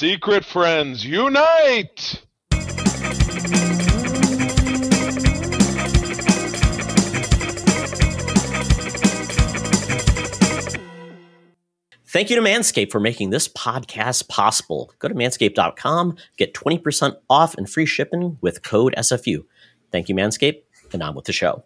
[0.00, 2.24] Secret friends, unite!
[12.06, 14.90] Thank you to Manscaped for making this podcast possible.
[15.00, 19.44] Go to manscaped.com, get 20% off and free shipping with code SFU.
[19.92, 20.62] Thank you, Manscaped,
[20.94, 21.62] and on with the show.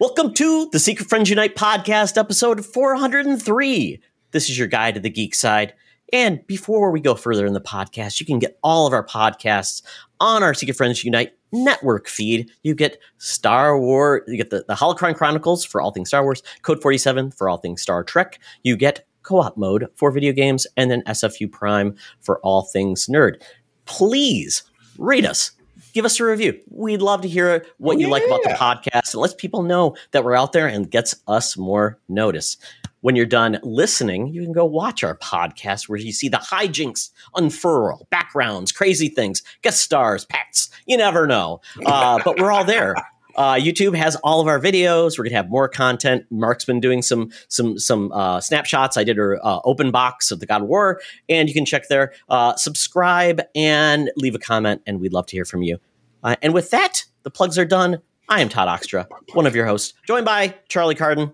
[0.00, 4.00] Welcome to the Secret Friends Unite podcast, episode 403.
[4.30, 5.74] This is your guide to the geek side.
[6.12, 9.82] And before we go further in the podcast, you can get all of our podcasts
[10.18, 12.50] on our Secret Friends Unite network feed.
[12.62, 16.42] You get Star Wars, you get the, the Holocron Chronicles for all things Star Wars,
[16.62, 18.38] Code 47 for all things Star Trek.
[18.62, 23.42] You get co-op mode for video games, and then SFU Prime for all things nerd.
[23.84, 24.62] Please
[24.98, 25.52] rate us.
[25.92, 26.60] Give us a review.
[26.70, 29.14] We'd love to hear what you like about the podcast.
[29.14, 32.56] It lets people know that we're out there and gets us more notice.
[33.02, 37.10] When you're done listening, you can go watch our podcast where you see the hijinks
[37.34, 40.70] unfurl, backgrounds, crazy things, guest stars, pets.
[40.86, 41.60] You never know.
[41.86, 42.94] Uh, but we're all there.
[43.40, 45.16] Uh, YouTube has all of our videos.
[45.16, 46.26] We're gonna have more content.
[46.28, 48.98] Mark's been doing some some some uh, snapshots.
[48.98, 51.88] I did a uh, open box of the God of War, and you can check
[51.88, 52.12] there.
[52.28, 55.78] Uh, subscribe and leave a comment, and we'd love to hear from you.
[56.22, 58.02] Uh, and with that, the plugs are done.
[58.28, 61.32] I am Todd Oxtra, one of your hosts, joined by Charlie Carden.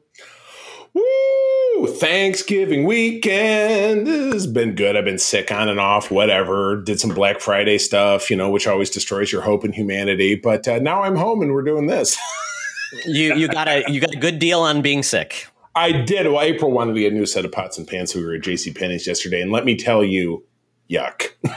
[0.95, 1.36] Woo!
[1.85, 4.97] Thanksgiving weekend this has been good.
[4.97, 6.81] I've been sick on and off, whatever.
[6.81, 10.35] Did some Black Friday stuff, you know, which always destroys your hope in humanity.
[10.37, 12.17] But uh, now I'm home and we're doing this.
[13.07, 15.49] you you got a you got a good deal on being sick.
[15.75, 16.27] I did.
[16.27, 18.13] Well, April wanted to get a new set of pots and pans.
[18.13, 18.73] So we were at J.C.
[18.73, 20.45] Penney's yesterday, and let me tell you,
[20.91, 21.29] yuck.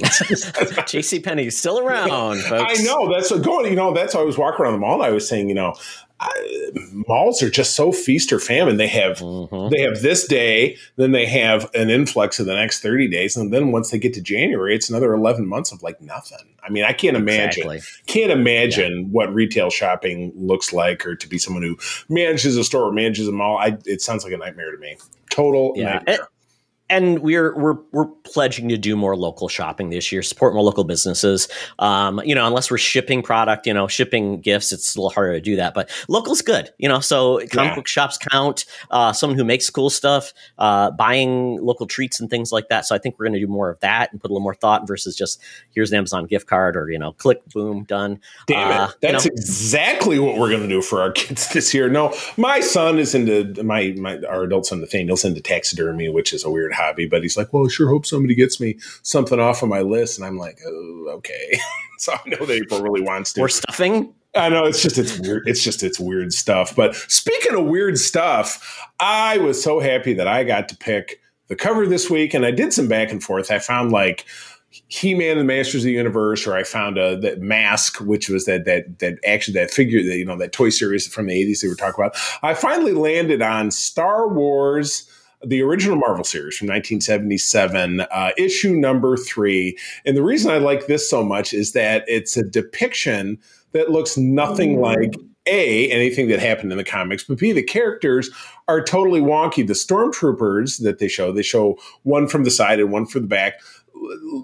[0.00, 2.80] JC Penney's still around, folks.
[2.80, 3.66] I know that's what going.
[3.66, 5.02] You know, that's why I was walking around the mall.
[5.02, 5.74] I was saying, you know,
[7.06, 8.76] malls are just so feast or famine.
[8.76, 9.68] They have mm-hmm.
[9.74, 13.52] they have this day, then they have an influx of the next thirty days, and
[13.52, 16.54] then once they get to January, it's another eleven months of like nothing.
[16.62, 17.80] I mean, I can't imagine exactly.
[18.06, 19.06] can't imagine yeah.
[19.10, 21.78] what retail shopping looks like, or to be someone who
[22.08, 23.58] manages a store or manages a mall.
[23.58, 24.96] I, it sounds like a nightmare to me.
[25.30, 25.94] Total yeah.
[25.94, 26.28] nightmare
[26.90, 30.84] and we're we're we're pledging to do more local shopping this year, support more local
[30.84, 31.48] businesses.
[31.78, 35.34] Um, you know, unless we're shipping product, you know, shipping gifts, it's a little harder
[35.34, 35.74] to do that.
[35.74, 37.00] But local's good, you know.
[37.00, 37.74] So comic yeah.
[37.74, 38.64] book shops count.
[38.90, 42.86] Uh, someone who makes cool stuff, uh, buying local treats and things like that.
[42.86, 44.54] So I think we're going to do more of that and put a little more
[44.54, 48.20] thought versus just here's an Amazon gift card or you know, click, boom, done.
[48.46, 49.34] Damn uh, it, that's you know.
[49.34, 51.88] exactly what we're going to do for our kids this year.
[51.88, 56.44] No, my son is into my my our adult son Nathaniel's into taxidermy, which is
[56.44, 59.62] a weird hobby, but he's like, well, I sure hope somebody gets me something off
[59.62, 60.18] of my list.
[60.18, 61.58] And I'm like, oh, okay.
[61.98, 63.42] so I know that April really wants to.
[63.42, 64.14] Or stuffing.
[64.34, 65.48] I know it's just it's weird.
[65.48, 66.76] It's just it's weird stuff.
[66.76, 71.56] But speaking of weird stuff, I was so happy that I got to pick the
[71.56, 73.50] cover this week, and I did some back and forth.
[73.50, 74.26] I found like
[74.88, 78.44] he-Man and the Masters of the Universe, or I found a that mask, which was
[78.44, 81.62] that that that actually that figure that you know that toy series from the eighties
[81.62, 82.16] they were talking about.
[82.42, 85.07] I finally landed on Star Wars
[85.44, 89.78] the original Marvel series from 1977, uh, issue number three.
[90.04, 93.38] And the reason I like this so much is that it's a depiction
[93.72, 94.82] that looks nothing mm.
[94.82, 95.14] like
[95.46, 98.28] a anything that happened in the comics, but b the characters
[98.66, 99.66] are totally wonky.
[99.66, 103.28] The stormtroopers that they show, they show one from the side and one from the
[103.28, 103.54] back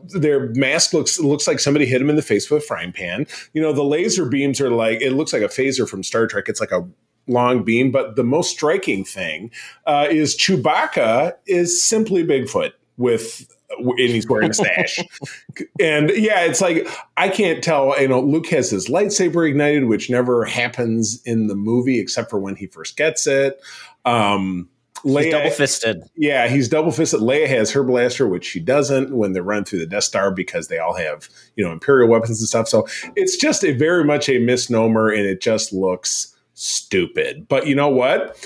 [0.08, 3.26] their mask looks looks like somebody hit them in the face with a frying pan.
[3.52, 6.48] You know, the laser beams are like it looks like a phaser from Star Trek.
[6.48, 6.86] It's like a
[7.26, 7.90] long beam.
[7.90, 9.50] But the most striking thing
[9.86, 13.48] uh, is Chewbacca is simply Bigfoot with
[13.78, 14.98] and he's wearing a stash.
[15.80, 16.86] and yeah, it's like
[17.16, 18.00] I can't tell.
[18.00, 22.38] You know, Luke has his lightsaber ignited, which never happens in the movie except for
[22.38, 23.60] when he first gets it.
[24.04, 24.68] Um,
[25.04, 26.02] Leia, he's double fisted.
[26.16, 27.20] Yeah, he's double fisted.
[27.20, 30.68] Leia has her blaster, which she doesn't when they run through the Death Star because
[30.68, 32.68] they all have you know Imperial weapons and stuff.
[32.68, 37.46] So it's just a very much a misnomer, and it just looks stupid.
[37.48, 38.36] But you know what?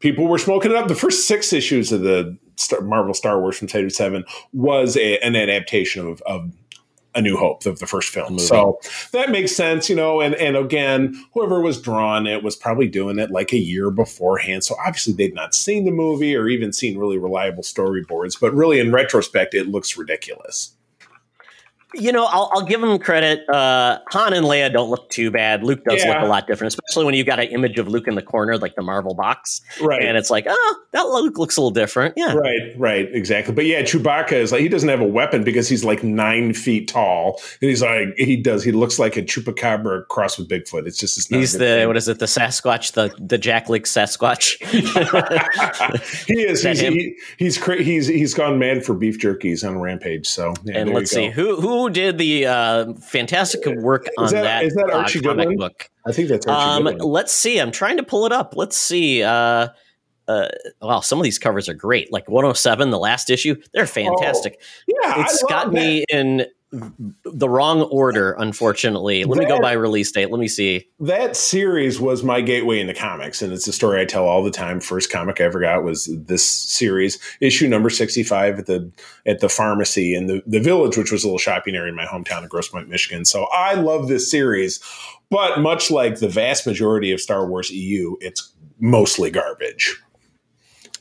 [0.00, 0.88] People were smoking it up.
[0.88, 5.36] The first six issues of the Star, Marvel Star Wars from 77 was a, an
[5.36, 6.52] adaptation of, of
[7.14, 8.38] a New Hope, of the first film.
[8.38, 8.78] So
[9.12, 10.20] that makes sense, you know.
[10.20, 14.64] And and again, whoever was drawing it was probably doing it like a year beforehand.
[14.64, 18.38] So obviously they'd not seen the movie or even seen really reliable storyboards.
[18.40, 20.74] But really, in retrospect, it looks ridiculous.
[21.94, 23.48] You know, I'll, I'll give him credit.
[23.48, 25.64] Uh, Han and Leia don't look too bad.
[25.64, 26.14] Luke does Yeah.
[26.14, 28.58] look a lot different, especially when you've got an image of Luke in the corner,
[28.58, 30.02] like the Marvel box, Right.
[30.04, 32.12] and it's like, oh, that Luke looks a little different.
[32.14, 33.54] Yeah, Right, right, exactly.
[33.54, 36.88] But yeah, Chewbacca is like he doesn't have a weapon because he's like nine feet
[36.88, 38.62] tall, and he's like he does.
[38.64, 40.86] He looks like a chupacabra crossed with Bigfoot.
[40.86, 41.86] It's just it's not he's the thing.
[41.88, 42.18] what is it?
[42.18, 44.58] The Sasquatch, the the Jack Link Sasquatch.
[46.26, 46.62] he is.
[46.62, 50.26] that He's, he, he's cra- he's he's gone mad for beef jerkies on rampage.
[50.28, 51.32] So yeah, and let's see go.
[51.32, 55.48] who who did the uh, fantastic work on that- that, is that uh, Archie comic
[55.48, 55.58] Goodwin?
[55.58, 55.90] book.
[56.06, 57.08] I think that's Archie Um, Goodwin.
[57.10, 57.58] let's see.
[57.60, 58.54] I'm trying to pull it up.
[58.56, 59.22] Let's see.
[59.22, 59.68] Uh,
[60.28, 60.48] uh,
[60.82, 62.12] wow, some of these covers are great.
[62.12, 64.60] Like 107, the last issue, they're fantastic.
[64.86, 65.72] Yeah, it's I got that.
[65.72, 69.24] me in the wrong order, unfortunately.
[69.24, 70.30] Let me go by release date.
[70.30, 70.86] Let me see.
[71.00, 74.50] that series was my gateway into comics and it's a story i tell all the
[74.50, 78.90] time first comic i ever got was this series issue number 65 at the
[79.26, 82.04] at the pharmacy in the, the village which was a little shopping area in my
[82.04, 84.80] hometown of Grosse Pointe michigan so i love this series
[85.30, 90.00] but much like the vast majority of star wars eu it's mostly garbage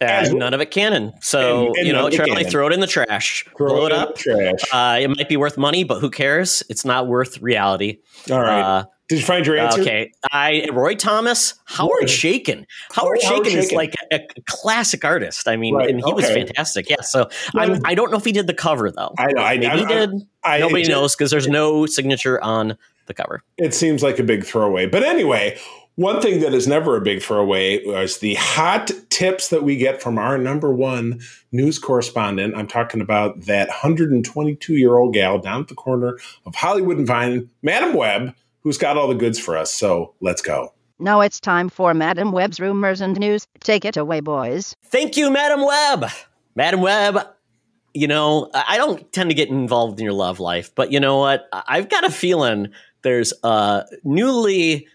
[0.02, 1.14] As- none of it canon.
[1.22, 3.46] So, And- and you know, Charlie, throw it in the trash.
[3.58, 4.16] Throw blow it up.
[4.18, 6.64] trash Uh, it might be worth money, but who cares?
[6.70, 8.00] It's not worth reality.
[8.32, 12.08] all right Uh, did you find your answer Okay, I Roy Thomas, Howard Roy.
[12.08, 12.66] Chaykin.
[12.92, 15.48] Howard Oh, Howard Chaykin is like a, a classic artist.
[15.48, 16.90] I mean, Right, and he was fantastic.
[16.90, 17.00] Yeah.
[17.02, 19.14] So I'm, I don't know if he did the cover though.
[19.18, 20.10] I know, I- Maybe I- he did.
[20.44, 23.42] I- Nobody it- knows because there's no signature on the cover.
[23.58, 24.86] it seems like a big throwaway.
[24.88, 25.58] But anyway,
[25.98, 30.00] one thing that is never a big throwaway is the hot tips that we get
[30.00, 31.20] from our number one
[31.52, 32.56] news correspondent.
[32.56, 37.08] I'm talking about that 122 year old gal down at the corner of Hollywood and
[37.08, 39.74] Vine, Madam Webb, who's got all the goods for us.
[39.74, 40.72] So let's go.
[41.00, 43.48] Now it's time for Madam Webb's rumors and news.
[43.62, 44.76] Take it away, boys.
[44.86, 46.12] Thank you, Madam Webb.
[46.56, 47.28] Madam Webb,
[47.96, 51.00] you know, I I don't tend to get involved in your love life, but you
[51.00, 51.50] know what?
[51.52, 52.68] I've got a feeling
[53.02, 54.88] there's a newly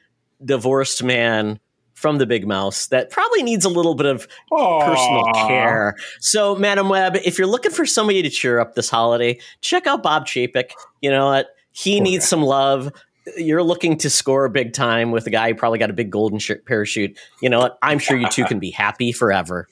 [0.45, 1.59] divorced man
[1.95, 5.95] from the Big Mouse that probably needs a little bit of personal care.
[6.21, 10.03] So, Madam Webb, if you're looking for somebody to cheer up this holiday, check out
[10.03, 10.71] Bob Chapek.
[11.01, 11.49] You know what?
[11.71, 12.29] He Poor needs guy.
[12.29, 12.93] some love.
[13.37, 16.41] You're looking to score big time with a guy who probably got a big golden
[16.41, 17.17] sh- parachute.
[17.41, 17.79] You know what?
[17.83, 19.69] I'm sure you two can be happy forever.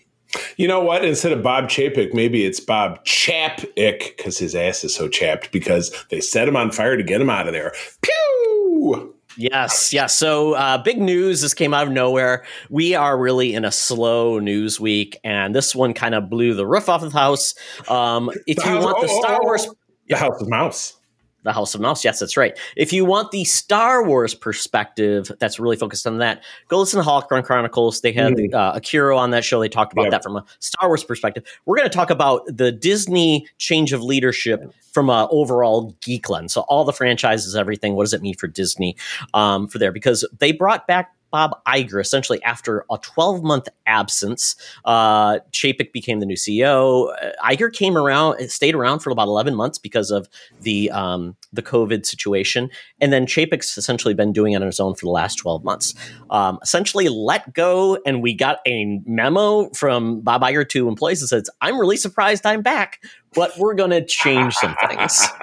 [0.57, 1.05] You know what?
[1.05, 5.93] Instead of Bob Chapek, maybe it's Bob Chapik because his ass is so chapped because
[6.11, 7.73] they set him on fire to get him out of there.
[8.03, 9.17] Pew!
[9.41, 10.15] Yes, yes.
[10.15, 11.41] So, uh, big news.
[11.41, 12.45] This came out of nowhere.
[12.69, 16.67] We are really in a slow news week, and this one kind of blew the
[16.67, 17.55] roof off of the house.
[17.89, 19.45] Um, if The you house- want the oh, oh, Star oh.
[19.45, 19.67] Wars
[20.09, 21.00] The House of Mouse.
[21.43, 22.05] The House of Mouse.
[22.05, 22.59] Yes, that's right.
[22.77, 27.09] If you want the Star Wars perspective that's really focused on that, go listen to
[27.09, 28.01] Holocron Chronicles.
[28.01, 28.55] They had Mhm.
[28.55, 29.61] uh, Akira on that show.
[29.61, 31.45] They talked about that from a Star Wars perspective.
[31.67, 34.61] We're going to talk about the Disney change of leadership
[34.93, 36.53] from an overall geek lens.
[36.53, 37.95] So all the franchises, everything.
[37.95, 38.97] What does it mean for Disney
[39.35, 39.93] um, for there?
[39.93, 44.57] Because they brought back Bob Iger essentially after a 12 month absence.
[44.85, 47.13] Uh, Chapek became the new CEO.
[47.23, 50.29] Uh, Iger came around, stayed around for about 11 months because of
[50.61, 54.95] the um, the COVID situation, and then Chapek's essentially been doing it on his own
[54.95, 55.95] for the last 12 months.
[56.31, 61.29] Um, essentially, let go, and we got a memo from Bob Iger to employees that
[61.29, 63.03] says, "I'm really surprised I'm back,
[63.35, 65.27] but we're going to change some things."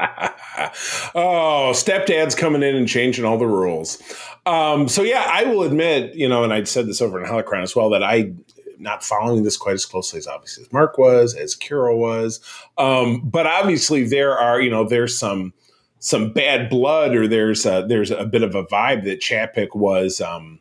[1.15, 4.01] oh, stepdad's coming in and changing all the rules.
[4.45, 7.63] Um, so yeah, I will admit, you know, and I said this over in Holocron
[7.63, 8.33] as well, that I
[8.79, 12.39] not following this quite as closely as obviously as Mark was, as Kira was.
[12.77, 15.53] Um, but obviously there are, you know, there's some
[15.99, 20.21] some bad blood or there's a, there's a bit of a vibe that Chapek was
[20.21, 20.59] um,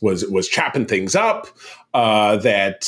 [0.00, 1.46] was was chopping things up.
[1.94, 2.86] Uh, that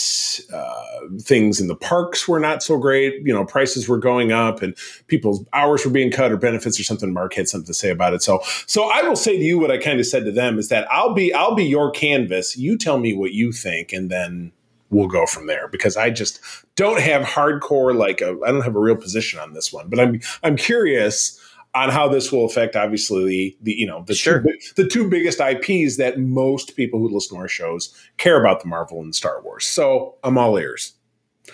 [0.52, 0.84] uh,
[1.22, 3.14] things in the parks were not so great.
[3.26, 4.76] You know, prices were going up, and
[5.06, 7.10] people's hours were being cut or benefits or something.
[7.10, 8.22] Mark had something to say about it.
[8.22, 10.68] So, so I will say to you what I kind of said to them is
[10.68, 12.58] that I'll be I'll be your canvas.
[12.58, 14.52] You tell me what you think, and then
[14.90, 15.66] we'll go from there.
[15.68, 16.38] Because I just
[16.76, 19.98] don't have hardcore like I I don't have a real position on this one, but
[19.98, 21.39] I'm I'm curious
[21.74, 24.42] on how this will affect obviously the, you know the Sure.
[24.42, 28.60] two, the two biggest IPs that most people who listen to our shows care about
[28.60, 29.66] the Marvel and Star Wars.
[29.66, 30.94] So I'm all ears.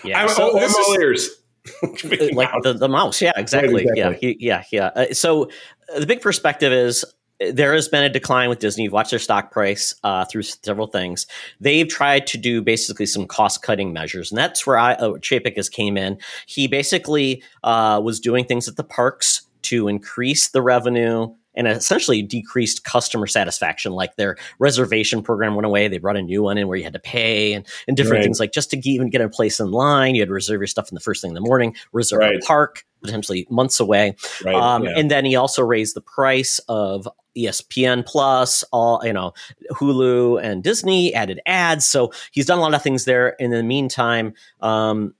[0.03, 1.29] Yeah, I'm, so I'm all ears.
[1.83, 3.21] Like the, the mouse.
[3.21, 3.85] Yeah, exactly.
[3.85, 4.37] exactly.
[4.39, 5.01] Yeah, yeah, yeah.
[5.01, 5.49] Uh, so
[5.93, 7.03] uh, the big perspective is
[7.43, 8.85] uh, there has been a decline with Disney.
[8.85, 11.27] You've watched their stock price uh, through several things.
[11.59, 15.57] They've tried to do basically some cost cutting measures, and that's where I, uh, Chapek
[15.57, 16.17] has came in.
[16.45, 22.21] He basically uh, was doing things at the parks to increase the revenue and essentially
[22.21, 23.91] decreased customer satisfaction.
[23.93, 25.87] Like their reservation program went away.
[25.87, 28.23] They brought a new one in where you had to pay and, and different Right.
[28.25, 30.67] things like just to even get a place in line, you had to reserve your
[30.67, 32.35] stuff in the first thing in the morning, reserve Right.
[32.35, 34.15] a park potentially months away.
[34.45, 34.53] Right.
[34.55, 34.91] Um, yeah.
[34.97, 39.33] And then he also raised the price of ESPN Plus, all you know,
[39.71, 41.87] Hulu and Disney added ads.
[41.87, 43.29] So he's done a lot of things there.
[43.39, 45.13] In the meantime, um,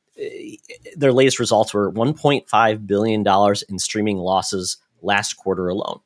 [0.95, 5.99] their latest results were 1.5 billion dollars in streaming losses last quarter alone.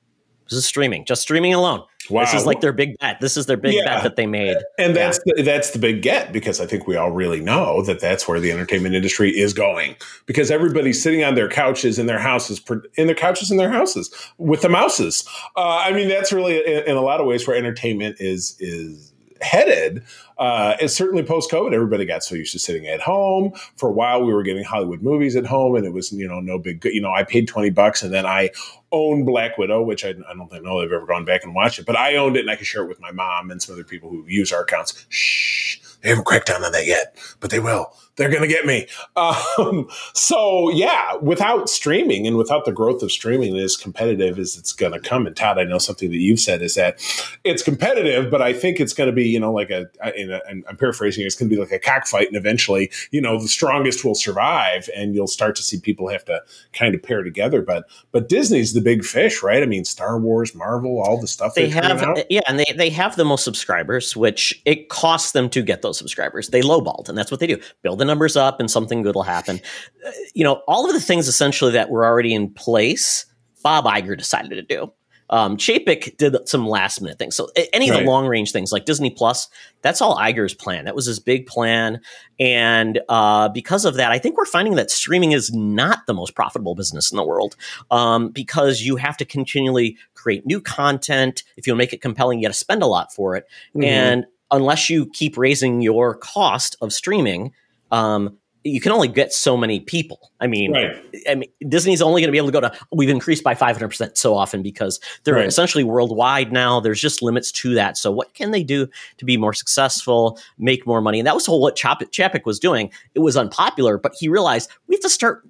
[0.49, 1.81] This is streaming, just streaming alone.
[2.09, 2.25] wow.
[2.25, 3.21] This is like their big bet.
[3.21, 3.85] This is their big Yeah.
[3.85, 4.57] bet that they made.
[4.77, 8.01] and that's the, that's the big get because I think we all really know that
[8.01, 12.19] that's where the entertainment industry is going because everybody's sitting on their couches in their
[12.19, 12.61] houses
[12.97, 15.25] in their couches in their houses with the mouses.
[15.55, 19.10] Uh, I mean, that's really in, in a lot of ways where entertainment is is
[19.41, 20.03] headed.
[20.37, 23.53] Uh, and certainly post COVID, everybody got so used to sitting at home.
[23.75, 26.39] For a while, we were getting Hollywood movies at home, and it was you know
[26.39, 26.83] no big.
[26.85, 28.49] You know, I paid twenty bucks, and then I
[28.91, 31.79] own Black Widow, which I, I don't think know they've ever gone back and watched
[31.79, 33.73] it, but I owned it and I could share it with my mom and some
[33.73, 35.05] other people who use our accounts.
[35.09, 37.93] Shh, they haven't cracked down on that yet, but they will.
[38.15, 38.87] They're going to get me.
[39.17, 44.73] Um, so yeah, without streaming and without the growth of streaming as competitive as it's
[44.73, 46.99] going to come, and Todd, I know something that you've said is that
[47.43, 50.63] it's competitive, but I think it's going to be, you know, like a, a and
[50.67, 54.03] I'm paraphrasing, it's going to be like a cockfight, and eventually, you know, the strongest
[54.03, 56.41] will survive, and you'll start to see people have to
[56.73, 57.61] kind of pair together.
[57.61, 59.61] But but Disney's the big fish, right?
[59.61, 62.19] I mean, Star Wars, Marvel, all the stuff They have, out.
[62.29, 65.97] yeah, and they, they have the most subscribers, which it costs them to get those
[65.97, 66.49] subscribers.
[66.49, 67.59] They lowballed, and that's what they do.
[67.81, 69.61] Build the numbers up, and something good will happen.
[70.05, 73.25] Uh, you know, all of the things essentially that were already in place,
[73.63, 74.91] Bob Iger decided to do.
[75.29, 77.37] Um, Chapek did some last minute things.
[77.37, 78.01] So any of Right.
[78.03, 79.47] the long range things like Disney Plus,
[79.81, 80.83] that's all Iger's plan.
[80.83, 82.01] That was his big plan.
[82.37, 86.35] And uh, because of that, I think we're finding that streaming is not the most
[86.35, 87.55] profitable business in the world
[87.91, 91.43] um, because you have to continually create new content.
[91.55, 93.45] If you make it compelling, you got to spend a lot for it.
[93.73, 93.85] Mhm.
[93.85, 97.53] And unless you keep raising your cost of streaming,
[97.91, 100.31] um, you can only get so many people.
[100.39, 100.95] I mean, right,
[101.27, 102.71] I mean, Disney's only going to be able to go to.
[102.91, 105.47] We've increased by five hundred percent so often because they're Right.
[105.47, 106.79] essentially worldwide now.
[106.79, 107.97] There's just limits to that.
[107.97, 111.19] So, what can they do to be more successful, make more money?
[111.19, 112.91] And that was whole what Chap- Chapek was doing.
[113.15, 115.43] It was unpopular, but he realized we have to start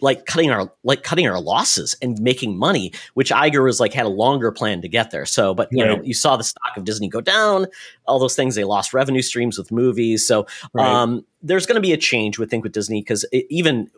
[0.00, 2.92] like cutting our like cutting our losses and making money.
[3.14, 5.26] Which Iger was like had a longer plan to get there.
[5.26, 7.66] So, but you know, you saw the stock of Disney go down.
[8.06, 10.26] All those things they lost revenue streams with movies.
[10.26, 10.86] So, right.
[10.86, 13.90] um, there's going to be a change, we think, with Disney because even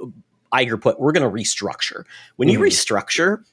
[0.53, 2.05] Iger put, we're going to restructure.
[2.37, 2.65] When you Mhm.
[2.69, 3.45] restructure,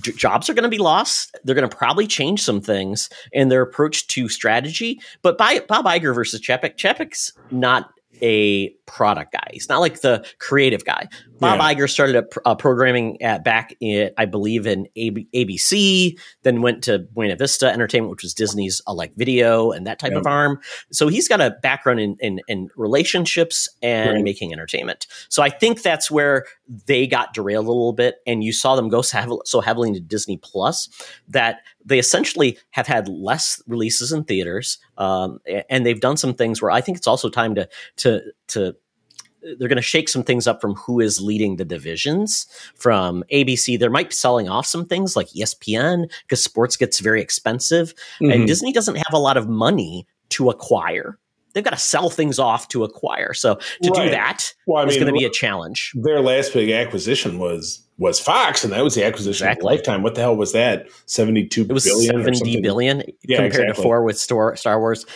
[0.00, 1.36] j- jobs are going to be lost.
[1.44, 5.00] They're going to probably change some things in their approach to strategy.
[5.22, 9.48] But by, Bob Iger versus Chapek, Chapek's not a product guy.
[9.52, 11.08] He's not like the creative guy.
[11.40, 11.74] Bob Yeah.
[11.74, 16.18] Iger started a, a programming at back in, I believe, in AB, ABC.
[16.42, 20.12] Then went to Buena Vista Entertainment, which was Disney's uh, like video and that type
[20.12, 20.18] Yeah.
[20.18, 20.60] of arm.
[20.92, 24.24] So he's got a background in in, in relationships and Right.
[24.24, 25.06] making entertainment.
[25.28, 26.44] So I think that's where
[26.86, 29.88] they got derailed a little bit, and you saw them go so heavily, so heavily
[29.88, 30.88] into Disney Plus
[31.28, 35.38] that they essentially have had less releases in theaters, um,
[35.68, 38.73] and they've done some things where I think it's also time to to to
[39.58, 43.78] they're going to shake some things up from who is leading the divisions from ABC.
[43.78, 48.34] They might be selling off some things like ESPN because sports gets very expensive, Mhm.
[48.34, 51.18] and Disney doesn't have a lot of money to acquire.
[51.52, 53.32] They've got to sell things off to acquire.
[53.32, 54.04] So to Right.
[54.06, 55.92] do that well, I is going to be a challenge.
[55.94, 59.60] their last big acquisition was was Fox, and that was the acquisition Exactly.
[59.74, 60.02] of Lifetime.
[60.02, 60.88] What the hell was that?
[61.06, 65.06] Seventy two It was billion or billion Yeah, compared to four with Star, Star Wars,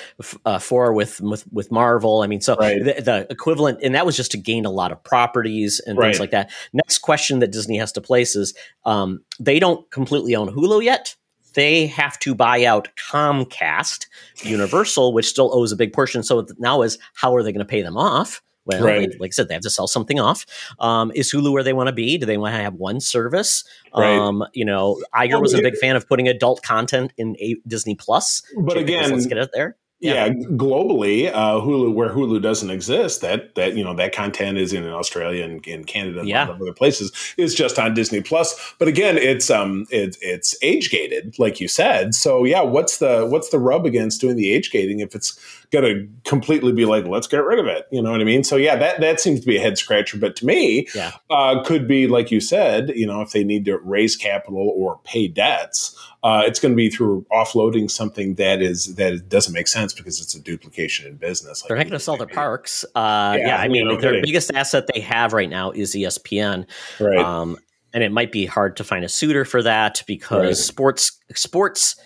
[0.44, 2.22] uh, four with, with with Marvel.
[2.22, 2.82] I mean, so Right.
[2.84, 6.06] the, the equivalent, and that was just to gain a lot of properties and Right.
[6.08, 6.50] things like that.
[6.72, 8.54] Next question that Disney has to place is:
[8.84, 11.16] um, they don't completely own Hulu yet.
[11.54, 14.06] They have to buy out Comcast,
[14.44, 16.22] Universal, which still owes a big portion.
[16.22, 18.40] So now is how are they going to pay them off?
[18.68, 19.10] Well, Right.
[19.18, 20.46] like I said, they have to sell something off.
[20.78, 22.18] Um, is Hulu where they want to be?
[22.18, 23.64] Do they want to have one service?
[23.96, 24.16] Right.
[24.18, 27.94] Um, you know, Iger was a big fan of putting adult content in a Disney
[27.94, 28.42] Plus.
[28.56, 29.76] But goes, again, let's get it there.
[30.00, 34.72] yeah, globally, uh, Hulu, where Hulu doesn't exist, that that you know that content is
[34.72, 36.48] in Australia and in Canada and Yeah.
[36.48, 38.74] other places is just on Disney Plus.
[38.78, 42.14] But again, it's um it's it's age gated, like you said.
[42.14, 45.36] So yeah, what's the what's the rub against doing the age gating if it's
[45.70, 47.86] going to completely be like let's get rid of it?
[47.90, 48.42] You know what I mean?
[48.44, 50.16] So yeah, that that seems to be a head scratcher.
[50.18, 51.12] But to me, Yeah.
[51.30, 55.00] uh, could be like you said, you know, if they need to raise capital or
[55.04, 59.68] pay debts, uh, it's going to be through offloading something that is that doesn't make
[59.68, 61.62] sense because it's a duplication in business.
[61.68, 62.84] They're not going to sell their parks.
[62.94, 64.22] Uh, Yeah, yeah, I mean, their kidding.
[64.22, 66.66] biggest asset they have right now is ESPN.
[66.98, 67.18] right?
[67.18, 67.58] Um,
[67.94, 70.56] and it might be hard to find a suitor for that because Right.
[70.56, 71.96] sports sports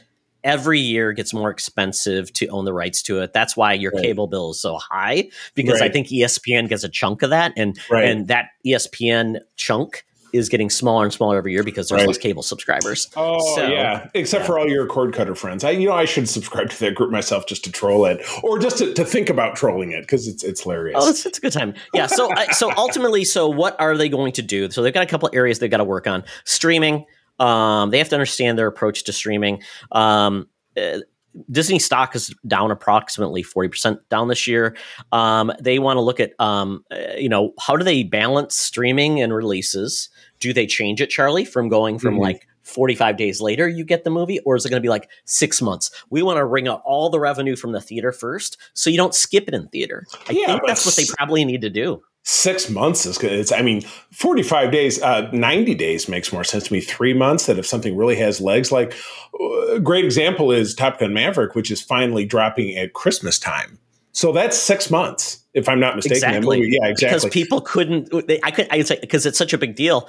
[0.44, 3.32] every year gets more expensive to own the rights to it.
[3.32, 4.04] That's why your Right.
[4.04, 7.78] cable bill is so high because I think ESPN gets a chunk of that, and
[7.90, 8.04] Right.
[8.04, 12.08] and that ESPN chunk is getting smaller and smaller every year because there's Right.
[12.08, 13.10] less cable subscribers.
[13.16, 14.46] Oh So, yeah, except yeah.
[14.46, 15.62] for all your cord cutter friends.
[15.62, 18.58] I, you know, I should subscribe to that group myself just to troll it, or
[18.58, 20.96] just to, to think about trolling it because it's it's hilarious.
[20.98, 21.74] Oh, it's, it's a good time.
[21.92, 22.06] Yeah.
[22.06, 24.70] So, I so ultimately, so what are they going to do?
[24.70, 26.24] So they've got a couple areas they've got to work on.
[26.44, 27.04] Streaming.
[27.38, 29.62] Um, they have to understand their approach to streaming.
[29.92, 30.98] Um, uh,
[31.50, 34.76] Disney stock is down approximately 40% down this year.
[35.12, 39.20] Um, they want to look at, um, uh, you know, how do they balance streaming
[39.20, 40.10] and releases?
[40.40, 42.20] Do they change it, Charlie, from going from Mhm.
[42.20, 45.08] like 45 days later you get the movie, or is it going to be like
[45.24, 45.90] six months?
[46.10, 49.14] We want to wring out all the revenue from the theater first so you don't
[49.14, 50.04] skip it in theater.
[50.28, 52.02] I Yeah, think that's what they probably need to do.
[52.24, 53.32] Six months is good.
[53.32, 56.80] It's, I mean, forty-five days, uh, ninety days makes more sense to me.
[56.80, 58.94] Three months that if something really has legs, like
[59.40, 63.78] uh, a great example is Top Gun Maverick, which is finally dropping at Christmas time.
[64.12, 66.16] So that's six months, if I'm not mistaken.
[66.16, 66.58] Exactly.
[66.68, 67.16] Yeah, exactly.
[67.16, 70.06] Because people couldn't, they, I could, I could say, because it's such a big deal.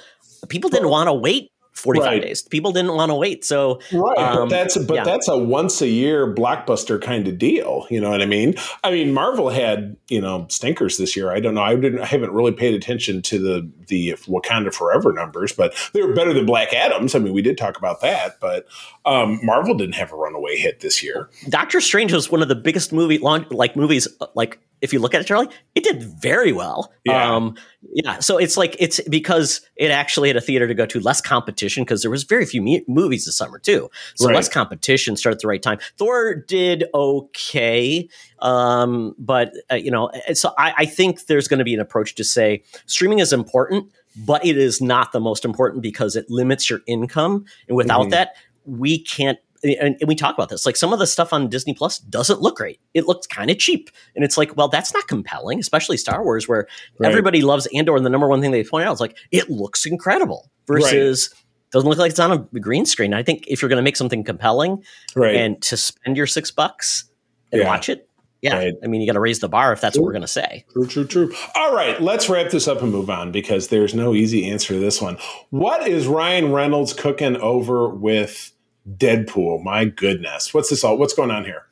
[0.49, 2.21] People didn't want to wait 45 Right.
[2.21, 2.41] days.
[2.43, 3.43] People didn't want to wait.
[3.43, 5.03] So, Right, Um, but that's but yeah.
[5.03, 7.87] that's a once a year blockbuster kind of deal.
[7.89, 8.55] You know what I mean?
[8.83, 11.31] I mean, Marvel had you know stinkers this year.
[11.31, 11.61] I don't know.
[11.63, 11.99] I didn't.
[11.99, 16.33] I haven't really paid attention to the the Wakanda Forever numbers, but they were better
[16.33, 17.15] than Black Adams.
[17.15, 18.67] I mean, we did talk about that, but
[19.05, 21.29] um, Marvel didn't have a runaway hit this year.
[21.49, 24.99] Doctor Strange was one of the biggest movie launch, like movies, uh, like if you
[24.99, 26.91] look at it, Charlie, it did very well.
[27.05, 27.35] Yeah.
[27.35, 27.55] Um,
[27.93, 28.19] yeah.
[28.19, 31.83] So it's like, it's because it actually had a theater to go to, less competition
[31.83, 33.89] because there was very few me- movies this summer too.
[34.15, 34.35] So Right.
[34.35, 35.79] less competition, start at the right time.
[35.97, 38.09] Thor did okay.
[38.39, 41.79] Um, but, uh, you know, uh, so I, I think there's going to be an
[41.79, 46.25] approach to say streaming is important, but it is not the most important because it
[46.29, 47.45] limits your income.
[47.69, 48.11] And without Mhm.
[48.11, 48.35] that,
[48.65, 51.73] we can't and, and we talk about this like some of the stuff on disney
[51.73, 55.07] plus doesn't look great it looks kind of cheap and it's like well that's not
[55.07, 56.67] compelling especially star wars where
[56.99, 57.09] Right.
[57.09, 59.85] everybody loves andor and the number one thing they point out is like it looks
[59.85, 61.33] incredible versus
[61.71, 63.95] doesn't look like it's on a green screen i think if you're going to make
[63.97, 64.83] something compelling
[65.15, 65.35] Right.
[65.35, 67.05] and to spend your six bucks
[67.51, 67.67] and Yeah.
[67.67, 68.07] watch it
[68.41, 68.73] yeah Right.
[68.83, 70.65] i mean you got to raise the bar if that's what we're going to say
[70.73, 71.33] True, true, true.
[71.55, 74.79] All right, let's wrap this up and move on because there's no easy answer to
[74.79, 75.17] this one.
[75.49, 78.51] What is Ryan Reynolds cooking over with
[78.89, 79.63] Deadpool?
[79.63, 80.97] My goodness, what's this all?
[80.97, 81.63] What's going on here?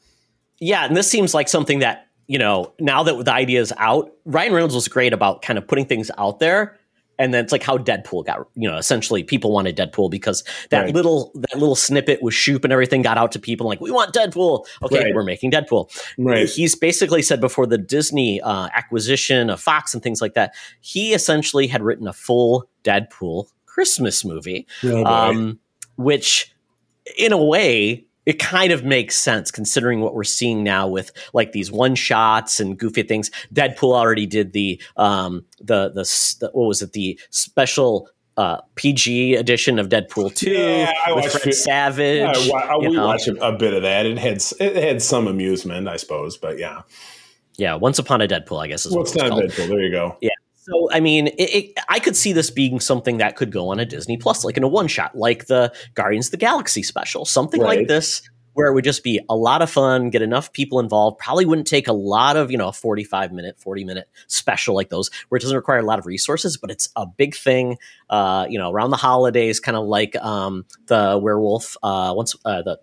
[0.60, 4.12] Yeah, and this seems like something that, you know, now that the idea is out,
[4.26, 6.78] Ryan Reynolds was great about kind of putting things out there.
[7.20, 10.86] And then it's like how Deadpool got, you know, essentially people wanted Deadpool because that
[10.86, 10.96] Right.
[10.96, 14.12] little that little snippet with Shoop and everything got out to people like, we want
[14.12, 14.66] Deadpool.
[14.82, 15.14] Okay, Right.
[15.14, 15.92] we're making Deadpool.
[16.18, 16.50] Right.
[16.50, 21.14] He's basically said before the Disney uh, acquisition of Fox and things like that, he
[21.14, 25.60] essentially had written a full Deadpool Christmas movie Oh, um,
[25.98, 26.52] which
[27.18, 31.54] in a way it kind of makes sense considering what we're seeing now with like
[31.54, 33.32] these one shots and goofy things.
[33.54, 36.04] Deadpool already did the um the the,
[36.40, 41.32] the what was it the special uh PG edition of Deadpool 2 Yeah, I with
[41.32, 41.54] Fred it.
[41.54, 42.20] Savage.
[42.48, 43.08] Yeah, I, you we know.
[43.08, 44.06] watched a, bit of that.
[44.06, 46.84] It had it had some amusement, I suppose, but yeah.
[47.58, 49.44] Yeah, Once Upon a Deadpool, I guess is What's what it's not called.
[49.52, 49.68] Deadpool?
[49.68, 50.18] There you go.
[50.64, 53.80] So I mean, it, it, I could see this being something that could go on
[53.80, 57.26] a Disney Plus, like in a one shot, like the Guardians of the Galaxy special,
[57.26, 57.80] something Right.
[57.80, 58.22] like this,
[58.54, 61.18] where it would just be a lot of fun, get enough people involved.
[61.18, 64.76] Probably wouldn't take a lot of you know a forty five minute, forty minute special
[64.76, 67.78] like those, where it doesn't require a lot of resources, but it's a big thing.
[68.10, 71.76] Uh, you know, around the holidays, kind of like um, the werewolf.
[71.82, 72.80] Uh, once uh, the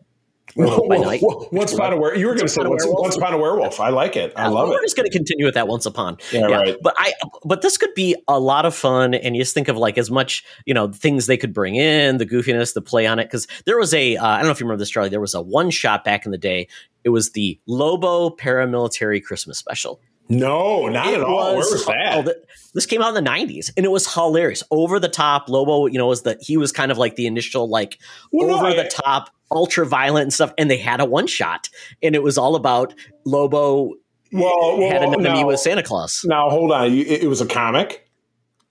[0.56, 1.20] Werewolf by Night.
[1.22, 2.18] Once upon a werewolf.
[2.18, 3.80] You were going to say once, once upon a werewolf.
[3.80, 4.32] I like it.
[4.36, 4.84] I Yeah, love we're it.
[4.84, 6.16] just going to continue with that once upon.
[6.32, 6.76] Yeah, right.
[6.82, 7.12] But I,
[7.44, 10.10] but this could be a lot of fun, and you just think of like as
[10.10, 13.24] much, you know, things they could bring in, the goofiness, the play on it.
[13.24, 15.10] Because there was a, uh, I don't know if you remember this, Charlie.
[15.10, 16.68] There was a one shot back in the day.
[17.04, 20.00] It was the Lobo paramilitary Christmas special.
[20.28, 21.48] No, not It at all.
[21.52, 22.44] Where was oh, that?
[22.74, 24.62] this came out in the '90s, and it was hilarious.
[24.70, 27.68] Over the top, Lobo, you know, was the he was kind of like the initial
[27.68, 27.98] like
[28.32, 30.52] Well, no, over I- the top, ultra violent and stuff.
[30.58, 31.68] And they had a one shot,
[32.02, 33.94] and it was all about Lobo
[34.32, 36.22] Well, had an enemy now- with Santa Claus.
[36.26, 36.92] Now hold on.
[36.92, 38.04] You, it, it was a comic.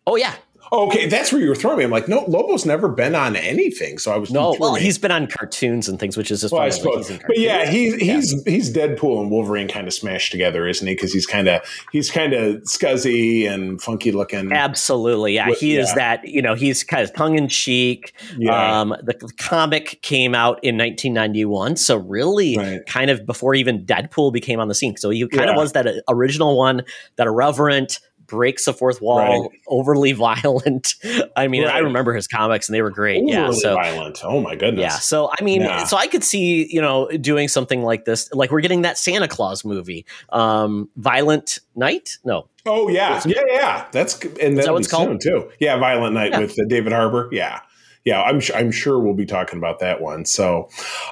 [0.06, 0.34] Oh yeah,
[0.72, 1.84] Okay, that's where you were throwing me.
[1.84, 3.98] I'm like, no, Lobo's never been on anything.
[3.98, 4.56] So I was no.
[4.60, 4.82] Well, me.
[4.82, 7.66] he's been on cartoons and things, which is just Well, I funny, like, but yeah,
[7.70, 10.94] he's he's he's Deadpool and Wolverine kind of smashed together, isn't he?
[10.94, 14.52] Because he's kind of he's kind of scuzzy and funky looking.
[14.52, 15.50] Absolutely, yeah.
[15.50, 16.28] With- he is that.
[16.28, 18.14] You know, he's kind of tongue in cheek.
[18.38, 18.82] Yeah.
[18.82, 22.86] Um, the comic came out in 1991, so really, Right.
[22.86, 24.98] kind of before even Deadpool became on the scene.
[24.98, 25.62] So he kind of Yeah.
[25.62, 26.84] was that uh, original one,
[27.16, 29.18] that irreverent, breaks the fourth wall,
[29.50, 29.60] Right.
[29.68, 30.96] overly violent.
[31.36, 33.24] I mean, I remember his comics and they were great.
[33.26, 33.44] yeah.
[33.46, 34.20] Overly So violent.
[34.24, 34.82] Oh my goodness.
[34.82, 34.90] yeah.
[35.00, 35.86] So I mean, Yeah.
[35.86, 38.30] so I could see, you know, doing something like this.
[38.34, 40.06] Like we're getting that Santa Claus movie.
[40.30, 42.18] Um Violent Night?
[42.26, 42.48] No.
[42.66, 43.86] Oh yeah, yeah, yeah.
[43.92, 45.22] That's and that that'll what be it's called?
[45.22, 45.50] too.
[45.60, 46.40] Yeah, Violent Night Yeah.
[46.40, 47.30] with uh, David Harbour.
[47.32, 47.62] Yeah,
[48.04, 48.22] yeah.
[48.22, 50.26] I'm I'm sure we'll be talking about that one.
[50.26, 50.68] So,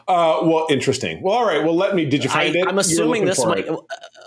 [0.08, 1.22] uh, well, interesting.
[1.22, 1.64] Well, all right.
[1.64, 2.04] Well, let me.
[2.06, 2.68] Did you I, find it?
[2.68, 3.70] I'm assuming this might it.
[3.70, 3.78] uh,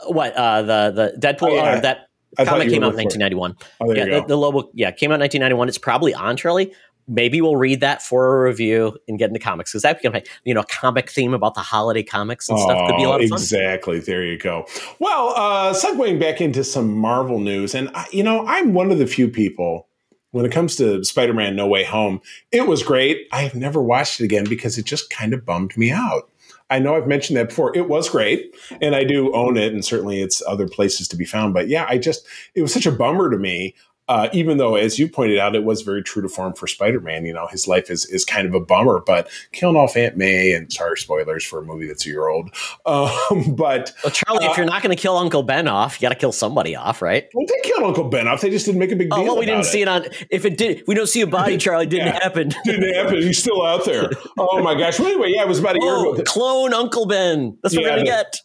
[0.06, 1.78] what uh the the Deadpool Oh, yeah.
[1.78, 3.22] or that I comic came out in looking for it.
[3.22, 3.56] 1991.
[3.80, 5.68] Oh, there yeah, you the, the Lobo, yeah, came out in 1991.
[5.68, 6.72] It's probably on Charlie.
[7.10, 10.52] Maybe we'll read that for a review and get into comics because that become you
[10.52, 13.30] know comic theme about the holiday comics and stuff could be a Oh, lot of
[13.30, 13.38] fun.
[13.38, 13.98] Exactly.
[13.98, 14.66] There you go.
[14.98, 18.98] Well, uh, segueing back into some Marvel news, and I, you know, I'm one of
[18.98, 19.88] the few people
[20.32, 22.20] when it comes to Spider-Man: No Way Home.
[22.52, 23.26] It was great.
[23.32, 26.30] I've never watched it again because it just kind of bummed me out.
[26.70, 27.76] I know I've mentioned that before.
[27.76, 31.24] It was great, and I do own it, and certainly it's other places to be
[31.24, 31.54] found.
[31.54, 33.74] But yeah, I just it was such a bummer to me.
[34.08, 37.26] Uh, even though, as you pointed out, it was very true to form for Spider-Man.
[37.26, 39.00] You know, his life is is kind of a bummer.
[39.04, 42.50] But killing off Aunt May, and sorry, spoilers for a movie that's a year old.
[42.86, 46.06] Um, but Well, Charlie, Uh, if you're not going to kill Uncle Ben off, you
[46.06, 47.28] got to kill somebody off, right?
[47.34, 48.40] well, they killed Uncle Ben off.
[48.40, 49.18] They just didn't make a big deal.
[49.18, 50.06] Oh, well, we didn't about see it on.
[50.30, 51.56] If it did, we don't see a body.
[51.58, 52.20] Charlie didn't Yeah.
[52.22, 52.48] happen.
[52.64, 53.16] Didn't happen.
[53.22, 54.08] He's still out there.
[54.38, 54.98] Oh my gosh.
[54.98, 56.22] Well, anyway, yeah, it was about a year Oh, ago.
[56.24, 57.58] clone Uncle Ben.
[57.62, 58.40] That's what Yeah, we're gonna the- get.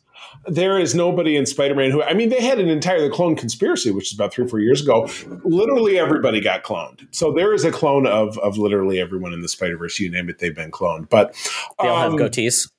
[0.48, 3.92] There is nobody in Spider-Man who I mean they had an entire the clone conspiracy
[3.92, 5.10] which is about 3 or 4 years ago.
[5.44, 7.08] Literally everybody got cloned.
[7.12, 10.00] So there is a clone of of literally everyone in the Spider-Verse.
[10.00, 11.10] You name it they've been cloned.
[11.10, 11.34] But
[11.82, 12.70] They all have um, goatees.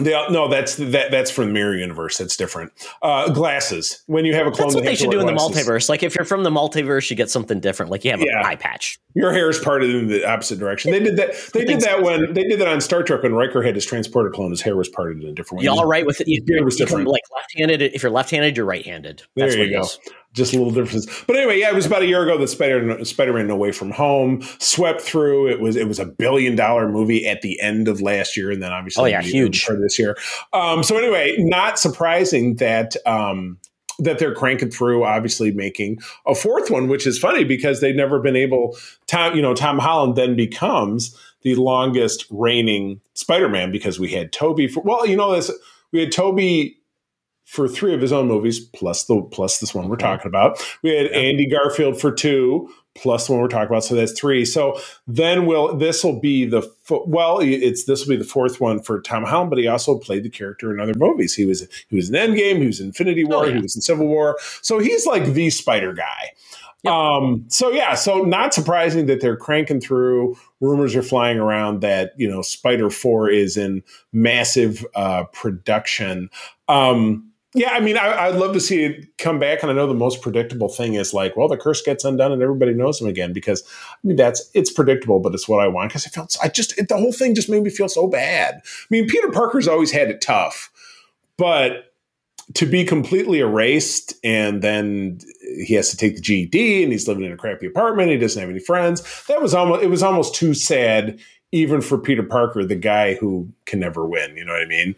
[0.00, 4.34] They no that's that that's from the mirror universe that's different uh glasses when you
[4.34, 5.88] have a clone That's what they should do in the multiverse.
[5.88, 7.90] Like if you're from the multiverse, you get something different.
[7.90, 8.40] Like you have Yeah.
[8.40, 8.98] an eye patch.
[9.14, 12.32] your hair is parted in the opposite direction they did that they did that when
[12.32, 14.88] they did that on Star Trek when Riker had his transporter clone his hair was
[14.88, 16.28] parted in a different way You all right with it?
[16.28, 17.08] You, it was you different.
[17.08, 17.82] like left-handed.
[17.82, 19.22] If you're left-handed, you're right-handed.
[19.36, 19.80] There That's you what it go.
[19.82, 19.98] is.
[20.34, 21.24] Just a little differences.
[21.26, 23.90] But anyway, yeah, it was about a year ago that Spider Spider-Man No Way From
[23.90, 25.48] Home swept through.
[25.50, 28.62] It was it was a billion dollar movie at the end of last year, and
[28.62, 29.66] then obviously Oh, yeah, huge.
[29.68, 30.16] of this year.
[30.54, 33.58] Um, so anyway, not surprising that um,
[33.98, 38.18] that they're cranking through, obviously making a fourth one, which is funny because they've never
[38.18, 38.74] been able.
[39.06, 44.66] Tom, you know, Tom Holland then becomes the longest reigning Spider-Man because we had Tobey
[44.66, 45.50] for well, you know this.
[45.92, 46.78] We had Tobey
[47.52, 50.58] for three of his own movies, plus the plus this one we're talking about.
[50.82, 53.84] We had Andy Garfield for two, plus the one we're talking about.
[53.84, 54.46] So that's three.
[54.46, 58.80] So then will this will be the well, it's this will be the fourth one
[58.82, 61.34] for Tom Holland, but he also played the character in other movies.
[61.34, 63.56] He was he was in Endgame, he was in Infinity War, Oh, yeah.
[63.56, 64.38] he was in Civil War.
[64.62, 66.30] So he's like the Spider guy.
[66.84, 66.92] Yep.
[66.94, 70.38] Um, so yeah, so not surprising that they're cranking through.
[70.60, 73.82] Rumors are flying around that you know Spider Four is in
[74.14, 76.30] massive uh, production.
[76.66, 79.86] Um, yeah, I mean, I, I'd love to see it come back, and I know
[79.86, 83.08] the most predictable thing is like, well, the curse gets undone, and everybody knows him
[83.08, 83.62] again because
[83.92, 86.78] I mean that's it's predictable, but it's what I want because I felt I just
[86.78, 88.54] it, the whole thing just made me feel so bad.
[88.64, 90.70] I mean, Peter Parker's always had it tough,
[91.36, 91.92] but
[92.54, 95.18] to be completely erased and then
[95.64, 98.10] he has to take the GED and he's living in a crappy apartment.
[98.10, 99.24] He doesn't have any friends.
[99.28, 101.20] That was almost it was almost too sad,
[101.52, 104.36] even for Peter Parker, the guy who can never win.
[104.36, 104.94] You know what I mean?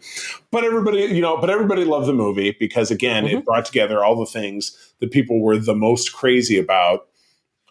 [0.51, 4.15] But everybody, you know, but everybody loved the movie because again, it brought together all
[4.17, 7.07] the things that people were the most crazy about.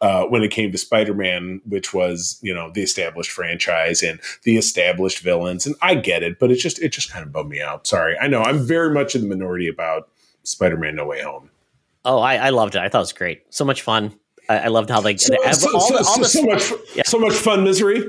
[0.02, 4.58] Uh, when it came to Spider-Man, which was you know the established franchise and the
[4.58, 7.62] established villains, and I get it, but it just it just kind of bummed me
[7.62, 7.86] out.
[7.86, 10.10] Sorry, I know I'm very much in the minority about
[10.42, 11.48] Spider-Man: No Way Home.
[12.04, 12.80] Oh, I, I loved it.
[12.82, 13.44] I thought it was great.
[13.54, 14.12] So much fun.
[14.50, 16.72] I, I loved how they So, so- all so- the, all so- the so much,
[16.96, 17.02] Yeah.
[17.06, 18.02] so much fun, misery.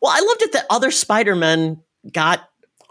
[0.00, 2.48] Well, I loved it that other Spider Men got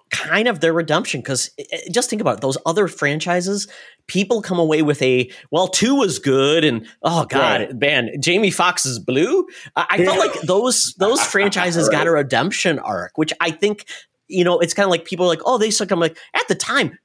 [0.10, 1.52] kind of their redemption because
[1.92, 3.68] just think about it, those other franchises.
[4.08, 7.76] People come away with a well, two was good, and oh god, Right.
[7.78, 9.46] man, Jamie Foxx is Blue.
[9.76, 13.86] I, I felt like those those franchises got a redemption arc, which I think
[14.30, 15.92] you know it's kind of like people are like, oh, they suck.
[15.92, 16.98] I'm like, at the time,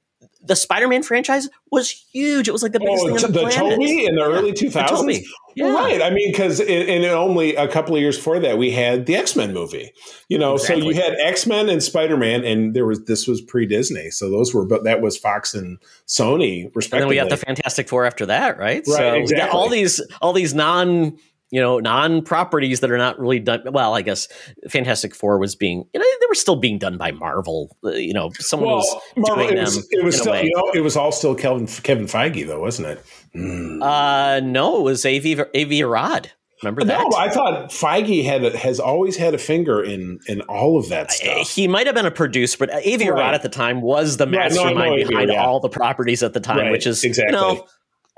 [0.45, 2.47] the Spider Man franchise was huge.
[2.47, 3.79] It was like the oh, biggest Oh, thing the, on the, planet.
[3.79, 4.87] Tobey in the early The 2000s.
[4.89, 5.25] Tobey.
[5.55, 5.71] Yeah.
[5.71, 6.01] Right.
[6.01, 9.35] I mean, because in, only a couple of years before that, we had the X
[9.35, 9.93] Men movie.
[10.27, 13.41] You know, so you had X Men and Spider Man, and there was this was
[13.41, 15.77] pre Disney, so those were but that was Fox and
[16.07, 18.83] Sony, And then we got the Fantastic Four after that, right?
[18.85, 19.59] Right, so we got exactly.
[19.59, 21.17] all these all these non
[21.53, 23.61] you know non properties that are not really done.
[23.71, 24.27] Well, I guess
[24.69, 27.77] Fantastic Four was being you know they were still being done by Marvel.
[27.83, 29.85] uh, You know, someone well, was Marvel, doing it was, them.
[29.91, 33.05] it was still you know it was all still Kevin Kevin Feige though, wasn't it?
[33.35, 33.83] Mm.
[33.83, 36.31] Uh, no, it was Avi Avi Arad.
[36.63, 37.05] Remember that?
[37.11, 40.89] No, I thought Feige had a, has always had a finger in in all of
[40.89, 41.51] that stuff.
[41.51, 43.09] He might have been a producer, but Avi Right.
[43.09, 45.43] Arad at the time was the Right, no, mastermind behind yeah.
[45.45, 47.35] all the properties at the time, Right, which is exactly.
[47.37, 47.67] You know,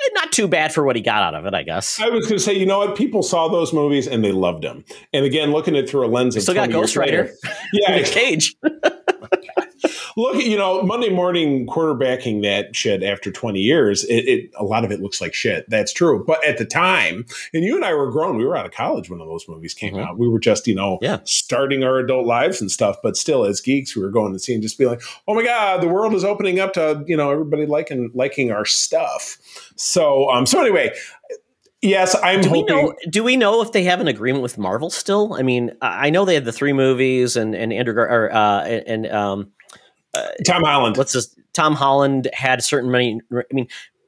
[0.02, 2.00] Eh, not too bad for what he got out of it, I guess.
[2.00, 2.98] I was going to say, you know what?
[2.98, 4.84] People saw those movies and they loved them.
[5.14, 7.32] And again, looking at it through a lens of Still got 20 Ghost Rider.
[7.74, 8.56] yeah, Cage.
[10.18, 14.84] look, you know, Monday morning quarterbacking that shit after 20 years, it, it a lot
[14.86, 15.70] of it looks like shit.
[15.70, 16.24] That's true.
[16.26, 19.10] But at the time, and you and I were grown, we were out of college
[19.10, 20.06] when those movies came Mhm.
[20.06, 20.18] out.
[20.18, 21.20] We were just, you know, Yeah.
[21.26, 22.98] starting our adult lives and stuff.
[23.04, 25.44] But still, as geeks, we were going to see and just be like, oh my
[25.44, 29.38] God, the world is opening up to, you know, everybody liking liking our stuff.
[29.76, 30.94] So um, so anyway,
[31.86, 32.94] yes, I'm Do we know?
[33.10, 35.34] Do we know if they have an agreement with Marvel still?
[35.34, 38.64] I mean, I know they had the three movies, and and Andrew Gar- or uh,
[38.64, 39.52] and um,
[40.46, 40.98] Tom Holland.
[40.98, 41.36] what's this?
[41.54, 43.22] Tom Holland had certain many.
[43.32, 43.68] I mean,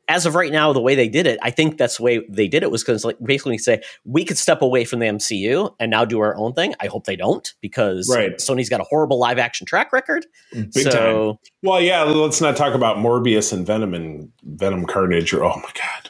[0.10, 2.48] as of right now, the way they did it, I think that's the way they
[2.48, 5.92] did it was because like basically say we could step away from the MCU and
[5.92, 6.74] now do our own thing.
[6.80, 8.38] I hope they don't because Right.
[8.38, 10.26] Sony's got a horrible live action track record.
[10.54, 11.52] Big so time.
[11.62, 15.34] Well, yeah, let's not talk about Morbius and Venom and Venom Carnage.
[15.34, 16.10] Or, oh my God.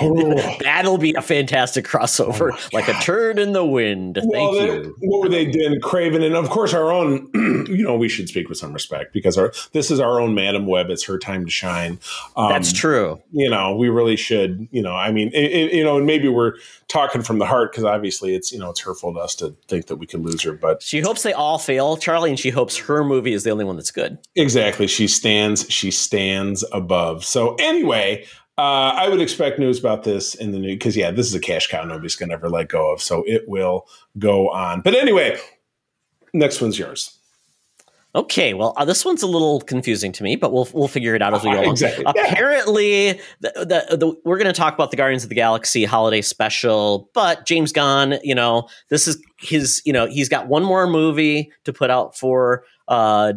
[0.00, 0.56] Oh.
[0.60, 4.16] that'll be a fantastic crossover, Oh like a turd in the wind.
[4.32, 4.96] Thank they- you.
[5.00, 5.80] what were they doing?
[5.80, 7.28] Kraven, and of course our own.
[7.68, 10.66] you know, we should speak with some respect because our this is our own Madam
[10.66, 10.90] Web.
[10.90, 11.98] It's her time to shine.
[12.36, 13.20] Um, That's true.
[13.32, 14.68] You know, we really should.
[14.70, 16.54] You know, I mean, it, it- you know, and maybe we're
[16.88, 19.86] talking from the heart because obviously it's you know it's hurtful to us to think
[19.86, 22.76] that we can lose her, but She hopes they all fail, Charlie, and she hopes
[22.76, 24.18] her movie is the only one that's good.
[24.36, 24.86] Exactly.
[24.86, 25.66] She stands.
[25.70, 27.24] She stands above.
[27.24, 28.24] So anyway,
[28.58, 31.40] uh, I would expect news about this in the news because yeah, this is a
[31.40, 33.02] cash cow nobody's going to ever let go of.
[33.02, 33.86] So it will
[34.18, 34.80] go on.
[34.80, 35.38] But anyway,
[36.32, 37.18] next one's yours.
[38.14, 41.20] Okay, well, uh, this one's a little confusing to me, but we'll we'll figure it
[41.20, 41.72] out as we go along.
[41.72, 42.04] Exactly.
[42.16, 42.32] Yeah.
[42.32, 46.22] Apparently, the, the, the, we're going to talk about the Guardians of the Galaxy holiday
[46.22, 50.86] special, but James Gunn, you know, this is his, you know, he's got one more
[50.86, 53.34] movie to put out for uh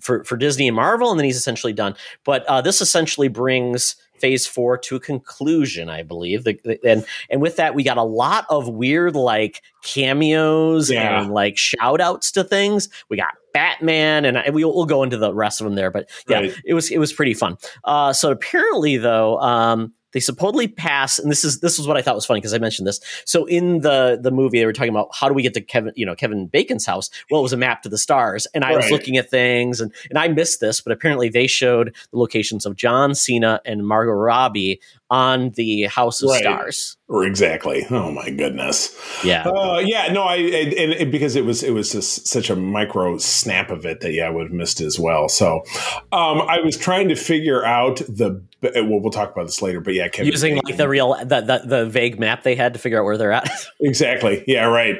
[0.00, 1.96] for for Disney and Marvel, and then he's essentially done.
[2.24, 6.44] But uh, this essentially brings Phase Four to a conclusion, I believe.
[6.44, 11.22] The, the- and and with that, we got a lot of weird like cameos Yeah.
[11.22, 12.88] and like shout outs to things.
[13.08, 15.90] We got Batman, and I, we'll, we'll go into the rest of them there.
[15.90, 16.54] But yeah, Right.
[16.64, 17.56] it was it was pretty fun.
[17.84, 22.02] Uh, so apparently, though, um, they supposedly pass, and this is this is what I
[22.02, 23.00] thought was funny because I mentioned this.
[23.26, 25.92] So in the the movie, they were talking about how do we get to Kevin,
[25.96, 27.10] you know, Kevin Bacon's house.
[27.30, 29.92] Well, it was a map to the stars, and I was looking at things, and
[30.08, 34.12] and I missed this, but apparently they showed the locations of John Cena and Margot
[34.12, 34.80] Robbie
[35.14, 36.42] on the House of Right.
[36.42, 36.96] Stars.
[37.06, 37.86] Or exactly.
[37.88, 38.98] Oh my goodness.
[39.22, 39.44] Yeah.
[39.46, 40.12] Uh, yeah.
[40.12, 40.24] No.
[40.24, 43.86] I and, and it, because it was it was just such a micro snap of
[43.86, 45.28] it that yeah I would have missed as well.
[45.28, 45.62] So
[46.10, 48.42] um, I was trying to figure out the.
[48.60, 49.80] Well, we'll talk about this later.
[49.80, 52.80] But yeah, Kevin Using like the real the, the the vague map they had to
[52.80, 53.48] figure out where they're at.
[53.80, 54.42] Exactly.
[54.46, 54.96] Yeah, right.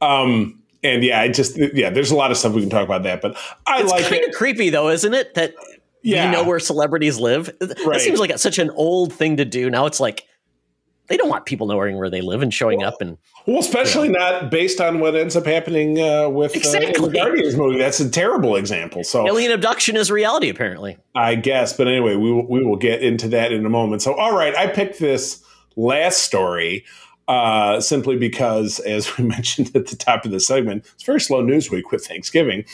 [0.00, 3.02] Um, and yeah, I just yeah, there's a lot of stuff we can talk about
[3.02, 4.28] that, but I it's like kind it.
[4.28, 5.34] of creepy though, isn't it?
[5.34, 5.54] That
[6.02, 6.26] Yeah.
[6.26, 7.50] you know where celebrities live.
[7.60, 8.00] That Right.
[8.00, 9.68] seems like such an old thing to do.
[9.70, 10.24] Now it's like
[11.08, 14.50] they don't want people knowing where they live and showing up and Well, especially not
[14.50, 17.78] based on what ends up happening uh, with uh, the Guardians movie.
[17.78, 19.02] That's a terrible example.
[19.04, 20.98] So alien abduction is reality apparently.
[21.14, 24.02] I guess, but anyway, we will, we will get into that in a moment.
[24.02, 25.42] So, all right, I picked this
[25.76, 26.84] last story
[27.28, 31.42] uh, simply because, as we mentioned at the top of the segment, it's very slow
[31.42, 32.64] news week with Thanksgiving.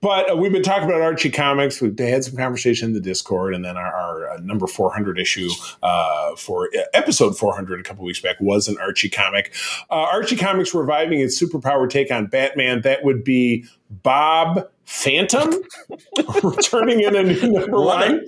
[0.00, 1.80] But uh, we've been talking about Archie Comics.
[1.80, 5.48] We've had some conversation in the Discord, and then our, our uh, number 400 issue
[5.82, 9.54] uh, for uh, episode 400 a couple weeks back was an Archie comic.
[9.90, 12.80] Archie Comics reviving its superpower take on Batman.
[12.82, 15.54] That would be Bob Phantom
[16.42, 18.26] returning in a new number one.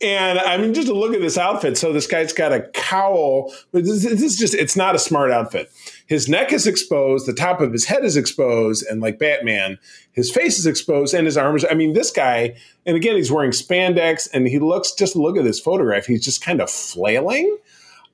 [0.00, 1.76] And I mean, just to look at this outfit.
[1.76, 3.52] So this guy's got a cowl.
[3.72, 5.72] But this, this is just, it's not a smart outfit.
[6.06, 9.78] His neck is exposed, the top of his head is exposed, and like Batman,
[10.12, 11.64] his face is exposed and his arms.
[11.68, 12.54] I mean, this guy,
[12.86, 16.44] and again, he's wearing spandex and he looks, just look at this photograph, he's just
[16.44, 17.58] kind of flailing.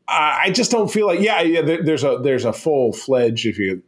[0.08, 1.62] I just don't feel like, yeah, yeah.
[1.62, 3.46] There's a there's a full fledged.
[3.46, 3.80] If you,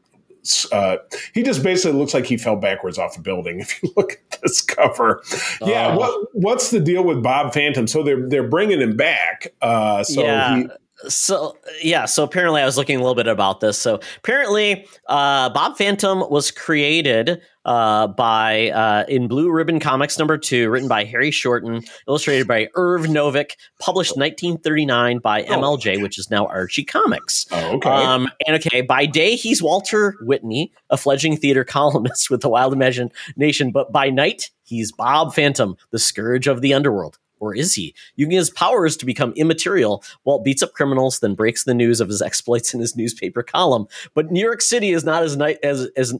[0.72, 0.96] uh,
[1.34, 3.60] he just basically looks like he fell backwards off a building.
[3.60, 5.22] If you look at this cover,
[5.60, 5.92] yeah.
[5.94, 5.98] Oh.
[5.98, 7.86] What what's the deal with Bob Phantom?
[7.86, 9.52] So they're they're bringing him back.
[9.60, 10.56] Uh, so Yeah.
[10.56, 10.66] he,
[11.08, 13.78] So yeah, so apparently I was looking a little bit about this.
[13.78, 20.36] So apparently, uh, Bob Phantom was created uh, by uh, in Blue Ribbon Comics number
[20.36, 26.30] two, written by Harry Shorten, illustrated by Irv Novick, published 1939 by MLJ, which is
[26.30, 27.46] now Archie Comics.
[27.52, 27.88] oh, okay.
[27.88, 32.72] Um, and okay, by day he's Walter Whitney, a fledgling theater columnist with a wild
[32.72, 37.18] imagination, but by night he's Bob Phantom, the scourge of the underworld.
[37.42, 37.92] Or is he?
[38.14, 42.08] Using his powers to become immaterial, Walt beats up criminals, then breaks the news of
[42.08, 43.88] his exploits in his newspaper column.
[44.14, 46.14] But New York City is not as night as as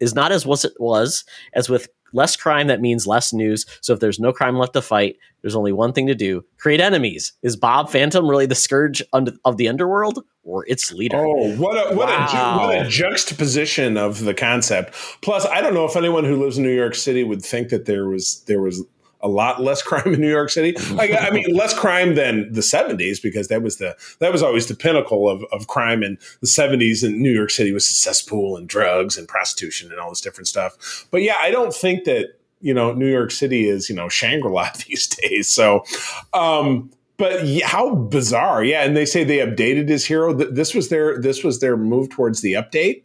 [0.00, 3.66] is not as was it was as with less crime that means less news.
[3.80, 6.80] So if there's no crime left to fight, there's only one thing to do: create
[6.80, 7.32] enemies.
[7.42, 11.18] Is Bob Phantom really the scourge of the underworld, or its leader?
[11.18, 12.54] Oh, what a what wow.
[12.54, 14.94] a what a juxtaposition of the concept.
[15.22, 17.86] Plus, I don't know if anyone who lives in New York City would think that
[17.86, 18.84] there was there was
[19.20, 20.72] a lot less crime in New York City.
[20.92, 24.66] Like, I mean, less crime than the '70s because that was the that was always
[24.66, 27.04] the pinnacle of, of crime in the '70s.
[27.04, 30.48] And New York City was a cesspool and drugs and prostitution and all this different
[30.48, 31.06] stuff.
[31.10, 34.50] But yeah, I don't think that you know New York City is you know Shangri
[34.50, 35.48] La these days.
[35.48, 35.84] So.
[36.32, 38.84] um but how bizarre, yeah!
[38.84, 40.32] And they say they updated his hero.
[40.32, 43.02] This was their this was their move towards the update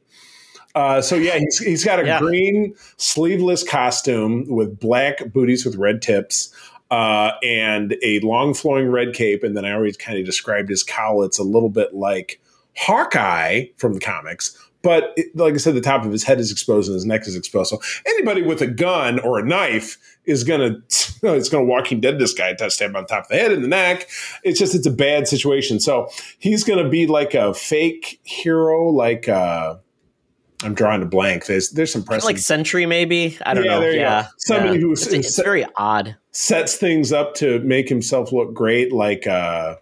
[0.75, 2.19] uh, so yeah, he's he's got a yeah.
[2.19, 6.53] green sleeveless costume with black booties with red tips.
[6.91, 10.83] Uh, and a long flowing red cape, and then I always kind of described his
[10.83, 11.23] cowl.
[11.23, 12.39] It's a little bit like
[12.75, 16.51] Hawkeye from the comics, but it, like I said, the top of his head is
[16.51, 17.71] exposed and his neck is exposed.
[17.71, 20.75] So anybody with a gun or a knife is gonna
[21.23, 23.69] it's gonna Walking Dead this guy, touch him on top of the head and the
[23.69, 24.07] neck.
[24.43, 25.79] It's just it's a bad situation.
[25.79, 29.27] So he's gonna be like a fake hero, like.
[29.27, 29.77] Uh,
[30.63, 31.45] I'm drawing a blank.
[31.45, 33.37] There's there's some press like Sentry maybe.
[33.45, 33.89] I don't yeah, know.
[33.89, 34.81] yeah, somebody yeah.
[34.81, 38.91] who it's, it's set, very odd sets things up to make himself look great.
[38.91, 39.75] Like, uh,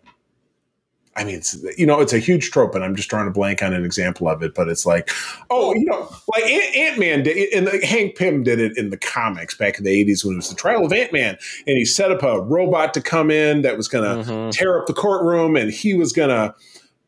[1.15, 3.61] I mean, it's, you know, it's a huge trope, and I'm just drawing a blank
[3.61, 4.53] on an example of it.
[4.53, 5.09] But it's like,
[5.49, 8.97] oh, you know, like Ant Man did, and like Hank Pym did it in the
[8.97, 11.85] comics back in the '80s when it was the trial of Ant Man, and he
[11.85, 14.49] set up a robot to come in that was going to mm-hmm.
[14.51, 16.53] tear up the courtroom, and he was going to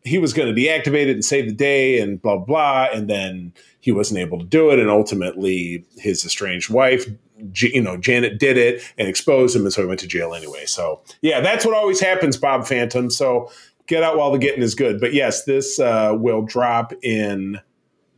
[0.04, 3.54] he was going to deactivate it and save the day and blah blah and then
[3.80, 7.06] he wasn't able to do it and ultimately his estranged wife
[7.56, 10.66] you know janet did it and exposed him and so he went to jail anyway.
[10.66, 13.10] So yeah that's what always happens bob phantom.
[13.10, 13.52] So
[13.88, 15.00] get out while the getting is good.
[15.00, 17.60] But yes this uh, will drop in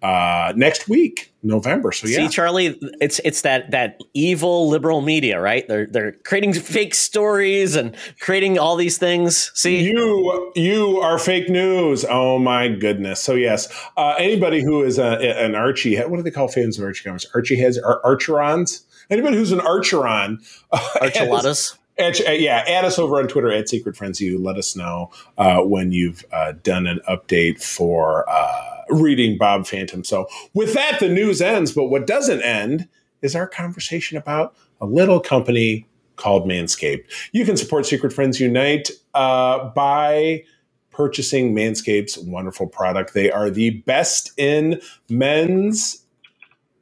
[0.05, 1.91] uh, next week, November.
[1.91, 5.67] So yeah, see, Charlie, it's it's that that evil liberal media, right?
[5.67, 9.51] They're they're creating fake stories and creating all these things.
[9.55, 12.05] See, you you are fake news.
[12.07, 13.19] Oh my goodness.
[13.19, 16.85] So yes, uh, anybody who is a, an Archie, what do they call fans of
[16.85, 17.25] Archie comics?
[17.33, 18.83] Archie heads, Ar- Archerons.
[19.09, 20.37] Anybody who's an Archeron,
[20.71, 21.77] uh, Archelatas.
[21.97, 24.21] Uh, yeah, add us over on Twitter at Secret Friends.
[24.21, 29.67] You let us know uh, when you've uh, done an update for uh, reading Bob
[29.67, 30.03] Phantom.
[30.03, 31.71] So with that, the news ends.
[31.71, 32.87] But what doesn't end
[33.21, 37.05] is our conversation about a little company called Manscaped.
[37.31, 40.43] You can support Secret Friends Unite uh, by
[40.91, 43.13] purchasing Manscaped's wonderful product.
[43.13, 46.05] They are the best in men's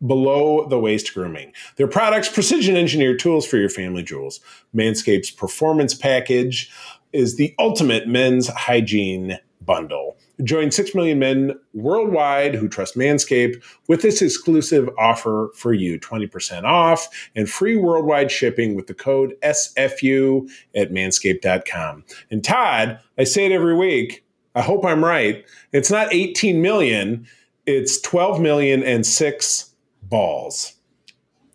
[0.06, 1.54] below the waist grooming.
[1.78, 4.40] Their products, precision engineered tools for your family jewels.
[4.76, 6.72] Manscaped's performance package
[7.14, 10.18] is the ultimate men's hygiene bundle.
[10.44, 16.64] Join 6 million men worldwide who trust Manscaped with this exclusive offer for you 20%
[16.64, 22.04] off and free worldwide shipping with the code SFU at manscaped.com.
[22.32, 24.26] And Todd, I say it every week.
[24.56, 25.46] I hope I'm right.
[25.72, 27.28] It's not 18 million,
[27.66, 30.74] it's 12 million and six balls.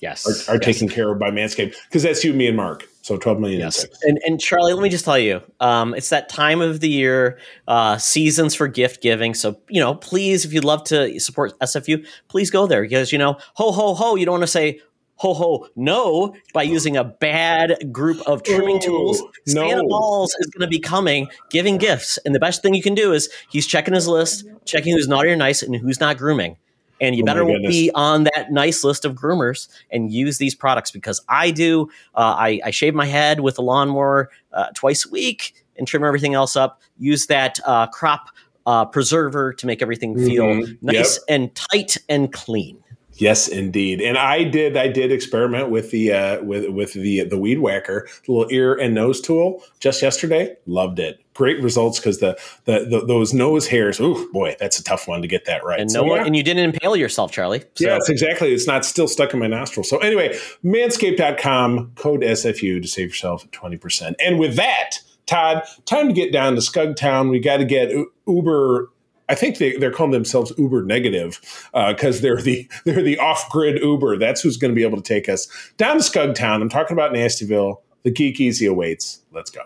[0.01, 0.27] Yes.
[0.49, 0.65] Are, are yes.
[0.65, 2.89] taken care of by Manscaped because that's you, me, and Mark.
[3.09, 3.61] So 12 million.
[3.61, 3.87] Yes.
[4.03, 7.39] And, and Charlie, let me just tell you, um, it's that time of the year,
[7.67, 9.33] uh, seasons for gift giving.
[9.33, 13.17] So, you know, please, if you'd love to support SFU, please go there because, you
[13.17, 14.83] know, ho, ho, ho, you don't want to say,
[15.15, 19.23] ho ho no by using a bad group of trimming Ooh, tools.
[19.47, 19.89] Santa no.
[19.89, 23.15] Balls is going to be coming, giving gifts, and the best thing you can do
[23.15, 26.59] is he's checking his list, checking who's naughty or nice, and who's not grooming
[27.01, 30.91] and you oh better be on that nice list of groomers and use these products
[30.91, 31.89] because I do.
[32.15, 36.05] Uh, I, I, shave my head with a lawnmower uh, twice a week and trim
[36.05, 36.81] everything else up.
[36.99, 38.31] Use that uh, crop
[38.67, 40.87] uh, preserver to make everything feel mm-hmm.
[40.87, 41.23] nice yep.
[41.29, 42.79] and tight and clean.
[43.19, 44.01] Yes, indeed.
[44.01, 48.09] And I did I did experiment with the uh, with with the the weed whacker,
[48.25, 50.57] the little ear and nose tool just yesterday.
[50.67, 51.21] Loved it.
[51.35, 54.01] Great results because the, the, the those nose hairs.
[54.01, 55.81] Oh boy, that's a tough one to get that right.
[55.81, 56.27] And no one, yeah.
[56.27, 57.65] and you didn't impale yourself, Charlie.
[57.75, 57.99] So.
[58.09, 58.55] Exactly.
[58.55, 59.83] It's not still stuck in my nostril.
[59.83, 64.15] So anyway, manscaped.com code SFU to save yourself twenty percent.
[64.21, 67.31] And with that, Todd, time to get down to Skugtown.
[67.31, 67.91] We got to get
[68.29, 68.91] Uber
[69.31, 71.39] I think they, they're calling themselves Uber negative
[71.73, 74.17] because uh, they're the they're the off grid Uber.
[74.19, 76.63] That's who's going to be able to take us down to Scugtown.
[76.63, 77.83] I'm talking about Nastyville.
[78.05, 79.21] The Geek Easy awaits.
[79.33, 79.61] Let's go.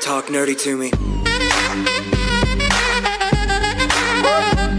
[0.00, 0.90] Talk nerdy to me.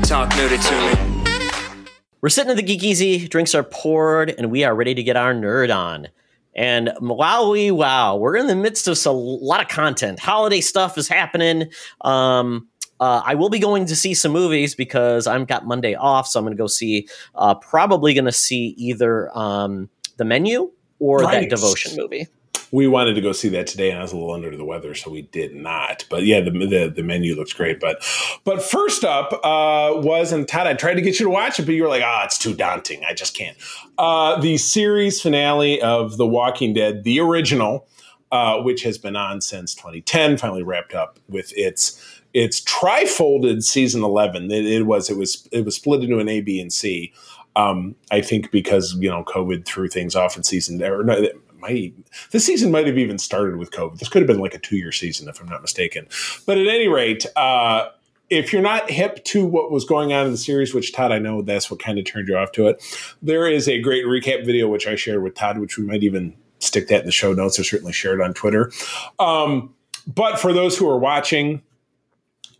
[0.03, 1.95] Talk nerdy to me.
[2.21, 3.27] We're sitting at the Geek Easy.
[3.27, 6.07] Drinks are poured, and we are ready to get our nerd on.
[6.55, 10.19] And wowie wow, we're in the midst of a lot of content.
[10.19, 11.69] Holiday stuff is happening.
[12.01, 12.67] Um,
[12.99, 16.39] uh, I will be going to see some movies because I've got Monday off, so
[16.39, 17.07] I'm going to go see.
[17.35, 21.41] Uh, probably going to see either um, the menu or Right.
[21.41, 22.27] that devotion movie?
[22.71, 24.93] we wanted to go see that today, and I was a little under the weather,
[24.93, 26.05] so we did not.
[26.09, 27.79] But yeah, the the, the menu looks great.
[27.79, 28.05] But
[28.43, 31.65] but first up uh, was and Todd, I tried to get you to watch it,
[31.65, 33.03] but you were like, ah, it's too daunting.
[33.05, 33.57] I just can't.
[33.97, 37.87] Uh, the series finale of The Walking Dead, the original,
[38.31, 44.03] uh, which has been on since 2010, finally wrapped up with its its trifolded season
[44.03, 44.51] 11.
[44.51, 47.13] It, it was it was it was split into an A, B, and C.
[47.55, 51.27] Um, I think because you know COVID threw things off in season or no,
[51.59, 51.93] might
[52.31, 53.99] this season might have even started with COVID.
[53.99, 56.07] This could have been like a two year season if I'm not mistaken.
[56.45, 57.89] But at any rate, uh,
[58.29, 61.19] if you're not hip to what was going on in the series, which Todd, I
[61.19, 62.83] know that's what kind of turned you off to it,
[63.21, 66.35] there is a great recap video which I shared with Todd, which we might even
[66.59, 68.71] stick that in the show notes or certainly share it on Twitter.
[69.17, 69.73] Um,
[70.05, 71.61] but for those who are watching,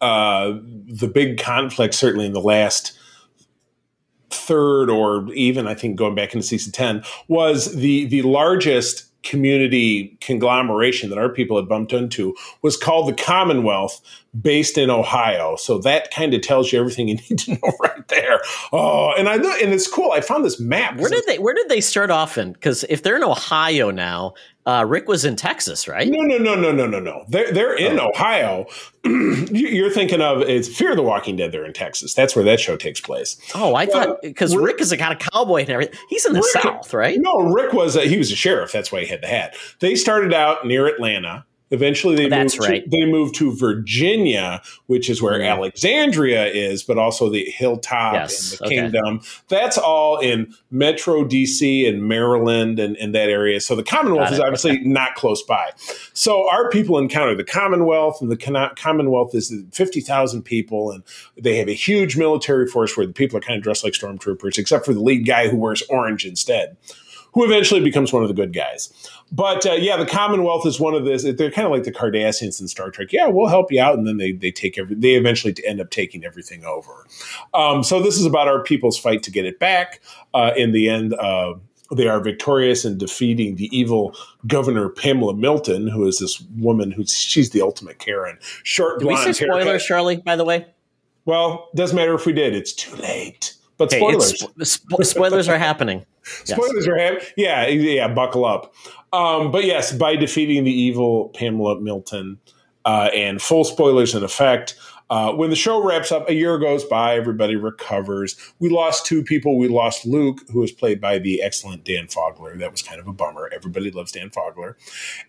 [0.01, 2.97] uh, the big conflict, certainly in the last
[4.29, 10.17] third or even I think going back into season 10 was the the largest community
[10.21, 13.99] conglomeration that our people had bumped into was called the Commonwealth
[14.39, 15.55] based in Ohio.
[15.57, 18.39] So that kind of tells you everything you need to know right there.
[18.71, 20.11] Oh, and I know and it's cool.
[20.11, 20.97] I found this map.
[20.97, 22.53] Where did they Where did they start off in?
[22.53, 24.33] Because if they're in Ohio now,
[24.69, 26.07] uh, Rick was in Texas, right?
[26.07, 27.25] No, no, no, no, no, no, no.
[27.27, 28.65] They're they're in Ohio.
[29.05, 31.51] You- You're thinking of it's Fear the Walking Dead.
[31.51, 32.13] They're in Texas.
[32.13, 33.37] That's where that show takes place.
[33.55, 35.97] Oh, I Well, thought because Rick- Rick is a kind of cowboy and everything.
[36.09, 37.17] He's in the Rick- South, right?
[37.19, 38.71] No, Rick was a, he was a sheriff.
[38.73, 39.55] That's why he had the hat.
[39.79, 41.45] They started out near Atlanta.
[41.71, 42.83] Eventually, they That's moved right.
[42.83, 45.53] To, they moved to Virginia, which is where Yeah.
[45.53, 48.75] Alexandria is, but also the hilltop Yes, and the okay.
[48.75, 49.21] kingdom.
[49.49, 53.59] That's all in Metro DC and Maryland and, and that area.
[53.61, 55.71] So the Commonwealth is obviously not close by.
[56.13, 61.03] So our people encounter the Commonwealth, and the Con- Commonwealth is fifty thousand people, and
[61.37, 64.57] they have a huge military force where the people are kind of dressed like stormtroopers,
[64.57, 66.77] except for the lead guy who wears orange instead
[67.33, 68.91] who eventually becomes one of the good guys.
[69.31, 71.23] But uh, yeah, the Commonwealth is one of this.
[71.23, 73.11] They're kind of like the Cardassians in Star Trek.
[73.11, 74.95] Yeah, we'll help you out, and then they they take every.
[74.95, 77.05] They eventually end up taking everything over.
[77.53, 80.01] Um, so this is about our people's fight to get it back.
[80.33, 81.13] Uh, in the end.
[81.13, 81.55] Uh,
[81.91, 84.15] they are victorious in defeating the evil
[84.45, 88.37] governor Pamela Milton, who is this woman who's she's the ultimate Karen.
[88.61, 89.81] Short Did we say blonde spoilers, haircut.
[89.81, 90.17] Charlie?
[90.17, 90.67] By the way,
[91.25, 92.55] Well, doesn't matter if we did.
[92.55, 93.55] It's too late.
[93.77, 94.33] But spoilers.
[94.57, 96.05] it's, spo- spoilers are happening.
[96.45, 96.57] Yes.
[96.57, 97.25] Spoilers are happening.
[97.37, 98.75] Yeah, yeah, buckle up.
[99.11, 102.39] Um, but yes, by defeating the evil Pamela Milton,
[102.85, 104.75] uh, and full spoilers in effect.
[105.09, 108.35] Uh, when the show wraps up, a year goes by, everybody recovers.
[108.59, 109.57] We lost two people.
[109.57, 112.57] We lost Luke, who was played by the excellent Dan Fogler.
[112.59, 113.49] That was kind of a bummer.
[113.53, 114.75] Everybody loves Dan Fogler.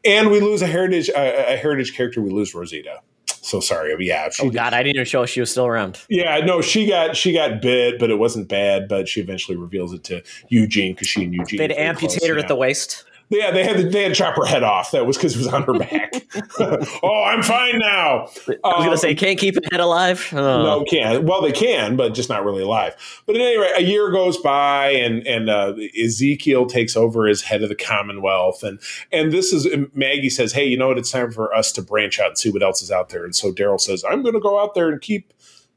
[0.04, 2.20] And we lose a heritage a, a heritage character.
[2.20, 3.00] We lose Rosita.
[3.26, 3.94] So sorry.
[4.06, 5.98] Yeah, she, Oh God, I didn't even show she was still around.
[6.10, 8.86] yeah, no, she got she got bit, but it wasn't bad.
[8.86, 12.48] But she eventually reveals it to Eugene because she and Eugene They'd amputate her at
[12.48, 13.04] the waist.
[13.30, 14.90] Yeah, they had to, they had to chop her head off.
[14.90, 16.12] That was because it was on her back.
[17.02, 18.26] oh, I'm fine now.
[18.26, 20.28] I was gonna Um, say, can't keep a head alive.
[20.32, 20.62] Oh.
[20.62, 22.94] No, can well they can, but just not really alive.
[23.26, 27.42] But at any rate, a year goes by, and and uh, Ezekiel takes over as
[27.42, 28.80] head of the Commonwealth, and
[29.12, 30.98] and this is Maggie says, hey, you know what?
[30.98, 33.24] It's time for us to branch out and see what else is out there.
[33.24, 35.32] And so Daryl says, I'm going to go out there and keep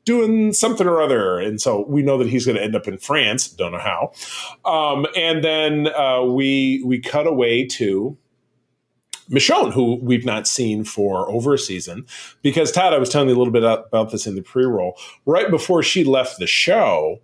[0.06, 1.40] doing something or other.
[1.40, 3.48] And so we know that he's going to end up in France.
[3.48, 4.12] Don't know how.
[4.66, 8.18] Um, and then uh, we we cut away to
[9.30, 12.06] Michonne, who we've not seen for over a season,
[12.42, 14.98] because Todd, I was telling you a little bit about this in the pre-roll.
[15.26, 17.22] Right before she left the show,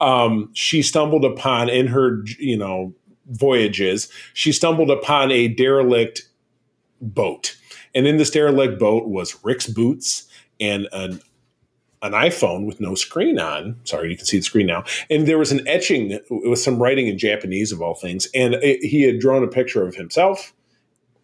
[0.00, 2.94] um, she stumbled upon in her, you know,
[3.26, 6.28] voyages, she stumbled upon a derelict
[7.00, 7.56] boat,
[7.94, 10.28] and in this derelict boat was Rick's boots
[10.60, 11.20] and an
[12.02, 13.76] an iPhone with no screen on.
[13.84, 14.84] Sorry, you can see the screen now.
[15.08, 18.84] And there was an etching with some writing in Japanese of all things, and it,
[18.84, 20.52] he had drawn a picture of himself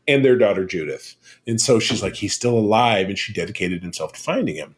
[0.07, 1.17] and their daughter Judith.
[1.47, 4.77] And so she's like, he's still alive, and she dedicated himself to finding him.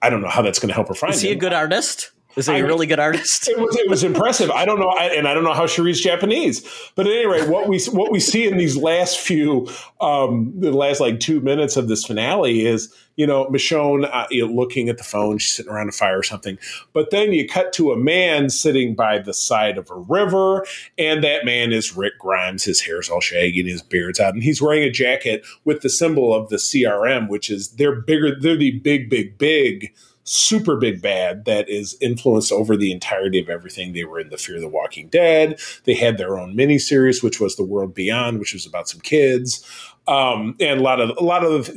[0.00, 1.16] I don't know how that's going to help her find him.
[1.16, 2.10] Is he a good artist?
[2.36, 3.48] Is he a really good artist?
[3.48, 4.50] it was it was impressive.
[4.50, 6.66] I don't know, I, and I don't know how she reads Japanese.
[6.94, 9.68] But at any rate, what we what we see in these last few,
[10.00, 14.46] um, the last like two minutes of this finale is, you know, Michonne uh, you
[14.46, 16.58] know, looking at the phone, she's sitting around a fire or something.
[16.92, 20.66] But then you cut to a man sitting by the side of a river,
[20.98, 22.64] and that man is Rick Grimes.
[22.64, 25.90] His hair's all shaggy and his beard's out, and he's wearing a jacket with the
[25.90, 29.94] symbol of the CRM, which is they're bigger, they're the big, big, big
[30.24, 33.92] super big bad that is influenced over the entirety of everything.
[33.92, 35.60] They were in the Fear of the Walking Dead.
[35.84, 39.64] They had their own miniseries, which was The World Beyond, which was about some kids,
[40.08, 41.70] um, and a lot of a lot of.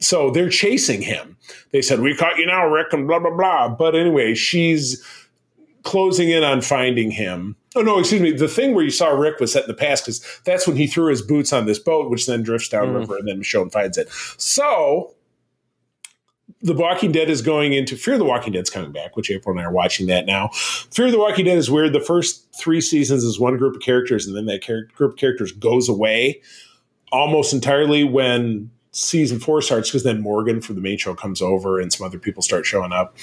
[0.00, 1.36] So they're chasing him.
[1.72, 3.68] They said, "We caught you now, Rick," and blah blah blah.
[3.68, 5.02] But anyway, she's
[5.82, 7.56] closing in on finding him.
[7.76, 8.32] Oh no, excuse me.
[8.32, 10.86] The thing where you saw Rick was set in the past because that's when he
[10.86, 14.10] threw his boots on this boat, which then drifts downriver, and then Michonne finds it.
[14.36, 15.14] So,
[16.64, 19.60] The Walking Dead is going into Fear the Walking Dead's coming back, which April and
[19.60, 20.48] I are watching that now.
[20.48, 21.92] Fear the Walking Dead is weird.
[21.92, 25.18] The first three seasons is one group of characters, and then that char- group of
[25.18, 26.40] characters goes away
[27.12, 31.80] almost entirely when season four starts because then Morgan from the main show comes over
[31.80, 33.16] and some other people start showing up.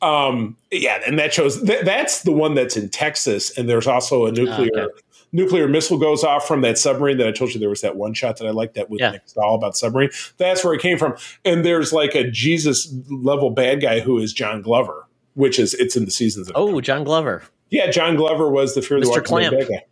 [0.00, 4.26] Um, yeah, and that shows th- that's the one that's in Texas, and there's also
[4.26, 4.70] a nuclear.
[4.74, 5.00] Ah, okay.
[5.36, 8.14] Nuclear missile goes off from that submarine that I told you there was that one
[8.14, 9.10] shot that I liked that with Yeah.
[9.12, 10.10] Nick Stahl about submarine.
[10.38, 11.14] That's where it came from.
[11.44, 15.94] And there's like a Jesus level bad guy who is John Glover, which is it's
[15.96, 16.48] in the seasons.
[16.48, 17.42] Of Oh, John Glover.
[17.70, 19.10] yeah, John Glover was the Fear of the.
[19.10, 19.56] Walking Clamp.
[19.58, 19.84] bad guy.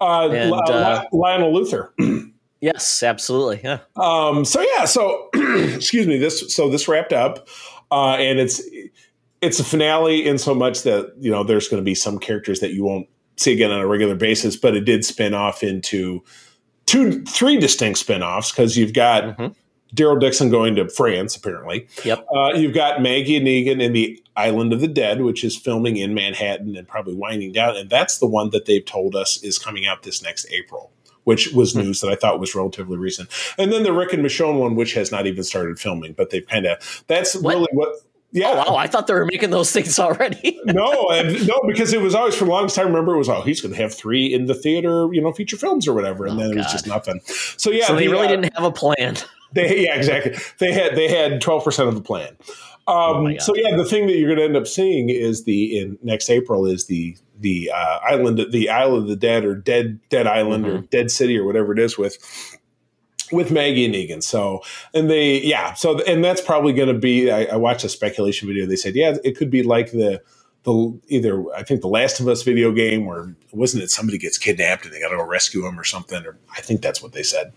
[0.00, 1.90] Uh, And, uh, Lionel Luthor.
[2.60, 3.60] Yes, absolutely.
[3.62, 3.78] Yeah.
[3.96, 6.18] Um, so yeah, so excuse me.
[6.18, 7.46] This so this wrapped up,
[7.92, 8.60] uh, and it's
[9.40, 12.58] it's a finale in so much that you know there's going to be some characters
[12.60, 13.06] that you won't
[13.40, 16.22] see again on a regular basis, but it did spin off into
[16.86, 19.54] two, three distinct spin-offs because you've got Mhm.
[19.94, 21.86] Daryl Dixon going to France apparently.
[22.04, 22.26] Yep.
[22.34, 25.96] Uh, you've got Maggie and Negan in the Island of the Dead, which is filming
[25.96, 29.58] in Manhattan and probably winding down, and that's the one that they've told us is
[29.58, 30.90] coming out this next April
[31.24, 31.80] which was Hmm.
[31.80, 33.28] news that I thought was relatively recent.
[33.58, 36.46] And then the Rick and Michonne one, which has not even started filming, but they've
[36.46, 37.54] kind of that's What?
[37.54, 37.96] really what.
[38.30, 38.76] Yeah, Oh, wow.
[38.76, 40.60] I thought they were making those things already.
[40.64, 42.88] no, and, no, because it was always for the longest time.
[42.88, 45.56] Remember, it was oh, he's going to have three in the theater, you know, feature
[45.56, 47.20] films or whatever, and Oh, then it was just nothing.
[47.24, 49.16] So yeah, so they the, really uh, didn't have a plan.
[49.52, 50.36] they yeah, exactly.
[50.58, 52.36] They had they had twelve percent of the plan.
[52.86, 53.42] Um, my God.
[53.42, 56.28] so yeah, the thing that you're going to end up seeing is the in next
[56.30, 60.66] April is the the uh, island the Isle of the Dead or Dead Dead Island
[60.66, 62.18] or Dead City or whatever it is with
[63.32, 64.22] with Maggie and Negan.
[64.22, 64.62] So
[64.94, 67.30] and they yeah so and that's probably going to be.
[67.30, 68.66] I, I watched a speculation video.
[68.66, 70.22] They said yeah, it could be like the.
[70.64, 74.36] The, either I think the Last of Us video game, or wasn't it somebody gets
[74.36, 76.26] kidnapped and they got to go rescue him or something?
[76.26, 77.52] Or I think that's what they said.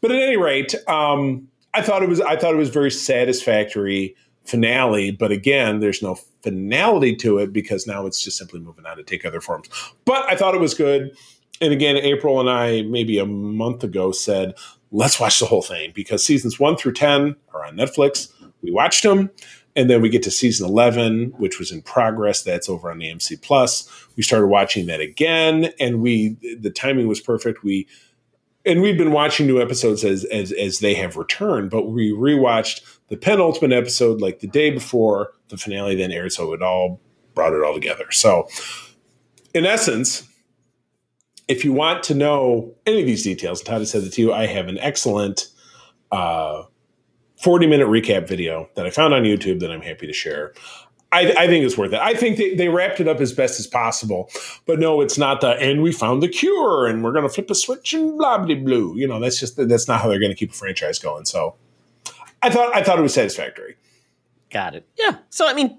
[0.00, 4.16] But at any rate, um, I thought it was I thought it was very satisfactory
[4.44, 5.10] finale.
[5.10, 9.02] But again, there's no finality to it because now it's just simply moving on to
[9.02, 9.68] take other forms.
[10.04, 11.16] But I thought it was good.
[11.60, 14.54] And again, April and I maybe a month ago said,
[14.90, 18.32] let's watch the whole thing because seasons one through ten are on Netflix.
[18.62, 19.30] We watched them.
[19.74, 22.42] And then we get to season 11, which was in progress.
[22.42, 23.86] That's over on the AMC Plus.
[24.16, 27.62] We started watching that again, and we the timing was perfect.
[27.62, 27.86] We
[28.64, 32.80] and we've been watching new episodes as as as they have returned, but we rewatched
[33.08, 37.00] the penultimate episode like the day before the finale then aired, so it all
[37.34, 38.10] brought it all together.
[38.10, 38.48] So,
[39.54, 40.26] in essence,
[41.48, 44.32] if you want to know any of these details, Todd has said it to you.
[44.32, 45.48] I have an excellent
[46.10, 46.64] uh,
[47.36, 50.52] 40 minute recap video that I found on YouTube that I'm happy to share.
[51.12, 52.00] I, I think it's worth it.
[52.00, 54.28] I think they, they wrapped it up as best as possible,
[54.66, 57.48] but no, it's not the and we found the cure and we're going to flip
[57.48, 58.96] a switch and blah blah blue.
[58.96, 61.24] You know, that's just that's not how they're going to keep a franchise going.
[61.24, 61.54] So,
[62.42, 63.76] I thought I thought it was satisfactory.
[64.50, 64.86] Got it.
[64.98, 65.18] Yeah.
[65.30, 65.78] So I mean,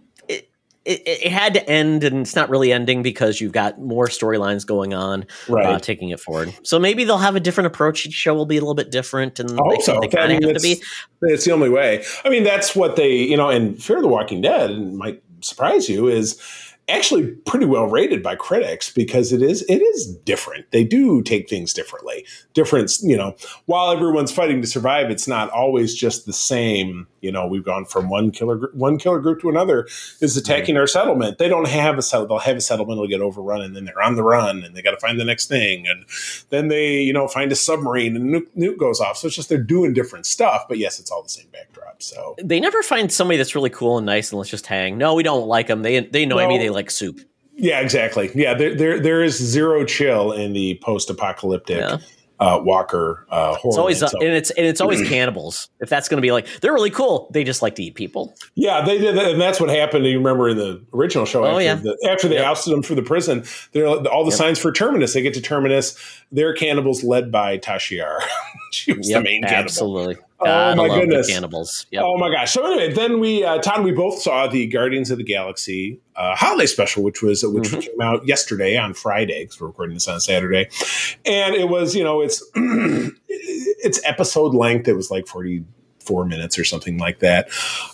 [0.88, 4.66] it, it, had to end, and it's not really ending because you've got more storylines
[4.66, 5.66] going on, Right.
[5.66, 6.54] uh, taking it forward.
[6.64, 8.06] So maybe they'll have a different approach.
[8.06, 10.00] Each show will be a little bit different, and they, so.
[10.00, 10.82] they I mean, of have to it's- be.
[11.24, 12.04] It's the only way.
[12.24, 16.08] I mean, that's what they, you know, and Fear the Walking Dead, might surprise you,
[16.08, 16.40] is
[16.90, 20.72] actually pretty well rated by critics because it is it is different.
[20.72, 22.26] They do take things differently.
[22.54, 23.36] Different, you know,
[23.66, 27.08] while everyone's fighting to survive, it's not always just the same.
[27.22, 29.88] You know, we've gone from one killer one killer group to another
[30.22, 31.40] is attacking our settlement.
[31.40, 32.28] They don't have a settle.
[32.28, 33.00] They'll have a settlement.
[33.00, 35.26] Will get overrun, and then they're on the run, and they got to find the
[35.26, 36.06] next thing, and
[36.52, 39.18] then they you know find a submarine, and nuke, nuke goes off.
[39.18, 40.68] So it's just they're doing different stuff.
[40.70, 42.02] But yes, it's all the same backdrop.
[42.02, 44.98] So They never find somebody that's really cool and nice, and let's just hang.
[44.98, 45.82] No, we don't like them.
[45.82, 46.54] They they annoy me.
[46.56, 47.20] Well- They like soup.
[47.56, 48.30] Yeah, exactly.
[48.36, 51.98] Yeah, there there, there is zero chill in the post-apocalyptic Yeah.
[52.40, 53.70] uh, Walker uh, horror.
[53.72, 54.08] It's always uh.
[54.10, 55.70] So- and it's and it's always cannibals.
[55.80, 58.36] If that's going to be like they're really cool, they just like to eat people.
[58.54, 60.06] yeah, they did, and that's what happened.
[60.06, 61.44] You remember in the original show?
[61.46, 61.76] Oh, after, yeah.
[61.76, 62.46] the, after they Yep.
[62.46, 64.34] ousted them from the prison, they're all the Yep.
[64.38, 65.14] signs for Terminus.
[65.14, 65.98] They get to Terminus.
[66.32, 68.20] They're cannibals led by Tasha Yar.
[68.72, 69.64] she was the main cannibal.
[69.64, 70.18] absolutely.
[70.40, 71.28] Oh, Gotta my love goodness.
[71.30, 71.88] cannibals.
[71.90, 72.04] Yep.
[72.06, 72.52] Oh my gosh!
[72.52, 76.36] So anyway, then we uh, Todd, we both saw the Guardians of the Galaxy uh,
[76.36, 77.82] holiday special, which was which Mhm.
[77.82, 80.70] came out yesterday on Friday because we're recording this on Saturday,
[81.26, 82.44] and it was you know it's
[83.28, 84.88] it's episode length.
[84.88, 85.64] It was like forty
[86.00, 87.50] four minutes or something like that.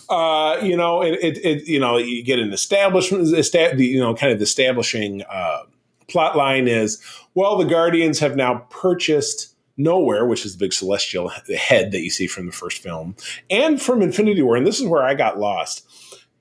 [0.08, 3.98] Uh, you know, it, it, it you know you get an establishment, esta- the, you
[4.00, 5.60] know, kind of establishing uh,
[6.08, 7.02] plot line is
[7.34, 9.53] well, the Guardians have now purchased.
[9.76, 13.16] Nowhere, which is the big celestial head that you see from the first film,
[13.50, 14.56] and from Infinity War.
[14.56, 15.84] And this is where I got lost.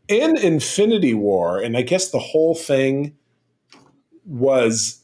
[0.07, 3.15] In Infinity War, and I guess the whole thing
[4.25, 5.01] was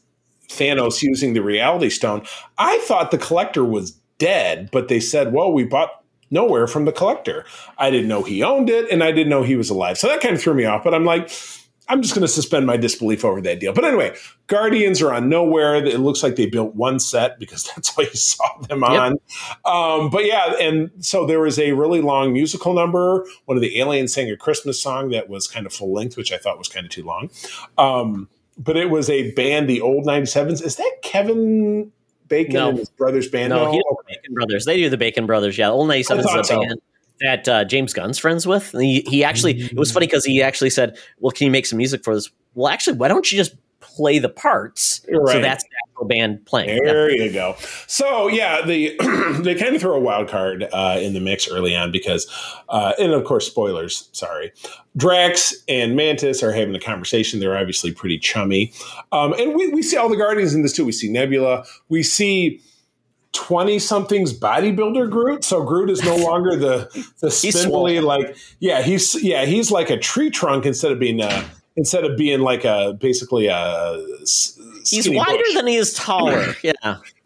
[0.48, 2.22] Thanos using the Reality Stone.
[2.58, 5.90] I thought the Collector was dead, but they said, "Well, we bought."
[6.32, 7.44] Nowhere from the collector.
[7.76, 9.98] I didn't know he owned it and I didn't know he was alive.
[9.98, 10.84] So that kind of threw me off.
[10.84, 11.28] But I'm like,
[11.90, 13.72] I'm just going to suspend my disbelief over that deal.
[13.72, 14.16] But anyway,
[14.46, 15.74] Guardians are on nowhere.
[15.74, 19.18] It looks like they built one set because that's all you saw them on.
[19.64, 23.26] Um, but yeah, and so there was a really long musical number.
[23.46, 26.32] One of the aliens sang a Christmas song that was kind of full length, which
[26.32, 27.30] I thought was kind of too long.
[27.76, 30.62] Um, but it was a band, the old 97s.
[30.62, 31.90] Is that Kevin
[32.28, 32.68] Bacon No.
[32.68, 33.50] and his brother's band?
[33.50, 33.72] No, No?
[33.72, 34.64] he the Bacon Brothers.
[34.64, 35.58] They do the Bacon Brothers.
[35.58, 36.60] Yeah, Old ninety seven is I a so.
[36.60, 36.80] band
[37.20, 38.72] that uh, James Gunn's friends with.
[38.74, 41.66] And he, he actually it was funny because he actually said, "Well, can you make
[41.66, 45.02] some music for this?" Well, actually, why don't you just play the parts?
[45.06, 46.70] So that's the actual band playing.
[46.70, 46.92] Yeah.
[46.92, 47.56] There you go.
[47.86, 48.96] So yeah, the
[49.42, 52.26] they kind of throw a wild card uh, in the mix early on because,
[52.68, 54.08] uh, and of course, spoilers.
[54.12, 54.52] Sorry,
[54.96, 57.40] Drax and Mantis are having a conversation.
[57.40, 58.72] They're obviously pretty chummy,
[59.12, 60.84] um, and we we see all the Guardians in this too.
[60.84, 61.64] We see Nebula.
[61.88, 62.60] We see.
[63.32, 65.44] 20 somethings bodybuilder Groot.
[65.44, 66.88] So Groot is no longer the
[67.20, 71.20] the He's spindly like yeah, he's yeah, he's like a tree trunk instead of being
[71.20, 71.44] a
[71.76, 74.04] instead of being like a basically a
[74.88, 76.54] He's wider bush than he is taller.
[76.62, 76.72] Yeah,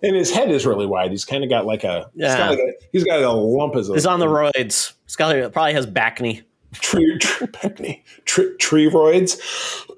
[0.02, 1.10] and his head is really wide.
[1.10, 2.36] He's kind of got like a he's Yeah.
[2.38, 4.92] got like a he's got a lump as a he's on the roids.
[5.06, 6.42] Scully probably has back knee.
[6.74, 7.18] Tree
[8.24, 9.38] tree, tree, roids.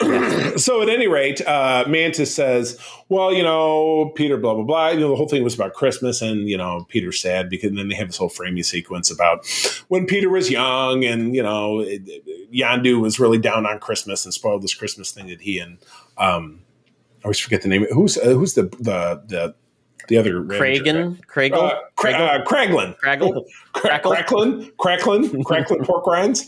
[0.60, 4.88] so at any rate, uh, Mantis says, "Well, you know, Peter, blah blah blah.
[4.90, 7.88] You know, the whole thing was about Christmas, and you know, Peter's sad because then
[7.88, 9.46] they have this whole framing sequence about
[9.88, 11.84] when Peter was young, and you know,
[12.52, 15.78] Yondu was really down on Christmas and spoiled this Christmas thing that he and
[16.18, 16.60] um,
[17.22, 17.86] I always forget the name.
[17.92, 19.54] Who's uh, who's the the the
[20.08, 20.56] the other guy?
[20.58, 22.96] Kragan, Uh, Cra- uh, Kraglin.
[22.98, 23.44] Craggle.
[23.74, 26.46] Cracklin, Cracklin, Cracklin pork rinds.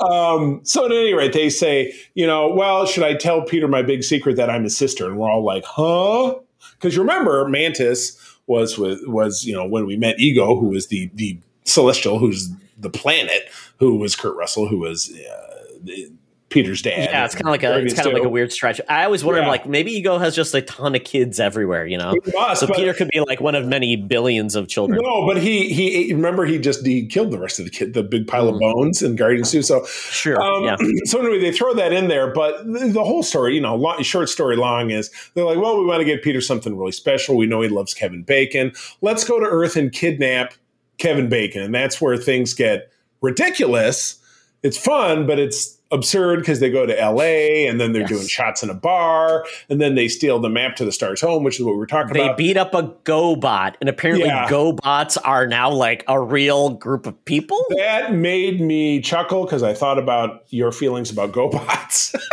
[0.00, 3.82] Um, so at any rate, they say, you know, well, should I tell Peter my
[3.82, 5.06] big secret that I'm his sister?
[5.06, 6.36] And we're all like, huh?
[6.74, 11.10] Because remember, Mantis was with was you know when we met Ego, who was the
[11.14, 12.48] the celestial, who's
[12.78, 13.48] the planet,
[13.78, 16.10] who was Kurt Russell, who was uh, the-
[16.50, 17.08] Peter's dad.
[17.10, 18.80] Yeah, it's kind of like a it's kind of like a weird stretch.
[18.88, 19.48] I always wondered, Yeah.
[19.48, 22.14] like maybe Ego has just a ton of kids everywhere, you know.
[22.54, 25.00] So Peter could be like one of many billions of children.
[25.00, 28.02] No, but he he remember he just he killed the rest of the kid, the
[28.02, 29.62] big pile of bones in Guardians 2.
[29.62, 30.76] So Sure, Um, yeah.
[31.04, 34.02] So anyway, they throw that in there, but the, the whole story, you know, long,
[34.02, 37.36] short story long is they're like, well, we want to get Peter something really special.
[37.36, 38.72] We know he loves Kevin Bacon.
[39.02, 40.54] Let's go to Earth and kidnap
[40.98, 42.90] Kevin Bacon, and that's where things get
[43.22, 44.16] ridiculous.
[44.62, 47.66] It's fun, but it's absurd because they go to L.A.
[47.66, 48.10] and then they're Yes.
[48.10, 51.42] doing shots in a bar, and then they steal the map to the Stars Home,
[51.44, 52.36] which is what we were talking They about.
[52.36, 54.48] They beat up a GoBot, and apparently Yeah.
[54.48, 57.58] GoBots are now like a real group of people.
[57.76, 62.14] that made me chuckle because I thought about your feelings about GoBots.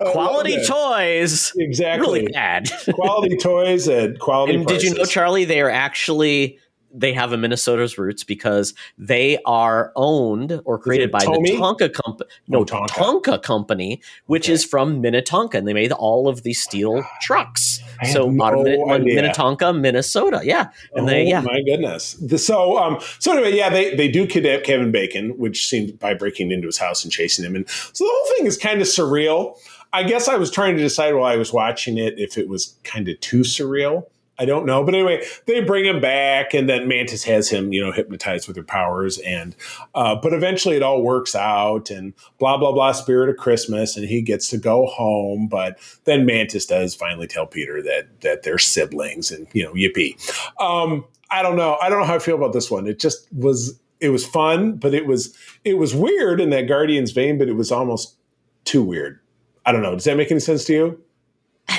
[0.00, 2.20] Quality toys, Exactly.
[2.20, 2.70] really bad.
[2.94, 5.04] quality toys at quality and did you know.
[5.04, 5.44] Charlie?
[5.44, 6.58] They are actually
[6.96, 11.48] they have a Minnesota's roots because they are owned or created by Tomy?
[11.48, 12.30] the Tonka company.
[12.48, 12.86] No, Oh, Tonka.
[12.88, 14.52] Tonka company, which Okay.
[14.52, 17.80] is from Minnetonka, and they made all of these steel trucks.
[18.00, 19.04] I So no Min-.
[19.04, 21.40] Minnetonka, Minnesota, yeah, and oh they yeah.
[21.40, 22.12] my goodness.
[22.14, 26.14] The- so um so anyway, yeah, they they do kidnap Kevin Bacon, which seemed by
[26.14, 27.56] breaking into his house and chasing him.
[27.56, 29.56] And so the whole thing is kind of surreal.
[29.92, 32.74] I guess I was trying to decide while I was watching it if it was
[32.84, 34.04] kind of too surreal.
[34.38, 34.82] I don't know.
[34.82, 38.56] But anyway, they bring him back and then Mantis has him, you know, hypnotized with
[38.56, 39.18] her powers.
[39.18, 39.54] And,
[39.94, 43.96] uh, but eventually it all works out and blah, blah, blah, spirit of Christmas.
[43.96, 45.46] And he gets to go home.
[45.46, 50.18] But then Mantis does finally tell Peter that, that they're siblings and, you know, yippee.
[50.60, 51.78] Um, I don't know.
[51.80, 52.88] I don't know how I feel about this one.
[52.88, 57.12] It just was, it was fun, but it was, it was weird in that Guardians
[57.12, 58.16] vein, but it was almost
[58.64, 59.20] too weird.
[59.64, 59.94] I don't know.
[59.94, 61.03] Does that make any sense to you?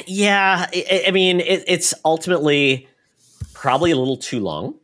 [0.07, 2.87] Yeah, I, I mean, it, it's ultimately
[3.53, 4.75] probably a little too long.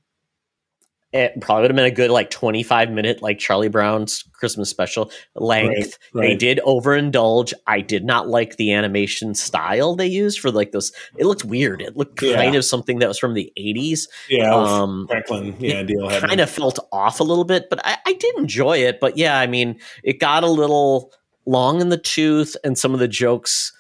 [1.14, 4.70] It probably would have been a good like twenty five minute like Charlie Brown's Christmas
[4.70, 5.98] special length.
[6.14, 7.52] Right, They did overindulge.
[7.68, 10.94] I did not like the animation style they used for like this.
[11.18, 11.82] It looked weird.
[11.82, 12.38] It looked Yeah.
[12.38, 14.08] kind of something that was from the eighties.
[14.30, 14.56] Yeah.
[14.56, 16.10] Um, Franklin, yeah, deal.
[16.10, 19.02] Kind of felt off a little bit, but I, I did enjoy it.
[19.02, 21.12] But yeah, I mean, it got a little
[21.46, 23.74] long in the tooth, and some of the jokes,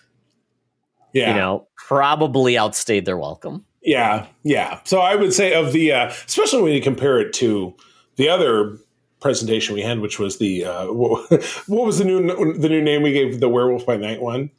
[1.13, 1.29] yeah.
[1.29, 3.65] you know, probably outstayed their welcome.
[3.81, 4.79] Yeah, yeah.
[4.83, 7.75] So I would say of the, uh, especially when you compare it to
[8.15, 8.77] the other
[9.21, 11.29] presentation we had, which was the uh, what,
[11.67, 12.21] what was the new
[12.57, 14.51] the new name we gave the Werewolf by Night one?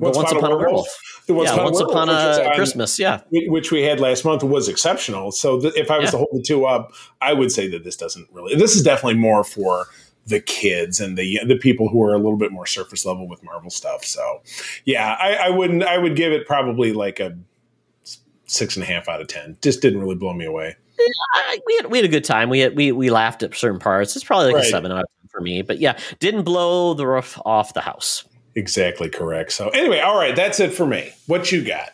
[0.00, 0.86] The Once Upon a Werewolf.
[1.26, 2.98] The Once yeah, Upon once a Werewolf, upon a on- Christmas.
[3.00, 5.32] Yeah, which we had last month was exceptional.
[5.32, 6.10] So th- if I was Yeah.
[6.12, 8.54] to hold the two up, I would say that this doesn't really.
[8.54, 9.86] This is definitely more for
[10.28, 13.42] the kids and the the people who are a little bit more surface level with
[13.42, 14.04] Marvel stuff.
[14.04, 14.42] So,
[14.84, 15.82] yeah, I, I wouldn't.
[15.82, 17.36] I would give it probably like a
[18.46, 19.56] six and a half out of ten.
[19.62, 20.76] Just didn't really blow me away.
[21.34, 22.48] I, we had we had a good time.
[22.50, 24.16] We had we we laughed at certain parts.
[24.16, 24.64] It's probably like Right.
[24.64, 25.62] a seven out of ten for me.
[25.62, 28.24] But yeah, didn't blow the roof off the house.
[28.54, 29.52] Exactly correct.
[29.52, 31.10] So anyway, all right, that's it for me.
[31.26, 31.90] What you got?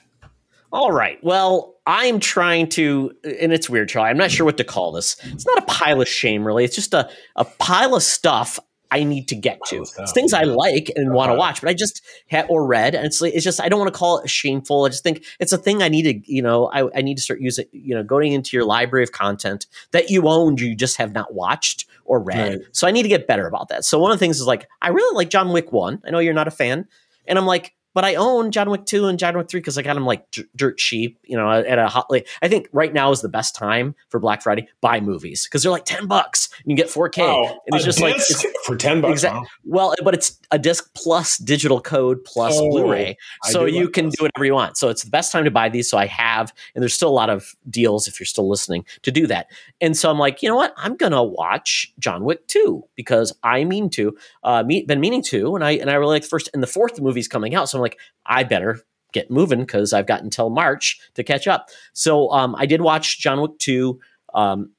[0.73, 1.23] All right.
[1.23, 4.11] Well, I'm trying to, and it's weird, Charlie.
[4.11, 5.17] I'm not sure what to call this.
[5.25, 6.65] It's not a pile of shame, really.
[6.65, 8.59] It's just a, a pile of stuff
[8.91, 9.77] I need to get to.
[9.77, 11.39] Pile of stuff, It's things I like and want to Uh-huh.
[11.41, 13.93] watch, but I just had or read, and it's like, it's just I don't want
[13.93, 14.85] to call it shameful.
[14.85, 17.23] I just think it's a thing I need to, you know, I, I need to
[17.23, 20.97] start using, you know, going into your library of content that you owned, you just
[20.99, 22.39] have not watched or read.
[22.39, 22.61] Right.
[22.73, 23.85] So I need to get better about that.
[23.85, 26.01] So one of the things is like I really like John Wick one.
[26.07, 26.87] I know you're not a fan,
[27.27, 29.83] and I'm like, but I own John Wick two and John Wick three because I
[29.83, 31.19] got them like d- dirt cheap.
[31.25, 32.11] You know, at a hot.
[32.11, 35.63] Like, I think right now is the best time for Black Friday buy movies because
[35.63, 37.23] they're like ten bucks and you get four K.
[37.23, 39.13] Oh, and it's just like it's, for ten bucks.
[39.13, 39.45] Exact- wow.
[39.65, 44.09] well, but it's a disc plus digital code plus Oh, Blu-ray, so you like can
[44.11, 44.77] do whatever you want.
[44.77, 45.89] So it's the best time to buy these.
[45.89, 49.11] So I have, and there's still a lot of deals if you're still listening to
[49.11, 49.47] do that.
[49.81, 50.75] And so I'm like, you know what?
[50.77, 55.55] I'm gonna watch John Wick two because I mean to, uh, me, been meaning to,
[55.55, 57.69] and I and I really like the first and the fourth movie's coming out.
[57.69, 58.81] So I'm like, I better
[59.13, 61.69] get moving because I've got until March to catch up.
[61.93, 64.01] So um, I did watch John Wick two.
[64.35, 64.73] Um,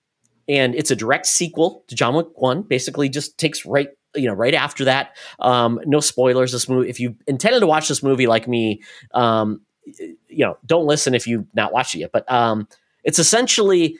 [0.48, 2.62] and it's a direct sequel to John Wick One.
[2.62, 5.16] Basically, just takes right you know right after that.
[5.40, 6.52] Um, no spoilers.
[6.52, 8.82] This movie, if you intended to watch this movie like me,
[9.14, 12.12] um, you know, don't listen if you've not watched it yet.
[12.12, 12.68] But um,
[13.04, 13.98] it's essentially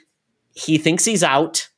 [0.54, 1.68] he thinks he's out.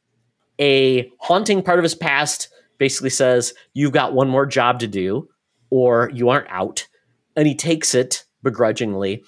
[0.61, 2.49] A haunting part of his past
[2.79, 5.29] basically says you've got one more job to do,
[5.71, 6.87] or you aren't out,
[7.39, 9.23] and he takes it begrudgingly,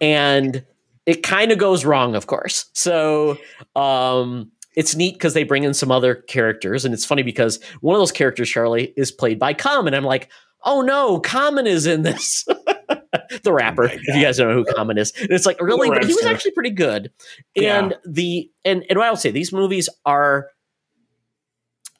[0.00, 0.64] and
[1.06, 2.66] it kind of goes wrong, of course.
[2.72, 3.38] So
[3.76, 7.94] um, it's neat because they bring in some other characters, and it's funny because one
[7.94, 9.94] of those characters, Charlie, is played by Common.
[9.94, 10.28] I'm like,
[10.64, 12.44] oh no, Common is in this.
[13.44, 15.88] the rapper, my if you guys don't know who Common is, and it's like really,
[15.88, 17.12] but he was actually pretty good.
[17.54, 17.78] Yeah.
[17.78, 20.48] And the and and what I'll say, these movies are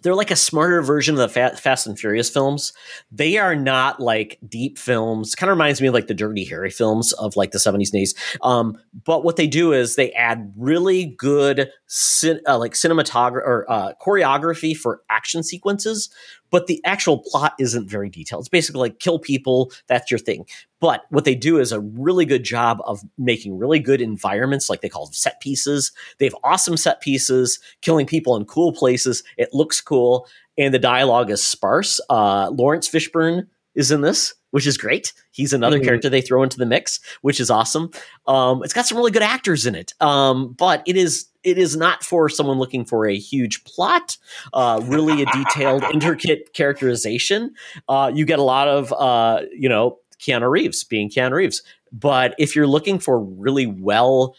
[0.02, 2.72] they're like a smarter version of the Fa- Fast and Furious films.
[3.10, 5.34] They are not like deep films.
[5.34, 8.02] Kind of reminds me of like the Dirty Harry films of like the 70s and
[8.02, 8.14] 80s.
[8.42, 13.66] Um, but what they do is they add really good cin- uh, like cinematography or
[13.70, 16.08] uh, choreography for action sequences,
[16.50, 18.40] but the actual plot isn't very detailed.
[18.40, 20.46] It's basically like kill people, that's your thing.
[20.80, 24.80] But what they do is a really good job of making really good environments, like
[24.80, 25.92] they call them set pieces.
[26.18, 29.22] They have awesome set pieces, killing people in cool places.
[29.36, 30.26] It looks cool,
[30.56, 32.00] and the dialogue is sparse.
[32.08, 35.12] Uh, Laurence Fishburne is in this, which is great.
[35.30, 35.84] He's another Mhm.
[35.84, 37.90] character they throw into the mix, which is awesome.
[38.26, 41.76] Um, it's got some really good actors in it, um, but it is it is
[41.76, 44.16] not for someone looking for a huge plot,
[44.52, 47.54] uh, really a detailed, intricate characterization.
[47.88, 51.62] Uh, you get a lot of uh, you know Keanu Reeves being Keanu Reeves,
[51.92, 54.34] but if you're looking for really well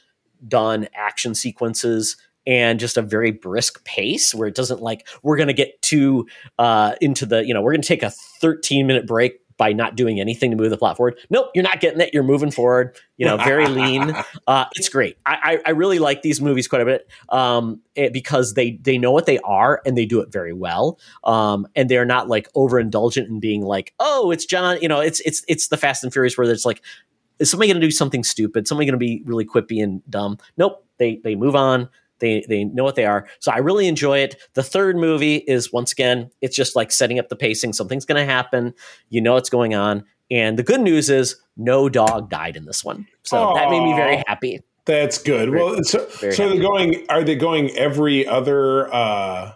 [0.47, 5.47] done action sequences and just a very brisk pace where it doesn't like we're going
[5.47, 6.27] to get too
[6.59, 9.95] uh, into the you know we're going to take a 13 minute break by not
[9.95, 11.17] doing anything to move the plot forward.
[11.29, 12.11] Nope, you're not getting it.
[12.13, 12.97] You're moving forward.
[13.17, 14.13] You know, very lean.
[14.45, 15.17] Uh, it's great.
[15.25, 18.97] I, I, I really like these movies quite a bit um, it- because they they
[18.97, 20.99] know what they are and they do it very well.
[21.23, 24.79] Um, and they're not like overindulgent in being like, oh, it's John.
[24.81, 26.81] You know, it's it's it's the Fast and Furious where it's like,
[27.39, 28.67] is somebody going to do something stupid?
[28.67, 30.37] Somebody going to be really quippy and dumb?
[30.57, 30.85] Nope.
[30.97, 31.89] They they move on.
[32.23, 33.27] They they know what they are.
[33.39, 34.37] So I really enjoy it.
[34.53, 37.73] The third movie is once again, it's just like setting up the pacing.
[37.73, 38.73] Something's going to happen.
[39.09, 40.05] You know what's going on.
[40.31, 43.05] And the good news is no dog died in this one.
[43.23, 44.61] So that made me very happy.
[44.85, 45.49] That's good.
[45.49, 47.05] Very- well, so, so they're going.
[47.09, 48.93] Are they going every other?
[48.93, 49.51] uh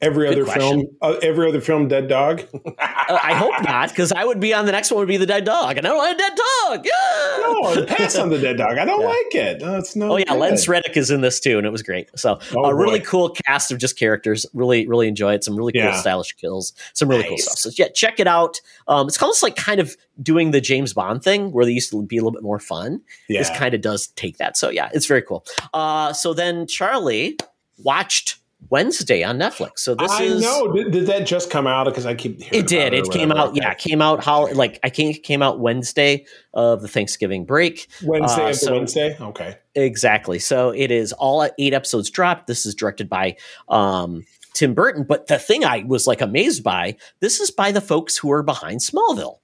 [0.00, 0.60] Every Good other question.
[0.62, 2.42] film, uh, every other film, Dead Dog.
[3.10, 5.24] Uh, I hope not, because I would be on the next one would be the
[5.24, 6.84] dead dog, and I don't want a dead dog.
[6.84, 7.38] Yeah!
[7.80, 8.76] no, pass on the Dead Dog.
[8.76, 9.06] I don't Yeah.
[9.06, 9.60] like it.
[9.62, 10.12] No, it's no.
[10.12, 10.36] Oh yeah, good.
[10.38, 12.10] Lance Reddick is in this too, and it was great.
[12.16, 13.04] So Oh, a really boy.
[13.06, 14.44] cool cast of just characters.
[14.52, 15.42] Really, really enjoy it.
[15.42, 15.98] Some really cool Yeah.
[15.98, 16.74] stylish kills.
[16.92, 17.56] Some really cool stuff.
[17.56, 18.60] So yeah, check it out.
[18.88, 22.02] Um, it's almost like kind of doing the James Bond thing, where they used to
[22.02, 23.00] be a little bit more fun.
[23.30, 23.40] Yeah.
[23.40, 24.58] This kind of does take that.
[24.58, 25.46] So yeah, it's very cool.
[25.72, 27.38] Uh, so then Charlie
[27.78, 28.37] watched
[28.70, 29.78] Wednesday on Netflix.
[29.78, 30.72] So this I is know.
[30.72, 31.84] Did, did that just come out?
[31.84, 32.42] Because I keep.
[32.42, 32.92] hearing it did.
[32.92, 33.54] It or came out.
[33.54, 34.22] Yeah, it came out.
[34.24, 37.86] How like I think it came out Wednesday of the Thanksgiving break.
[38.04, 39.16] Wednesday Uh, so- Wednesday.
[39.20, 39.56] Okay.
[39.74, 40.38] Exactly.
[40.40, 42.46] So it is all eight episodes dropped.
[42.48, 43.36] This is directed by
[43.68, 45.04] um, Tim Burton.
[45.04, 48.42] But the thing I was like amazed by, this is by the folks who are
[48.42, 49.38] behind Smallville.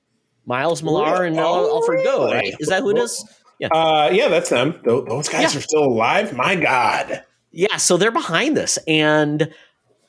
[0.44, 2.54] Miles Millar and Oh, Alfred Gough, right?
[2.58, 3.24] Is that who it is?
[3.72, 4.78] Uh, yeah, that's them.
[4.84, 5.58] Those, those guys Yeah.
[5.58, 6.34] are still alive.
[6.36, 7.22] My God.
[7.56, 8.78] Yeah, so they're behind this.
[8.88, 9.52] And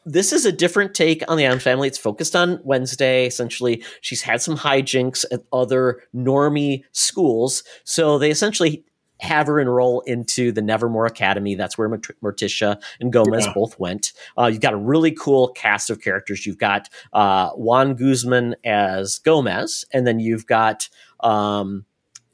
[0.03, 1.87] this is a different take on the Addams family.
[1.87, 3.25] It's focused on Wednesday.
[3.27, 8.83] Essentially, she's had some hijinks at other normie schools, so they essentially
[9.21, 11.55] have her enroll into the Nevermore Academy.
[11.55, 13.53] That's where Mort- Morticia and Gomez Yeah.
[13.53, 14.11] both went.
[14.37, 16.45] Uh, you've got a really cool cast of characters.
[16.45, 20.89] You've got uh, Juan Guzman as Gomez, and then you've got
[21.21, 21.85] um,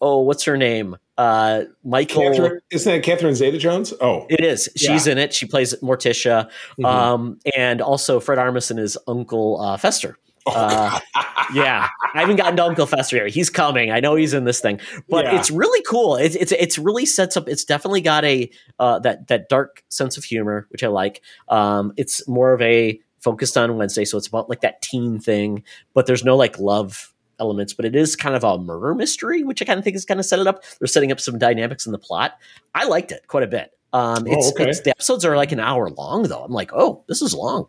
[0.02, 0.98] oh, what's her name?
[1.22, 2.24] Uh, Michael.
[2.24, 3.94] Catherine, isn't that Catherine Zeta Jones?
[4.02, 4.70] Oh, It is.
[4.76, 5.34] She's in it.
[5.34, 6.50] She plays Morticia.
[6.80, 6.86] Mhm.
[6.86, 10.18] Um, and also Fred Armisen is Uncle uh, Fester.
[10.48, 11.00] Uh,
[11.54, 13.28] yeah, I haven't gotten to Uncle Fester yet.
[13.28, 13.92] He's coming.
[13.92, 15.38] I know he's in this thing, but Yeah.
[15.40, 16.16] it's really cool.
[16.16, 17.48] It's it's it's really sets up.
[17.48, 18.50] It's definitely got a
[18.80, 21.22] uh, that that dark sense of humor, which I like.
[21.50, 25.64] Um, it's more of a focused on Wednesday, so it's about like that teen thing,
[25.94, 27.11] but there's no like love
[27.42, 27.74] elements.
[27.74, 30.20] But it is kind of a murder mystery, which I kind of think is kind
[30.22, 30.64] of set it up.
[30.80, 32.38] They're setting up some dynamics in the plot.
[32.74, 33.72] I liked it quite a bit.
[33.92, 34.70] Um, Oh, okay.
[34.70, 36.44] it's the episodes are like an hour long though.
[36.44, 37.68] I'm like, oh, this is long.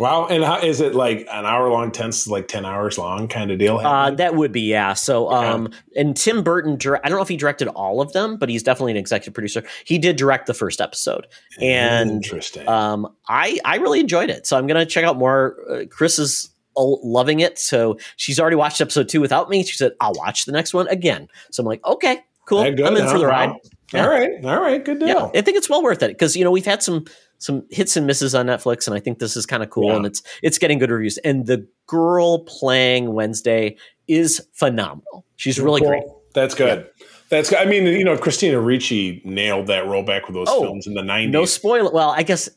[0.00, 0.26] wow!
[0.28, 1.92] And how is it like an hour long?
[1.92, 3.76] Tense like ten hours long kind of deal.
[3.78, 4.94] Uh, that would be yeah.
[4.94, 5.52] So, Yeah.
[5.52, 8.62] um, and Tim Burton, I don't know if he directed all of them, but he's
[8.62, 9.62] definitely an executive producer.
[9.84, 11.26] He did direct the first episode,
[11.60, 12.66] and interesting.
[12.68, 14.46] um, I I really enjoyed it.
[14.46, 15.56] So I'm gonna check out more.
[15.70, 16.50] Uh, Chris is uh,
[16.84, 19.62] loving it, so she's already watched episode two without me.
[19.64, 21.28] She said I'll watch the next one again.
[21.50, 22.60] So I'm like, okay, cool.
[22.60, 23.52] I'm in for the ride.
[23.92, 24.04] Yeah.
[24.04, 25.08] All right, all right, good deal.
[25.08, 27.06] Yeah, I think it's well worth it because you know we've had some
[27.38, 29.96] some hits and misses on Netflix, and I think this is kind of cool, Yeah.
[29.96, 31.18] and it's it's getting good reviews.
[31.18, 33.76] And the girl playing Wednesday
[34.06, 35.24] is phenomenal.
[35.36, 35.90] She's really Cool.
[35.90, 36.02] great.
[36.34, 36.86] That's good.
[37.30, 37.58] That's good.
[37.58, 40.94] I mean, you know, Christina Ricci nailed that role back with those Oh, films in
[40.94, 41.32] the nineties.
[41.32, 41.90] No spoiler.
[41.90, 42.48] Well, I guess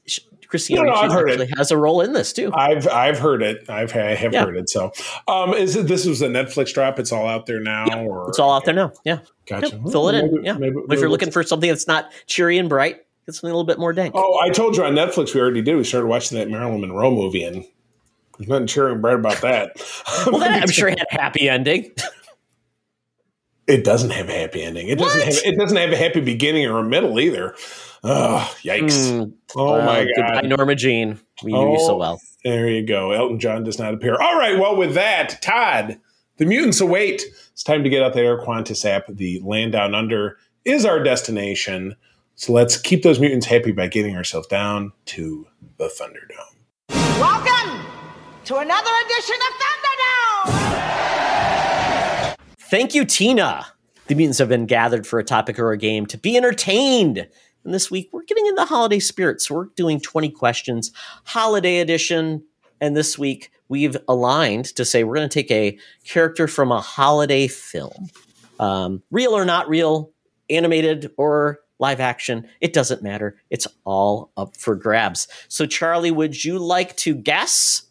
[0.53, 2.51] Christina No, no, Ricci I've heard actually has a role in this too.
[2.53, 3.67] I've I've heard it.
[3.71, 4.45] I've I have Yeah.
[4.45, 4.69] heard it.
[4.69, 4.91] So,
[5.27, 6.99] um, is it this was a Netflix drop?
[6.99, 8.91] It's all out there now, or It's all out there now.
[9.03, 9.77] Yeah, Gotcha.
[9.77, 10.43] Yep, fill it in.
[10.43, 13.53] Yeah, maybe- if you're looking for something that's not cheery and bright, get something a
[13.53, 14.13] little bit more dank.
[14.15, 15.75] Oh, I told you on Netflix we already did.
[15.75, 17.65] We started watching that Marilyn Monroe movie, and
[18.37, 19.71] there's nothing cheery and bright about that.
[20.27, 21.91] well, that I'm sure it had a happy ending.
[23.67, 24.87] it doesn't have a happy ending.
[24.87, 27.55] It doesn't have it doesn't have a happy beginning or a middle either.
[28.05, 29.09] Oh, yikes!
[29.11, 30.41] Mm, oh uh, my Goodbye!
[30.41, 31.19] Norma Jean.
[31.41, 31.97] We knew you so Oh.
[31.97, 32.21] well.
[32.43, 33.11] There you go.
[33.11, 34.15] Elton John does not appear.
[34.15, 34.59] All right.
[34.59, 35.97] Well, with that, Todd,
[36.37, 37.23] the mutants await.
[37.53, 39.05] It's time to get out the Air Qantas app.
[39.07, 41.95] The land down under is our destination.
[42.35, 45.47] So let's keep those mutants happy by getting ourselves down to
[45.77, 46.57] the Thunderdome.
[47.21, 47.85] Welcome
[48.45, 49.53] to another edition of
[50.49, 52.35] Thunderdome!
[52.59, 53.67] Thank you, Tina.
[54.07, 57.27] The mutants have been gathered for a topic or a game to be entertained.
[57.63, 59.41] And this week, we're getting in the holiday spirit.
[59.41, 60.91] So we're doing 20 questions,
[61.23, 62.43] holiday edition.
[62.81, 66.81] And this week, we've aligned to say we're going to take a character from a
[66.81, 68.09] holiday film.
[68.59, 70.11] Um, real or not real,
[70.49, 73.35] animated or live action, it doesn't matter.
[73.49, 75.27] It's all up for grabs.
[75.47, 77.83] So, Charlie, would you like to guess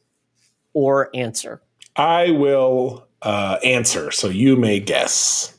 [0.72, 1.60] or answer?
[1.96, 5.56] I will uh, answer, so you may guess.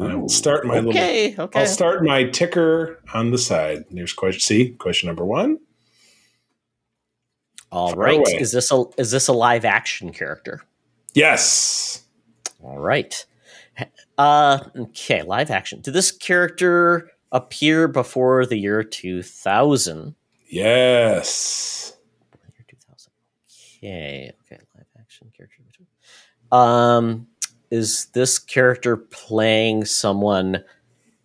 [0.00, 0.90] I will start my little.
[0.90, 1.60] Okay, okay.
[1.60, 3.84] I'll start my ticker on the side.
[3.90, 4.40] There's question.
[4.40, 5.58] See question number one.
[7.72, 8.18] All Fire right.
[8.18, 8.38] away.
[8.40, 10.62] Is this a is this a live action character?
[11.14, 12.04] Yes.
[12.62, 13.24] All right.
[14.18, 15.80] Uh okay, live action.
[15.80, 20.14] Did this character appear before the year 2000?
[20.48, 21.96] Yes.
[22.32, 23.10] Year 2000.
[23.82, 25.62] Okay, okay, live action character.
[26.52, 27.26] Um
[27.70, 30.62] is this character playing someone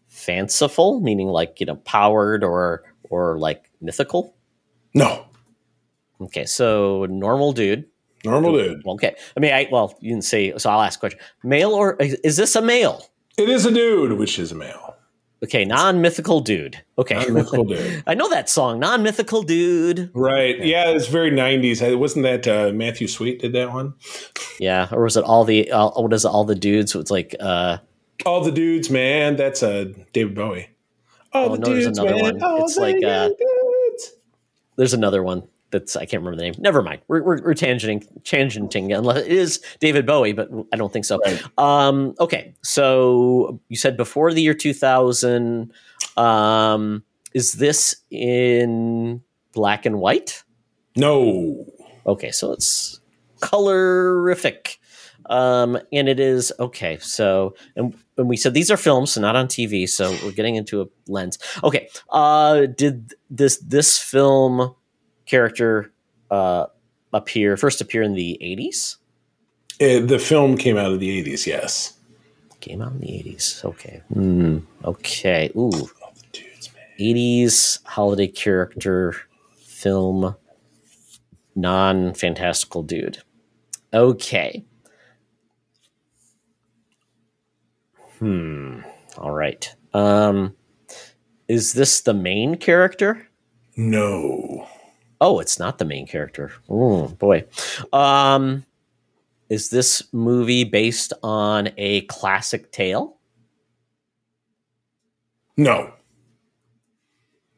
[0.07, 4.35] fanciful, meaning like, you know, powered or or like mythical?
[4.93, 5.25] No.
[6.21, 7.85] Okay, so normal dude.
[8.23, 8.85] Normal dude.
[8.85, 9.15] Okay.
[9.35, 11.19] I mean, I well, you didn't say, so I'll ask a question.
[11.43, 13.05] Male or is this a male?
[13.37, 14.90] It is a dude, which is a male.
[15.43, 16.83] Okay, non-mythical dude.
[16.99, 18.03] Okay, Non-mythical dude.
[18.07, 20.11] I know that song, non-mythical dude.
[20.13, 20.63] Right.
[20.63, 21.81] Yeah, it's very 90s.
[21.93, 23.95] Uh, Wasn't that uh, Matthew Sweet did that one?
[24.59, 26.27] Yeah, or was it all the uh, what is it?
[26.29, 26.93] All the dudes?
[26.93, 27.79] It's like, uh,
[28.23, 29.35] All the dudes, man.
[29.35, 30.69] That's uh, David Bowie.
[31.33, 32.23] All Oh, the no, there's dudes, another man.
[32.35, 32.43] one.
[32.43, 34.11] All It's like, uh, dudes.
[34.75, 36.55] there's another one that's I can't remember the name.
[36.59, 37.01] Never mind.
[37.07, 41.19] We're we're, we're tangenting tangenting unless it is David Bowie, but I don't think so.
[41.25, 41.43] Right.
[41.57, 45.71] Um, okay, so you said before the year 2000.
[46.17, 47.03] Um,
[47.33, 49.21] is this in
[49.53, 50.43] black and white?
[50.95, 51.65] No.
[52.05, 52.99] Okay, so it's
[53.39, 54.77] colorific.
[55.29, 56.97] Um, and it is okay.
[56.99, 59.87] So, and, and we said these are films, so not on TV.
[59.87, 61.37] So we're getting into a lens.
[61.63, 61.87] Okay.
[62.09, 64.75] Uh, did this this film
[65.31, 65.91] character
[66.29, 66.65] uh,
[67.13, 68.97] appear first appear in the eighties?
[69.79, 71.93] Uh, the film came out of the 80s, yes.
[72.59, 73.61] Came out in the eighties.
[73.65, 74.03] Okay.
[74.13, 74.59] Hmm.
[74.85, 75.49] Okay.
[75.55, 75.89] Ooh.
[76.03, 76.69] All dudes,
[76.99, 79.15] 80s holiday character
[79.57, 80.35] film
[81.55, 83.17] non fantastical dude.
[83.91, 84.63] Okay.
[88.19, 88.81] Hmm.
[89.17, 89.73] All right.
[89.93, 90.55] Um,
[91.47, 93.27] is this the main character?
[93.75, 94.67] No.
[95.21, 96.51] Oh, it's not the main character.
[96.67, 97.45] Oh boy.
[97.93, 98.65] Um,
[99.49, 103.17] is this movie based on a classic tale?
[105.57, 105.93] No.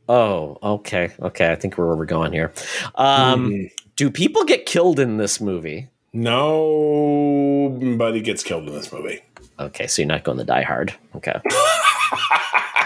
[0.09, 1.49] Oh, okay, okay.
[1.51, 2.51] I think we're where we're going here.
[2.95, 3.72] Um, Mm.
[3.95, 5.88] Do people get killed in this movie?
[6.14, 9.22] Nobody gets killed in this movie.
[9.59, 10.93] Okay, so you're not going to Die Hard.
[11.16, 11.39] Okay.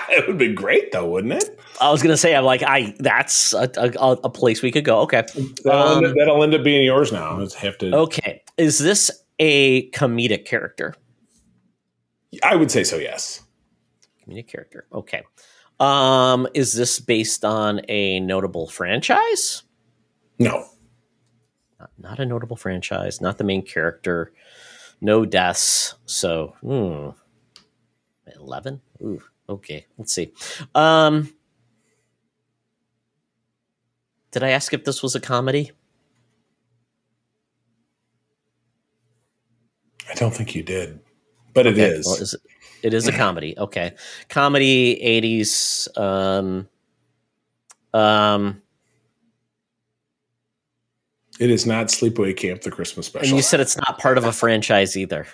[0.10, 1.60] it would be great though, wouldn't it?
[1.80, 5.01] I was gonna say, I'm like, I that's a, a, a place we could go.
[5.01, 5.24] Okay.
[5.64, 7.45] That'll, Um, end, up, that'll end up being yours now.
[7.58, 7.95] Have to.
[7.95, 8.43] Okay.
[8.58, 10.95] Is this a comedic character?
[12.43, 12.97] I would say so.
[12.97, 13.43] Yes.
[14.28, 14.88] Comedic character.
[14.91, 15.24] Okay.
[15.80, 19.64] Um, is this based on a notable franchise?
[20.39, 20.66] No.
[21.80, 23.22] Not, not a notable franchise.
[23.22, 24.34] Not the main character.
[24.99, 25.93] No deaths.
[26.08, 27.10] So, hmm.
[28.36, 28.82] Eleven.
[29.01, 29.22] Ooh.
[29.50, 29.86] Okay.
[29.98, 30.32] Let's see.
[30.76, 31.34] Um,
[34.32, 35.72] did I ask if this was a comedy?
[40.10, 41.00] I don't think you did,
[41.54, 42.06] but it Okay, is.
[42.06, 42.41] well, is it,
[42.84, 43.58] it is a comedy.
[43.58, 43.93] Okay,
[44.30, 45.88] comedy, eighties.
[45.98, 46.68] Um,
[47.93, 48.62] um,
[51.39, 53.28] It is not Sleepaway Camp, the Christmas special.
[53.28, 55.28] and you said it's not part of a franchise either.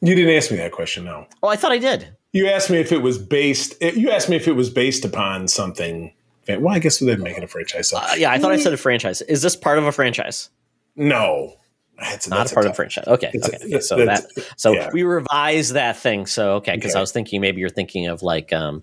[0.00, 1.04] you didn't ask me that question.
[1.04, 1.26] No.
[1.42, 2.16] Oh, I thought I did.
[2.32, 3.80] You asked me if it was based.
[3.82, 6.12] You asked me if it was based upon something.
[6.48, 7.92] Well, I guess they'd make it a franchise.
[7.92, 9.20] Uh, yeah, I thought I said a franchise.
[9.22, 10.50] Is this part of a franchise?
[10.96, 11.56] no.
[12.00, 13.06] That's, Not a part of a franchise.
[13.06, 13.66] Okay, it's a- okay.
[13.66, 13.80] okay.
[13.80, 14.24] So that
[14.56, 14.88] so yeah.
[14.90, 16.24] we revised that thing.
[16.24, 16.98] So okay, because Okay.
[16.98, 18.82] I was thinking maybe you're thinking of like um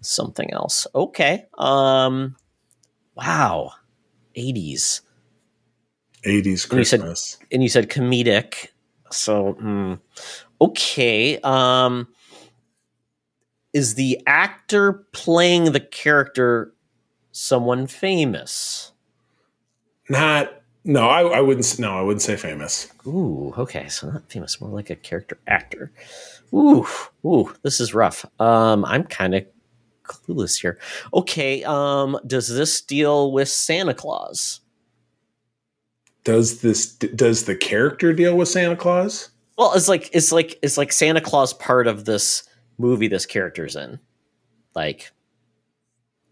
[0.00, 0.84] something else.
[0.92, 1.46] Okay.
[1.58, 2.34] Um.
[3.14, 3.70] Wow.
[4.34, 5.02] Eighties.
[6.24, 7.14] 80s And you said-
[7.52, 8.68] and you said comedic
[9.12, 9.94] so hmm.
[10.60, 12.08] okay um
[13.72, 16.72] is the actor playing the character
[17.32, 18.92] someone famous
[20.08, 20.54] Not.
[20.82, 21.78] No, I, I wouldn't.
[21.78, 22.88] No, I wouldn't say famous.
[23.06, 25.92] ooh okay so not famous more like a character actor
[26.54, 26.86] ooh
[27.24, 29.44] ooh this is rough um i'm kind of
[30.04, 30.78] clueless here
[31.14, 34.60] okay um does this deal with santa claus
[36.24, 36.94] Does this?
[36.96, 39.30] Does the character deal with Santa Claus?
[39.58, 42.42] well it's like it's like it's like santa claus part of this
[42.80, 43.98] movie this character's in
[44.74, 45.10] like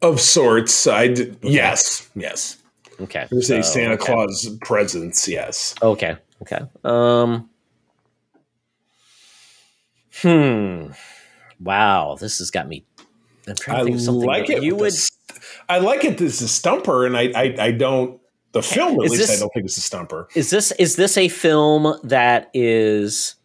[0.02, 0.86] Of sorts.
[0.86, 2.56] I d- yes, yes.
[3.00, 3.26] Okay.
[3.30, 4.06] There's a Santa okay.
[4.06, 5.28] Claus presence.
[5.28, 5.74] Yes.
[5.82, 6.16] Okay.
[6.42, 6.60] Okay.
[6.84, 7.48] Um.
[10.20, 10.88] Hmm.
[11.60, 12.16] Wow.
[12.20, 12.84] This has got me.
[13.46, 14.62] I'm trying to I think of something like it.
[14.62, 14.92] you would.
[14.92, 15.16] st-
[15.68, 18.20] I like it as a stumper, and I, I, I don't.
[18.52, 20.28] The film, at Is least, this- I don't think it's a stumper.
[20.34, 23.36] Is this is this a film that is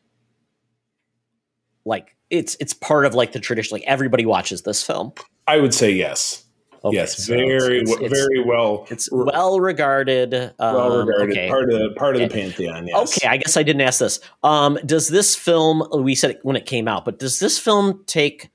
[1.85, 3.75] like it's it's part of like the tradition?
[3.75, 5.13] Like everybody watches this film.
[5.47, 6.43] I would say yes.
[6.85, 8.85] Okay, yes, so very, it's, it's, very well.
[8.89, 10.33] It's well regarded.
[10.33, 11.37] Um, well regarded.
[11.37, 11.47] Okay.
[11.47, 12.87] Part of the part of the pantheon.
[12.87, 13.17] Yes.
[13.17, 14.19] Okay, I guess I didn't ask this.
[14.43, 15.87] Um, does this film?
[16.03, 18.49] We said it when it came out, but does this film take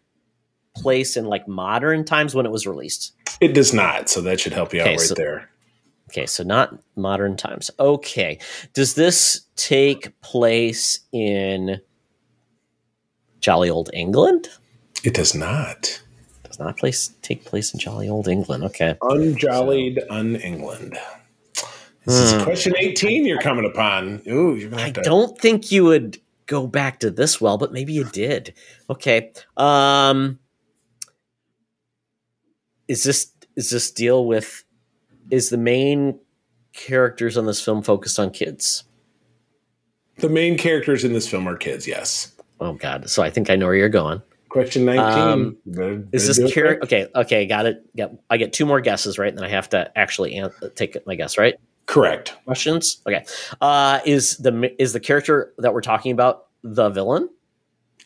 [0.76, 3.12] place in like modern times when it was released?
[3.40, 5.48] It does not, so that should help you out right so- there.
[6.10, 7.70] Okay, so not modern times.
[7.78, 8.38] Okay,
[8.72, 11.80] does this take place in
[13.40, 14.48] jolly old England?
[15.04, 16.02] It does not.
[16.44, 18.64] Does not place take place in jolly old England.
[18.64, 20.98] Okay, Unjollied un England.
[22.04, 22.38] This Hmm.
[22.38, 24.22] is question 18 you're coming upon.
[24.28, 27.72] Ooh, you're gonna I to don't think you would go back to this well, but
[27.72, 28.54] maybe you did.
[28.88, 30.38] Okay, um,
[32.88, 34.64] is this is this deal with?
[35.30, 36.18] Is the main
[36.72, 38.84] characters on this film focused on kids?
[40.18, 42.32] the main characters in this film are kids, yes.
[42.60, 43.08] Oh God!
[43.10, 44.22] So I think I know where you're going.
[44.48, 45.04] Question 19.
[45.04, 46.84] Um, Better- Is better this character?
[46.84, 47.84] Okay, okay, got it.
[47.96, 49.28] Got, I get two more guesses, right?
[49.28, 51.54] And then I have to actually an- take my guess, right?
[51.86, 52.34] Correct.
[52.46, 53.02] Questions.
[53.06, 53.24] Okay.
[53.60, 57.28] Uh, is the is the character that we're talking about the villain?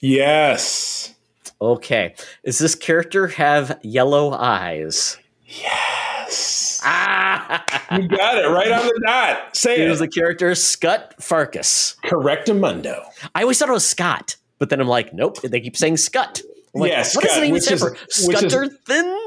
[0.01, 1.15] Yes.
[1.61, 2.15] Okay.
[2.45, 5.17] Does this character have yellow eyes?
[5.47, 6.81] Yes.
[6.85, 7.65] Ah!
[7.93, 9.55] You got it right on the dot.
[9.57, 9.91] Say It it.
[9.91, 11.97] was the character Scott Farkus.
[12.03, 13.05] Correct, Correctamundo.
[13.35, 15.43] I always thought it was Scott, but then I'm like, nope.
[15.43, 16.41] They keep saying Scott.
[16.73, 17.91] I'm like, Yeah, what does it even which is- for?
[18.29, 19.19] which is- Scutterthin?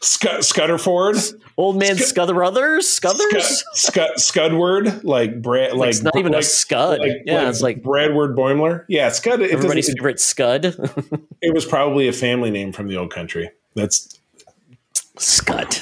[0.00, 1.16] Scut, Scutterford.
[1.56, 2.82] Old man Scut- Scutterothers?
[2.84, 3.64] Scuthers?
[3.72, 5.02] Scud, Scudward.
[5.02, 5.72] Like Brad.
[5.72, 7.00] Like, Like, it's not even a like, scud.
[7.26, 8.84] yeah, it's like Bradward Boimler.
[8.88, 9.40] Yeah, Scud.
[9.42, 10.64] It, everybody's favorite scud.
[11.42, 13.50] it was probably a family name from the old country.
[13.74, 14.20] That's
[15.18, 15.76] Scud.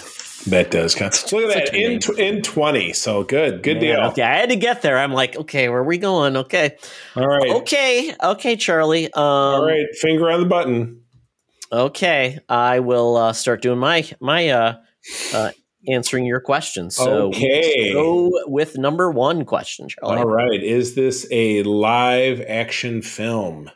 [0.50, 1.14] That does count.
[1.14, 2.92] So look at that in tw- in twenty.
[2.92, 4.00] So good, good Man, deal.
[4.10, 4.98] Okay, I had to get there.
[4.98, 6.36] I'm like, okay, where are we going?
[6.36, 6.76] Okay,
[7.16, 9.06] All right, okay, okay, Charlie.
[9.12, 9.86] Um, all right.
[9.94, 11.02] Finger on the button.
[11.70, 14.74] Okay, I will uh, start doing my my uh,
[15.34, 15.50] uh,
[15.86, 16.96] answering your questions.
[16.96, 17.92] So Okay.
[17.92, 20.18] go with number one question, Charlie.
[20.18, 20.62] All right.
[20.62, 23.70] Is this a live action film?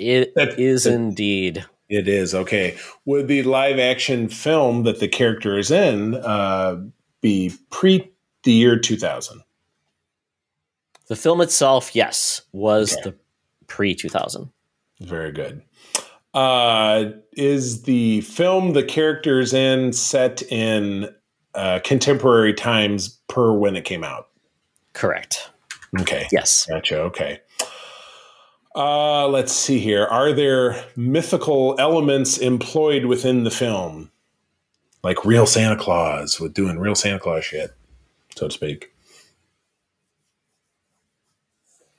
[0.00, 1.64] It That- is that- indeed.
[1.88, 2.76] It is okay.
[3.04, 6.82] Would the live action film that the character is in uh,
[7.20, 8.10] be pre
[8.42, 9.42] the year two thousand?
[11.08, 13.10] The film itself, yes, was Okay.
[13.10, 13.14] the
[13.66, 14.50] pre 2000.
[15.00, 15.62] Very good.
[16.32, 21.08] Uh, is the film the characters in set in
[21.54, 24.28] uh, contemporary times per when it came out?
[24.94, 25.50] Correct.
[26.00, 26.26] Okay.
[26.32, 26.66] Yes.
[26.66, 27.00] Gotcha.
[27.02, 27.40] Okay.
[28.74, 30.04] Uh, let's see here.
[30.04, 34.10] Are there mythical elements employed within the film?
[35.02, 37.72] Like real Santa Claus with doing real Santa Claus shit,
[38.34, 38.92] so to speak.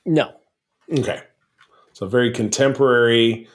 [0.05, 0.33] No.
[0.91, 1.21] Okay.
[1.93, 3.47] So very contemporary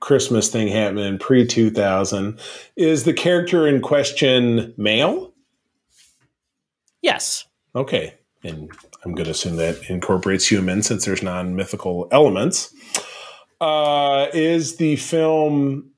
[0.00, 2.38] Christmas thing happening pre 2000.
[2.76, 5.32] Is the character in question male?
[7.00, 7.46] Yes.
[7.74, 8.14] Okay.
[8.42, 8.70] And
[9.06, 12.74] I'm going to assume that incorporates humans since there's non mythical elements.
[13.60, 15.92] Uh, is the film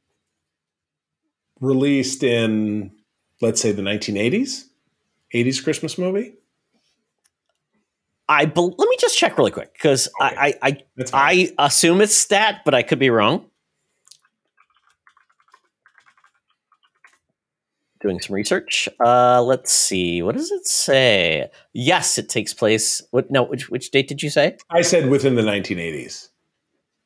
[1.59, 2.93] released in,
[3.41, 4.65] let's say, the 1980s?
[5.35, 6.35] 80s Christmas movie?
[8.29, 10.37] I bel let me just check really quick because Okay.
[10.37, 13.47] I, I, I I assume it's stat, but I could be wrong.
[18.01, 18.89] Doing some research.
[19.05, 20.23] Uh, let's see.
[20.23, 21.51] What does it say?
[21.73, 23.03] Yes, it takes place.
[23.11, 23.29] What?
[23.31, 24.57] No, which which date did you say?
[24.71, 26.29] I said within the 1980s.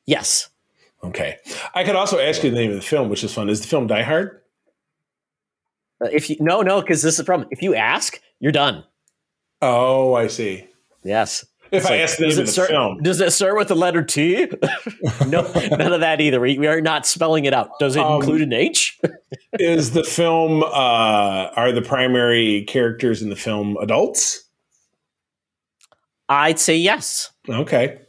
[0.05, 0.49] Yes.
[1.03, 1.37] Okay.
[1.73, 3.49] I could also ask you the name of the film, which is fun.
[3.49, 4.41] Is the film Die Hard?
[5.99, 7.47] Uh, If you no no because this is the problem.
[7.51, 8.83] If you ask, you're done.
[9.61, 10.67] Oh, I see.
[11.03, 11.43] Yes.
[11.73, 13.57] If I like, ask the does name it of the start, film, Does it start
[13.57, 14.45] with the letter T?
[15.27, 16.39] no, none of that either.
[16.39, 17.71] We, we are not spelling it out.
[17.79, 18.99] Does it Um, include an H?
[19.59, 20.67] is the film uh,
[21.55, 24.43] are the primary characters in the film adults?
[26.29, 27.31] I'd say yes.
[27.49, 27.99] Okay.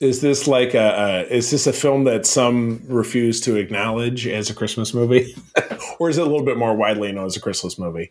[0.00, 4.50] Is this like a, a is this a film that some refuse to acknowledge as
[4.50, 5.36] a Christmas movie,
[6.00, 8.10] or is it a little bit more widely known as a Christmas movie?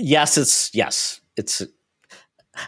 [0.00, 1.20] Yes, it's yes.
[1.36, 1.62] It's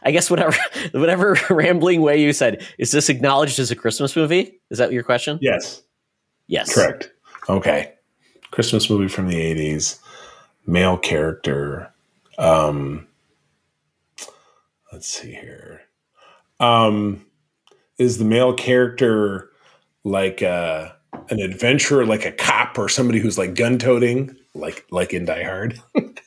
[0.02, 0.56] I guess whatever
[0.92, 4.60] whatever rambling way you said, is this acknowledged as a Christmas movie?
[4.70, 5.38] Is that your question?
[5.40, 5.82] Yes,
[6.46, 6.74] Yes.
[6.74, 7.10] correct.
[7.48, 7.92] Okay,
[8.50, 9.98] Christmas movie from the eighties,
[10.66, 11.92] male character.
[12.38, 13.06] Um,
[14.92, 15.82] let's see here.
[16.60, 17.24] Um,
[17.98, 19.50] is the male character
[20.04, 20.90] like uh,
[21.30, 25.42] an adventurer, like a cop, or somebody who's like gun toting, like like in Die
[25.42, 25.80] Hard?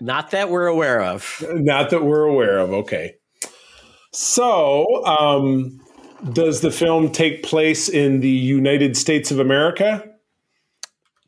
[0.00, 1.44] Not that we're aware of.
[1.50, 2.72] Not that we're aware of.
[2.72, 3.16] Okay.
[4.12, 5.80] So, um,
[6.32, 10.08] does the film take place in the United States of America?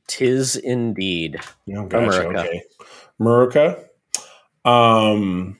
[0.06, 1.40] Tis indeed.
[1.74, 2.28] Oh, gotcha.
[2.28, 2.40] America.
[2.40, 2.62] Okay.
[3.18, 3.84] America.
[4.64, 5.58] Um,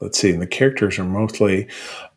[0.00, 0.32] let's see.
[0.32, 1.68] And The characters are mostly.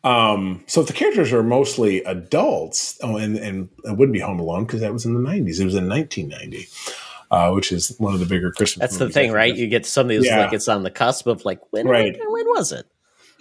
[0.04, 4.40] Um, so if the characters are mostly adults, oh, and and it wouldn't be Home
[4.40, 5.60] Alone because that was in the '90s.
[5.60, 6.68] It was in 1990,
[7.30, 8.80] uh, which is one of the bigger Christmas.
[8.90, 9.54] That's the thing, right?
[9.54, 10.40] You get something that's Yeah.
[10.44, 12.18] like it's on the cusp of like when Right.
[12.18, 12.86] when, when was it?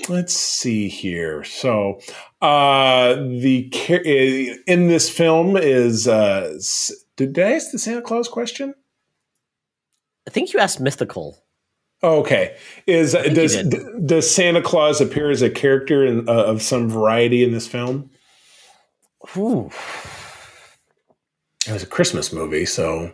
[0.08, 1.44] Let's see here.
[1.44, 2.00] So,
[2.42, 3.70] uh, the
[4.68, 6.58] in this film is uh,
[7.18, 8.74] did I ask the Santa Claus question?
[10.28, 11.44] I think you asked mythical.
[12.02, 12.56] Okay.
[12.88, 17.44] Is does d- does Santa Claus appear as a character in, uh, of some variety
[17.44, 18.10] in this film?
[19.36, 19.70] Ooh.
[21.68, 23.12] It was a Christmas movie, so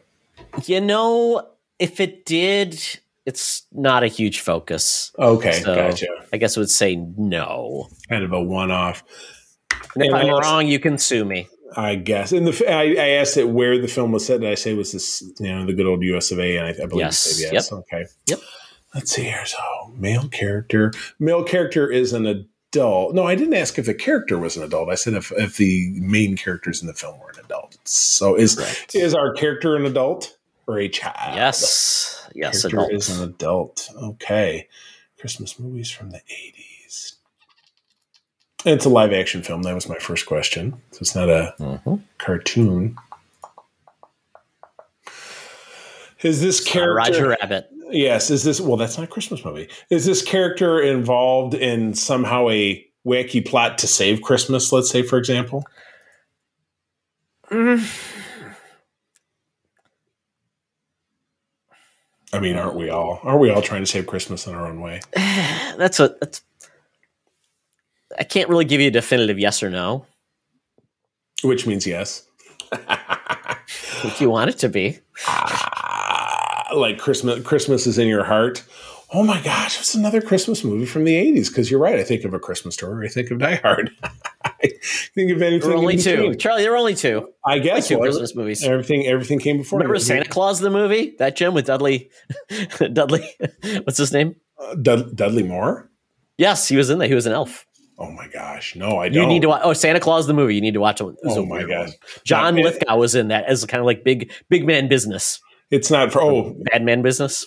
[0.65, 1.47] You know,
[1.79, 2.81] if it did,
[3.25, 5.11] it's not a huge focus.
[5.19, 6.07] okay, So- gotcha.
[6.33, 7.87] I guess I would say no.
[8.09, 9.03] Kind of a one-off,
[9.95, 11.47] And if And I'm wrong, you can sue me.
[11.77, 12.31] I guess.
[12.31, 14.39] And the I, I asked it where the film was set.
[14.39, 15.21] Did I say was this?
[15.39, 16.31] You know, the good old U.S.
[16.31, 16.57] of A.
[16.57, 17.17] And I, I believe Yes.
[17.19, 17.71] said yes.
[17.71, 18.05] Okay.
[18.27, 18.39] Yep.
[18.93, 19.45] Let's see here.
[19.45, 19.57] So,
[19.97, 20.93] male character.
[21.19, 23.13] Male character is an adult.
[23.13, 24.89] No, I didn't ask if the character was an adult.
[24.89, 27.77] I said if, if the main characters in the film were an adult.
[27.83, 28.95] So, is Correct.
[28.95, 31.35] is our character an adult or a child?
[31.35, 32.27] Yes.
[32.35, 32.93] Yes, character adult.
[32.93, 33.89] is an adult.
[33.95, 34.67] Okay.
[35.19, 37.13] Christmas movies from the 80s.
[38.65, 39.61] It's a live action film.
[39.63, 40.81] That was my first question.
[40.91, 42.01] So, it's not a Mhm.
[42.17, 42.97] cartoon.
[46.23, 47.69] Is this It's character Roger Rabbit.
[47.91, 49.69] Yes, is this well that's not a Christmas movie.
[49.91, 55.17] Is this character involved in somehow a wacky plot to save Christmas, let's say for
[55.19, 55.63] example?
[62.35, 63.19] I mean, aren't we all?
[63.23, 64.99] Aren't we all trying to save Christmas in our own way?
[65.13, 66.15] That's a.
[66.19, 66.41] That's,
[68.19, 70.05] I can't really give you a definitive yes or no.
[71.43, 72.27] Which means yes.
[74.03, 78.63] If you want it to be, Ah, like Christmas, Christmas is in your heart.
[79.13, 81.47] Oh my gosh, it's another Christmas movie from the '80s.
[81.47, 81.99] Because you're right.
[81.99, 83.07] I think of a Christmas story.
[83.07, 83.91] I think of Die Hard.
[84.63, 84.67] I
[85.15, 85.59] think of anything.
[85.61, 86.15] there were only two.
[86.17, 86.37] between.
[86.37, 87.29] Charlie, there were only two.
[87.45, 88.63] I guess two was Christmas movies.
[88.63, 89.79] Everything, everything came before.
[89.79, 89.99] Remember.
[89.99, 91.15] Santa Claus the movie?
[91.19, 92.09] That Jim with Dudley,
[92.93, 93.29] Dudley,
[93.83, 94.35] what's his name?
[94.59, 95.89] Uh, Dud- Dudley Moore.
[96.37, 97.07] Yes, he was in there.
[97.07, 97.65] He was an elf.
[97.97, 99.29] Oh my gosh, no, I You don't.
[99.29, 99.61] need to watch.
[99.63, 100.55] Oh, Santa Claus the movie.
[100.55, 101.05] You need to watch it.
[101.05, 101.91] It Oh my gosh,
[102.25, 105.39] John Lithgow was in that as kind of like big, big man business,
[105.71, 107.45] It's not for oh, bad man business.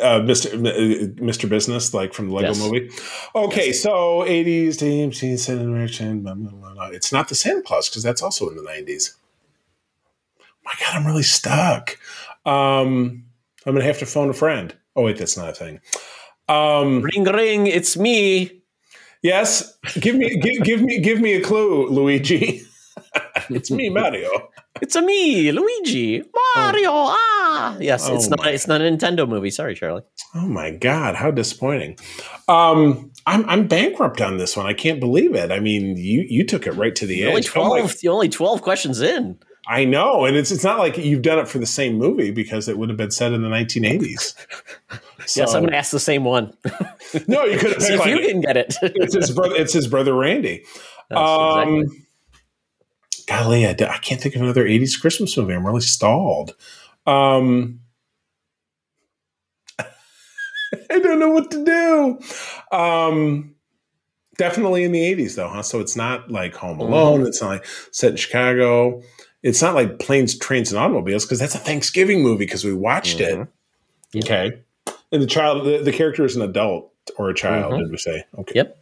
[0.00, 0.52] Uh, Mr.
[0.54, 1.48] M- uh, Mr.
[1.48, 2.58] Business, like from the Lego Yes.
[2.58, 2.90] movie.
[3.34, 6.92] Okay, so 80s, DMC, Santa.
[6.94, 9.14] It's not the Santa Claus because that's also in the 90s.
[10.64, 11.98] My God, I'm really stuck.
[12.46, 13.24] Um,
[13.66, 14.74] I'm gonna have to phone a friend.
[14.96, 15.80] Oh wait, that's not a thing.
[16.48, 17.66] Um, Ring, ring.
[17.66, 18.62] It's me.
[19.22, 22.62] yes, give me give, give me give me a clue, Luigi.
[23.50, 24.48] it's me, Mario.
[24.80, 26.22] It's a me, Luigi.
[26.56, 26.90] Mario.
[26.92, 27.43] Ah,
[27.80, 28.08] yes.
[28.08, 28.46] Oh it's not.
[28.46, 29.50] It's not a Nintendo movie.
[29.50, 30.02] Sorry, Charlie.
[30.34, 31.98] Oh my God, how disappointing.
[32.48, 34.66] Um, I'm I'm bankrupt on this one.
[34.66, 35.50] I can't believe it.
[35.50, 37.94] I mean, you you took it right to the You're only twelve.
[38.06, 39.38] only twelve questions in.
[39.66, 42.68] I know, and it's it's not like you've done it for the same movie because
[42.68, 44.34] it would have been set in the 1980s.
[45.36, 46.54] yes, I'm going to ask the same one.
[47.28, 48.74] No, you could have See if you can get it.
[48.82, 49.54] it's his brother.
[49.54, 50.64] It's his brother Randy.
[51.12, 52.06] Um, exactly.
[53.28, 55.54] golly, I can't think of another 80s Christmas movie.
[55.54, 56.56] I'm really stalled.
[57.06, 57.80] Um,
[60.90, 62.76] I don't know what to do.
[62.76, 63.54] Um,
[64.36, 65.62] definitely in the 80s, though, huh?
[65.62, 67.26] So it's not like Home Alone.
[67.26, 69.02] It's not like set in Chicago.
[69.42, 73.18] It's not like Planes, Trains, and Automobiles because that's a Thanksgiving movie because we watched
[73.18, 73.48] Mhm.
[74.14, 74.24] it.
[74.24, 74.58] Okay.
[75.12, 77.78] And the child, the, the character is an adult or a child, Mhm.
[77.80, 78.24] did we say?
[78.38, 78.52] Okay.
[78.56, 78.78] Yep.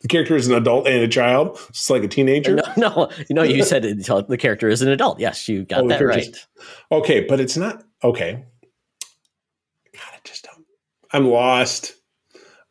[0.00, 1.58] The character is an adult and a child.
[1.70, 2.54] It's like a teenager.
[2.54, 5.18] No, no, you know, you said it, the character is an adult.
[5.18, 6.36] Yes, you got Oh, that right.
[6.92, 8.44] Okay, but it's not okay.
[9.92, 10.64] God, I just don't.
[11.12, 11.94] I'm lost.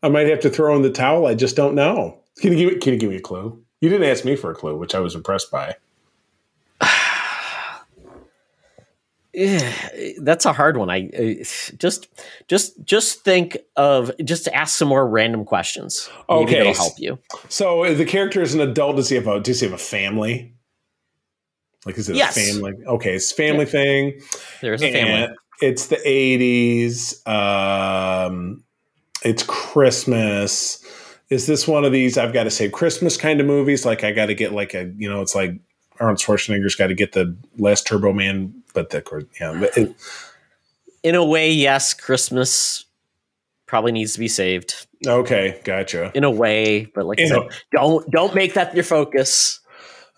[0.02, 1.26] I might have to throw in the towel.
[1.26, 2.22] I just don't know.
[2.40, 3.62] Can you give me, can you give me a clue?
[3.82, 5.76] You didn't ask me for a clue, which I was impressed by.
[9.38, 9.72] Yeah,
[10.22, 10.90] that's a hard one.
[10.90, 11.44] I uh,
[11.78, 12.12] just,
[12.48, 16.10] just, just think of just ask some more random questions.
[16.28, 16.60] Maybe Okay.
[16.62, 17.20] it'll help you.
[17.48, 18.96] So the character is an adult.
[18.96, 20.56] Does he have a does he have a family?
[21.86, 22.36] Like is it Yes.
[22.36, 22.74] a family?
[22.88, 24.20] Okay, it's family thing.
[24.62, 25.24] There's a family.
[25.26, 27.26] And it's the 80s.
[27.28, 28.64] Um,
[29.24, 30.84] it's Christmas.
[31.30, 33.86] Is this one of these I've got to say Christmas kind of movies?
[33.86, 35.60] Like I got to get like a, you know, it's like
[36.00, 39.96] Arnold Schwarzenegger's got to get the last Turbo Man, but the, yeah, but it,
[41.04, 42.86] In a way, yes, Christmas
[43.66, 44.88] probably needs to be saved.
[45.06, 46.12] okay, gotcha.
[46.16, 49.60] In a way, but like I said, a- don't don't make that your focus.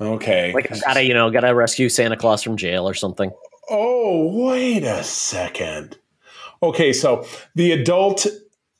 [0.01, 0.53] Okay.
[0.53, 3.31] Like I gotta, you know, gotta rescue Santa Claus from jail or something.
[3.69, 5.97] Oh, wait a second.
[6.63, 7.25] Okay, so
[7.55, 8.25] the adult,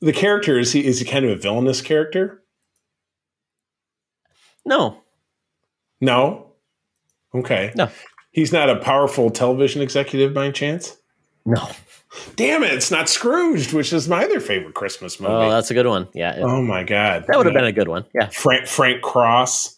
[0.00, 2.42] the character is he is he kind of a villainous character?
[4.64, 4.98] No,
[6.00, 6.49] No.
[7.34, 7.72] Okay.
[7.76, 7.88] No.
[8.32, 10.96] He's not a powerful television executive by chance.
[11.44, 11.68] no.
[12.34, 12.72] Damn it!
[12.74, 15.32] It's not Scrooged, which is my other favorite Christmas movie.
[15.32, 16.08] Oh, that's a good one.
[16.12, 18.04] Yeah, it- Oh my god, that would have been a good one.
[18.12, 18.28] Yeah.
[18.30, 19.76] Frank Frank Cross.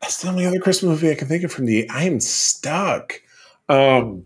[0.00, 1.86] That's the only other Christmas movie I can think of from the.
[1.90, 3.20] I am stuck.
[3.68, 4.24] Um,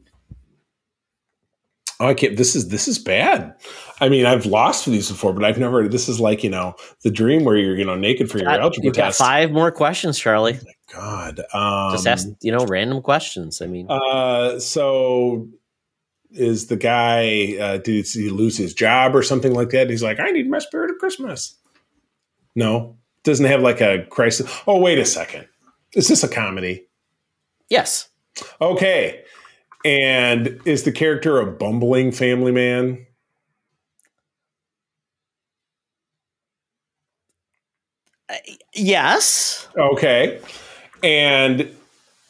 [1.98, 2.36] oh, I can't.
[2.36, 3.54] This is this is bad.
[4.00, 5.88] I mean, I've lost for these before, but I've never.
[5.88, 8.60] This is like you know the dream where you're you know naked for your Got-
[8.60, 9.18] algebra You've got test.
[9.18, 10.58] five more questions, Charlie.
[10.94, 13.60] God, um, Just ask, you know, random questions.
[13.60, 15.48] I mean, Uh, so
[16.30, 17.56] is the guy?
[17.60, 19.90] Uh, did he lose his job or something like that?
[19.90, 21.54] He's like, I need my spirit of Christmas.
[22.54, 24.50] No, doesn't have like a crisis.
[24.66, 25.46] Oh, wait a second.
[25.94, 26.86] Is this a comedy?
[27.68, 28.08] yes.
[28.60, 29.22] Okay.
[29.84, 33.04] And is the character a bumbling family man?
[38.74, 39.68] Yes.
[39.76, 40.40] Okay.
[41.02, 41.74] And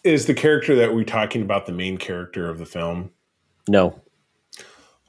[0.04, 3.10] is the character that we're talking about the main character of the film?
[3.68, 4.00] No.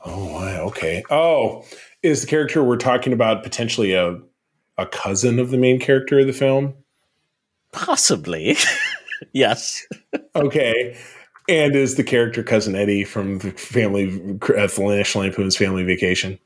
[0.06, 0.62] Oh, wow.
[0.68, 1.04] Okay.
[1.10, 1.66] Oh,
[2.04, 4.20] is the character we're talking about potentially a
[4.78, 6.74] a cousin of the main character of the film?
[7.74, 8.56] Possibly.
[9.34, 9.86] yes.
[10.36, 10.98] Okay.
[11.50, 16.40] And is the character cousin Eddie from the family uh, National Lampoon's Family Vacation?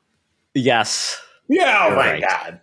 [0.54, 1.20] Yes.
[1.48, 1.80] Yeah.
[1.82, 2.22] Oh You're my right.
[2.22, 2.60] God.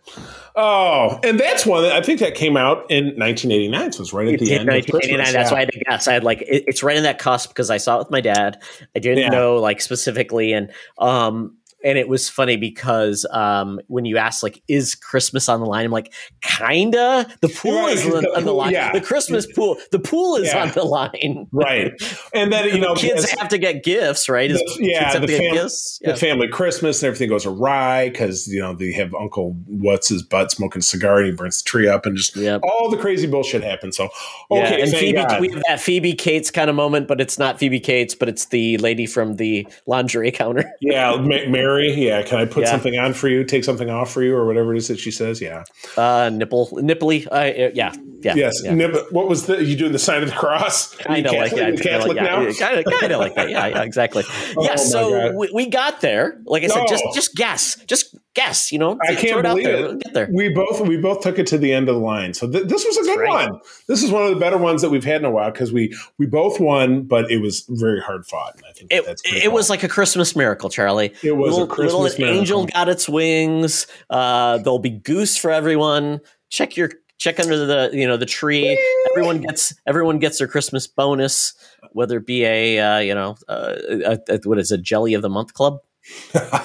[0.55, 3.91] Oh, and that's one that I think that came out in 1989.
[3.93, 5.17] So it was right at the end of 1989.
[5.17, 5.33] Christmas.
[5.33, 5.53] That's yeah.
[5.53, 6.07] why I had to guess.
[6.07, 8.21] I had like it, it's right in that cusp because I saw it with my
[8.21, 8.61] dad.
[8.95, 9.29] I didn't Yeah.
[9.29, 14.61] know like specifically, and um, and it was funny because um, when you asked like,
[14.67, 18.53] "Is Christmas on the line?" I'm like, "Kinda." The pool is on, the on the
[18.53, 18.71] line.
[18.71, 18.91] yeah.
[18.91, 19.77] The Christmas pool.
[19.91, 20.63] The pool is Yeah.
[20.63, 21.47] on the line.
[21.51, 21.91] right,
[22.33, 24.49] and then you know kids have to get gifts, right?
[24.51, 25.99] Is- the- yeah, kids have the, to get fam- gifts.
[26.03, 30.23] the family Christmas and everything goes awry because you know they have Uncle what's his
[30.23, 32.61] butt smoking a cigar and he burns the tree up and just Yep.
[32.63, 33.97] all the crazy bullshit happens.
[33.97, 34.09] So
[34.49, 35.41] Yeah, okay, and Phoebe, God.
[35.41, 38.45] we have that Phoebe Cates kind of moment, but it's not Phoebe Cates, but it's
[38.45, 40.71] the lady from the lingerie counter.
[40.81, 41.93] yeah, Ma- Mary.
[41.93, 42.72] Yeah, can I put Yeah.
[42.72, 43.43] something on for you?
[43.43, 45.41] Take something off for you, or whatever it is that she says.
[45.41, 45.64] Yeah.
[45.98, 47.27] Uh, nipple, nipply.
[47.31, 48.35] Uh, yeah, yeah.
[48.35, 48.61] Yes.
[48.64, 48.88] yeah.
[49.11, 49.64] What was the?
[49.64, 50.95] You doing the sign of the cross?
[50.95, 52.53] Kind of like you Catholic kind now?
[52.53, 53.49] kind of, kind of like that.
[53.49, 54.23] Yeah, yeah, exactly.
[54.57, 54.76] Oh, yeah.
[54.76, 56.41] So we, we got there.
[56.45, 58.71] Like I said, just just guess, just guess.
[58.71, 60.13] You know, I can't believe it.
[60.13, 60.29] There.
[60.31, 62.33] We both we both took it to the end of the line.
[62.33, 63.49] So th- this was a good right.
[63.49, 63.59] one.
[63.87, 65.95] This is one of the better ones that we've had in a while because we
[66.17, 68.55] we both won, but it was very hard fought.
[68.55, 71.13] And I think It, that's it was like a Christmas miracle, Charlie.
[71.23, 72.39] It was a little, Christmas little miracle.
[72.39, 73.87] angel got its wings.
[74.09, 76.21] Uh, there'll be goose for everyone.
[76.49, 78.77] Check your check under the you know the tree.
[79.11, 81.53] Everyone gets everyone gets their Christmas bonus,
[81.91, 85.21] whether it be a uh, you know uh, a, a, what is it, jelly of
[85.21, 85.79] the month club.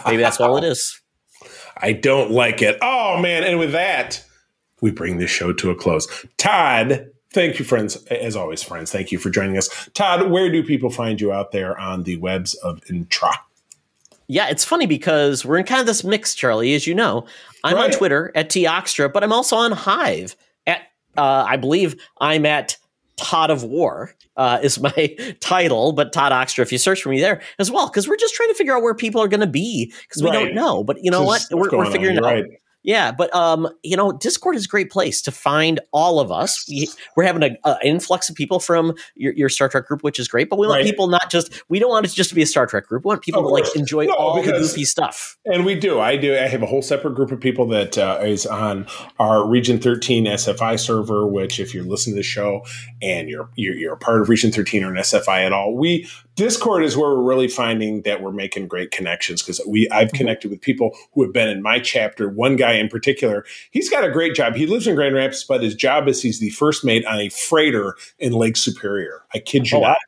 [0.06, 1.01] Maybe that's all it is.
[1.77, 2.78] I don't like it.
[2.82, 3.44] Oh man!
[3.44, 4.24] And with that,
[4.81, 6.07] we bring this show to a close.
[6.39, 7.97] Todd, thank you, friends.
[8.07, 9.69] As always, friends, thank you for joining us.
[9.94, 13.31] Todd, where do people find you out there on the webs of Intra?
[14.28, 17.27] Yeah, it's funny because we're in kind of this mix, Charlie, as you know.
[17.62, 17.93] I'm Right.
[17.93, 20.35] on Twitter at Toxtra, but I'm also on Hive
[20.66, 20.81] at
[21.16, 22.77] uh, I believe I'm at
[23.16, 27.20] Todd of War uh, is my title, but Todd Oxtra, if you search for me
[27.20, 29.47] there as well, because we're just trying to figure out where people are going to
[29.47, 30.44] be because we Right.
[30.44, 30.84] don't know.
[30.84, 31.44] But you know what?
[31.51, 32.24] We're, we're figuring out.
[32.24, 32.44] right.
[32.87, 36.65] Yeah, but um, you know, Discord is a great place to find all of us.
[36.69, 40.29] We we're having an influx of people from your, your Star Trek group, which is
[40.29, 40.49] great.
[40.49, 40.87] But we want Right.
[40.87, 43.05] people not just we don't want it to just to be a Star Trek group.
[43.05, 45.37] We want people to like enjoy No, all the because- goofy stuff.
[45.45, 45.99] And we do.
[46.01, 46.35] I do.
[46.35, 48.87] I have a whole separate group of people that uh, is on
[49.19, 51.27] our Region 13 SFI server.
[51.27, 52.65] Which, if you're listening to the show
[53.03, 56.09] and you're, you're you're a part of Region 13 or an SFI at all, we
[56.37, 60.51] Discord is where we're really finding that we're making great connections because we I've connected
[60.51, 62.29] with people who have been in my chapter.
[62.29, 64.55] One guy in particular, he's got a great job.
[64.55, 67.31] He lives in Grand Rapids, but his job is he's the first mate on a
[67.31, 69.23] freighter in Lake Superior.
[69.35, 69.99] I kid you Oh, not.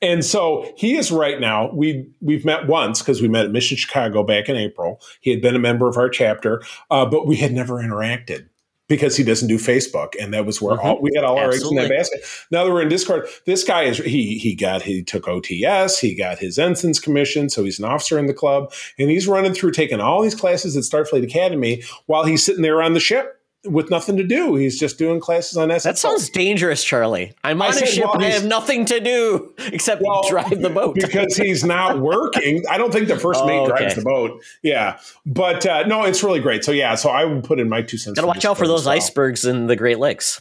[0.00, 1.70] And so he is right now.
[1.72, 5.00] We we've met once because we met at Mission Chicago back in April.
[5.20, 8.48] He had been a member of our chapter, uh, but we had never interacted
[8.88, 10.84] because he doesn't do Facebook, and that was where Mhm.
[10.84, 12.22] all we had all our eggs in that basket.
[12.50, 16.14] Now that we're in Discord, this guy is he he got he took OTS, he
[16.14, 19.72] got his ensign's commission, so he's an officer in the club, and he's running through
[19.72, 23.37] taking all these classes at Starfleet Academy while he's sitting there on the ship
[23.70, 24.54] with nothing to do.
[24.56, 25.82] He's just doing classes on SFO.
[25.82, 27.32] That sounds dangerous, Charlie.
[27.44, 28.04] I'm on a said, ship.
[28.04, 30.94] well, I have nothing to do except Well, drive the boat.
[30.96, 32.62] because he's not working.
[32.70, 34.00] I don't think the first mate Oh, drives okay.
[34.00, 34.42] the boat.
[34.62, 36.64] Yeah, but uh, no, it's really great.
[36.64, 38.16] So yeah, so I would put in my two cents.
[38.16, 38.94] Got to watch out for those well.
[38.94, 40.40] icebergs in the Great Lakes.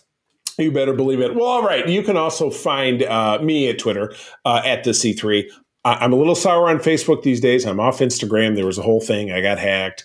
[0.57, 1.35] You better believe it.
[1.35, 1.87] Well, all right.
[1.87, 4.13] You can also find uh, me at Twitter
[4.43, 5.45] uh, at the C3.
[5.85, 7.65] I'm a little sour on Facebook these days.
[7.65, 8.55] I'm off Instagram.
[8.55, 9.31] There was a whole thing.
[9.31, 10.03] I got hacked.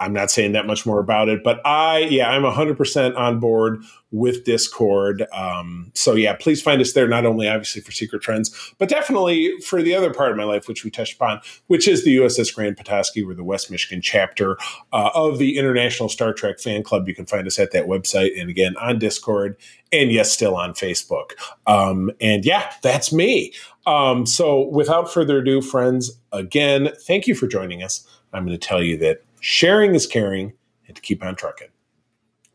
[0.00, 3.84] I'm not saying that much more about it, but I, yeah, I'm 100% on board
[4.10, 5.26] with Discord.
[5.32, 9.52] Um, so, yeah, please find us there, not only obviously for Secret Friends, but definitely
[9.60, 12.52] for the other part of my life, which we touched upon, which is the USS
[12.54, 13.22] Grand Petoskey.
[13.22, 14.56] We're the West Michigan chapter
[14.92, 17.06] uh, of the International Star Trek Fan Club.
[17.06, 19.56] You can find us at that website and again on Discord
[19.92, 21.32] and yes, still on Facebook.
[21.66, 23.52] Um, and yeah, that's me.
[23.86, 28.06] Um, so, without further ado, friends, again, thank you for joining us.
[28.32, 30.52] I'm going to tell you that sharing is caring
[30.86, 31.68] and to keep on trucking.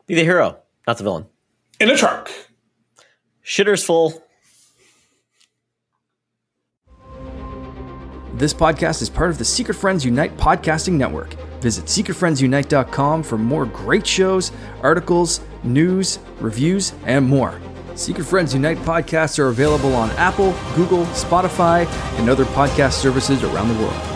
[0.06, 1.26] Be the hero, not the villain.
[1.80, 2.30] In a truck.
[3.44, 4.22] Shitter's full.
[8.34, 11.32] This podcast is part of the Secret Friends Unite podcasting network.
[11.60, 14.52] Visit secretfriendsunite.com for more great shows,
[14.82, 17.60] articles, news, reviews, and more.
[17.94, 21.86] Secret Friends Unite podcasts are available on Apple, Google, Spotify,
[22.18, 24.15] and other podcast services around the world.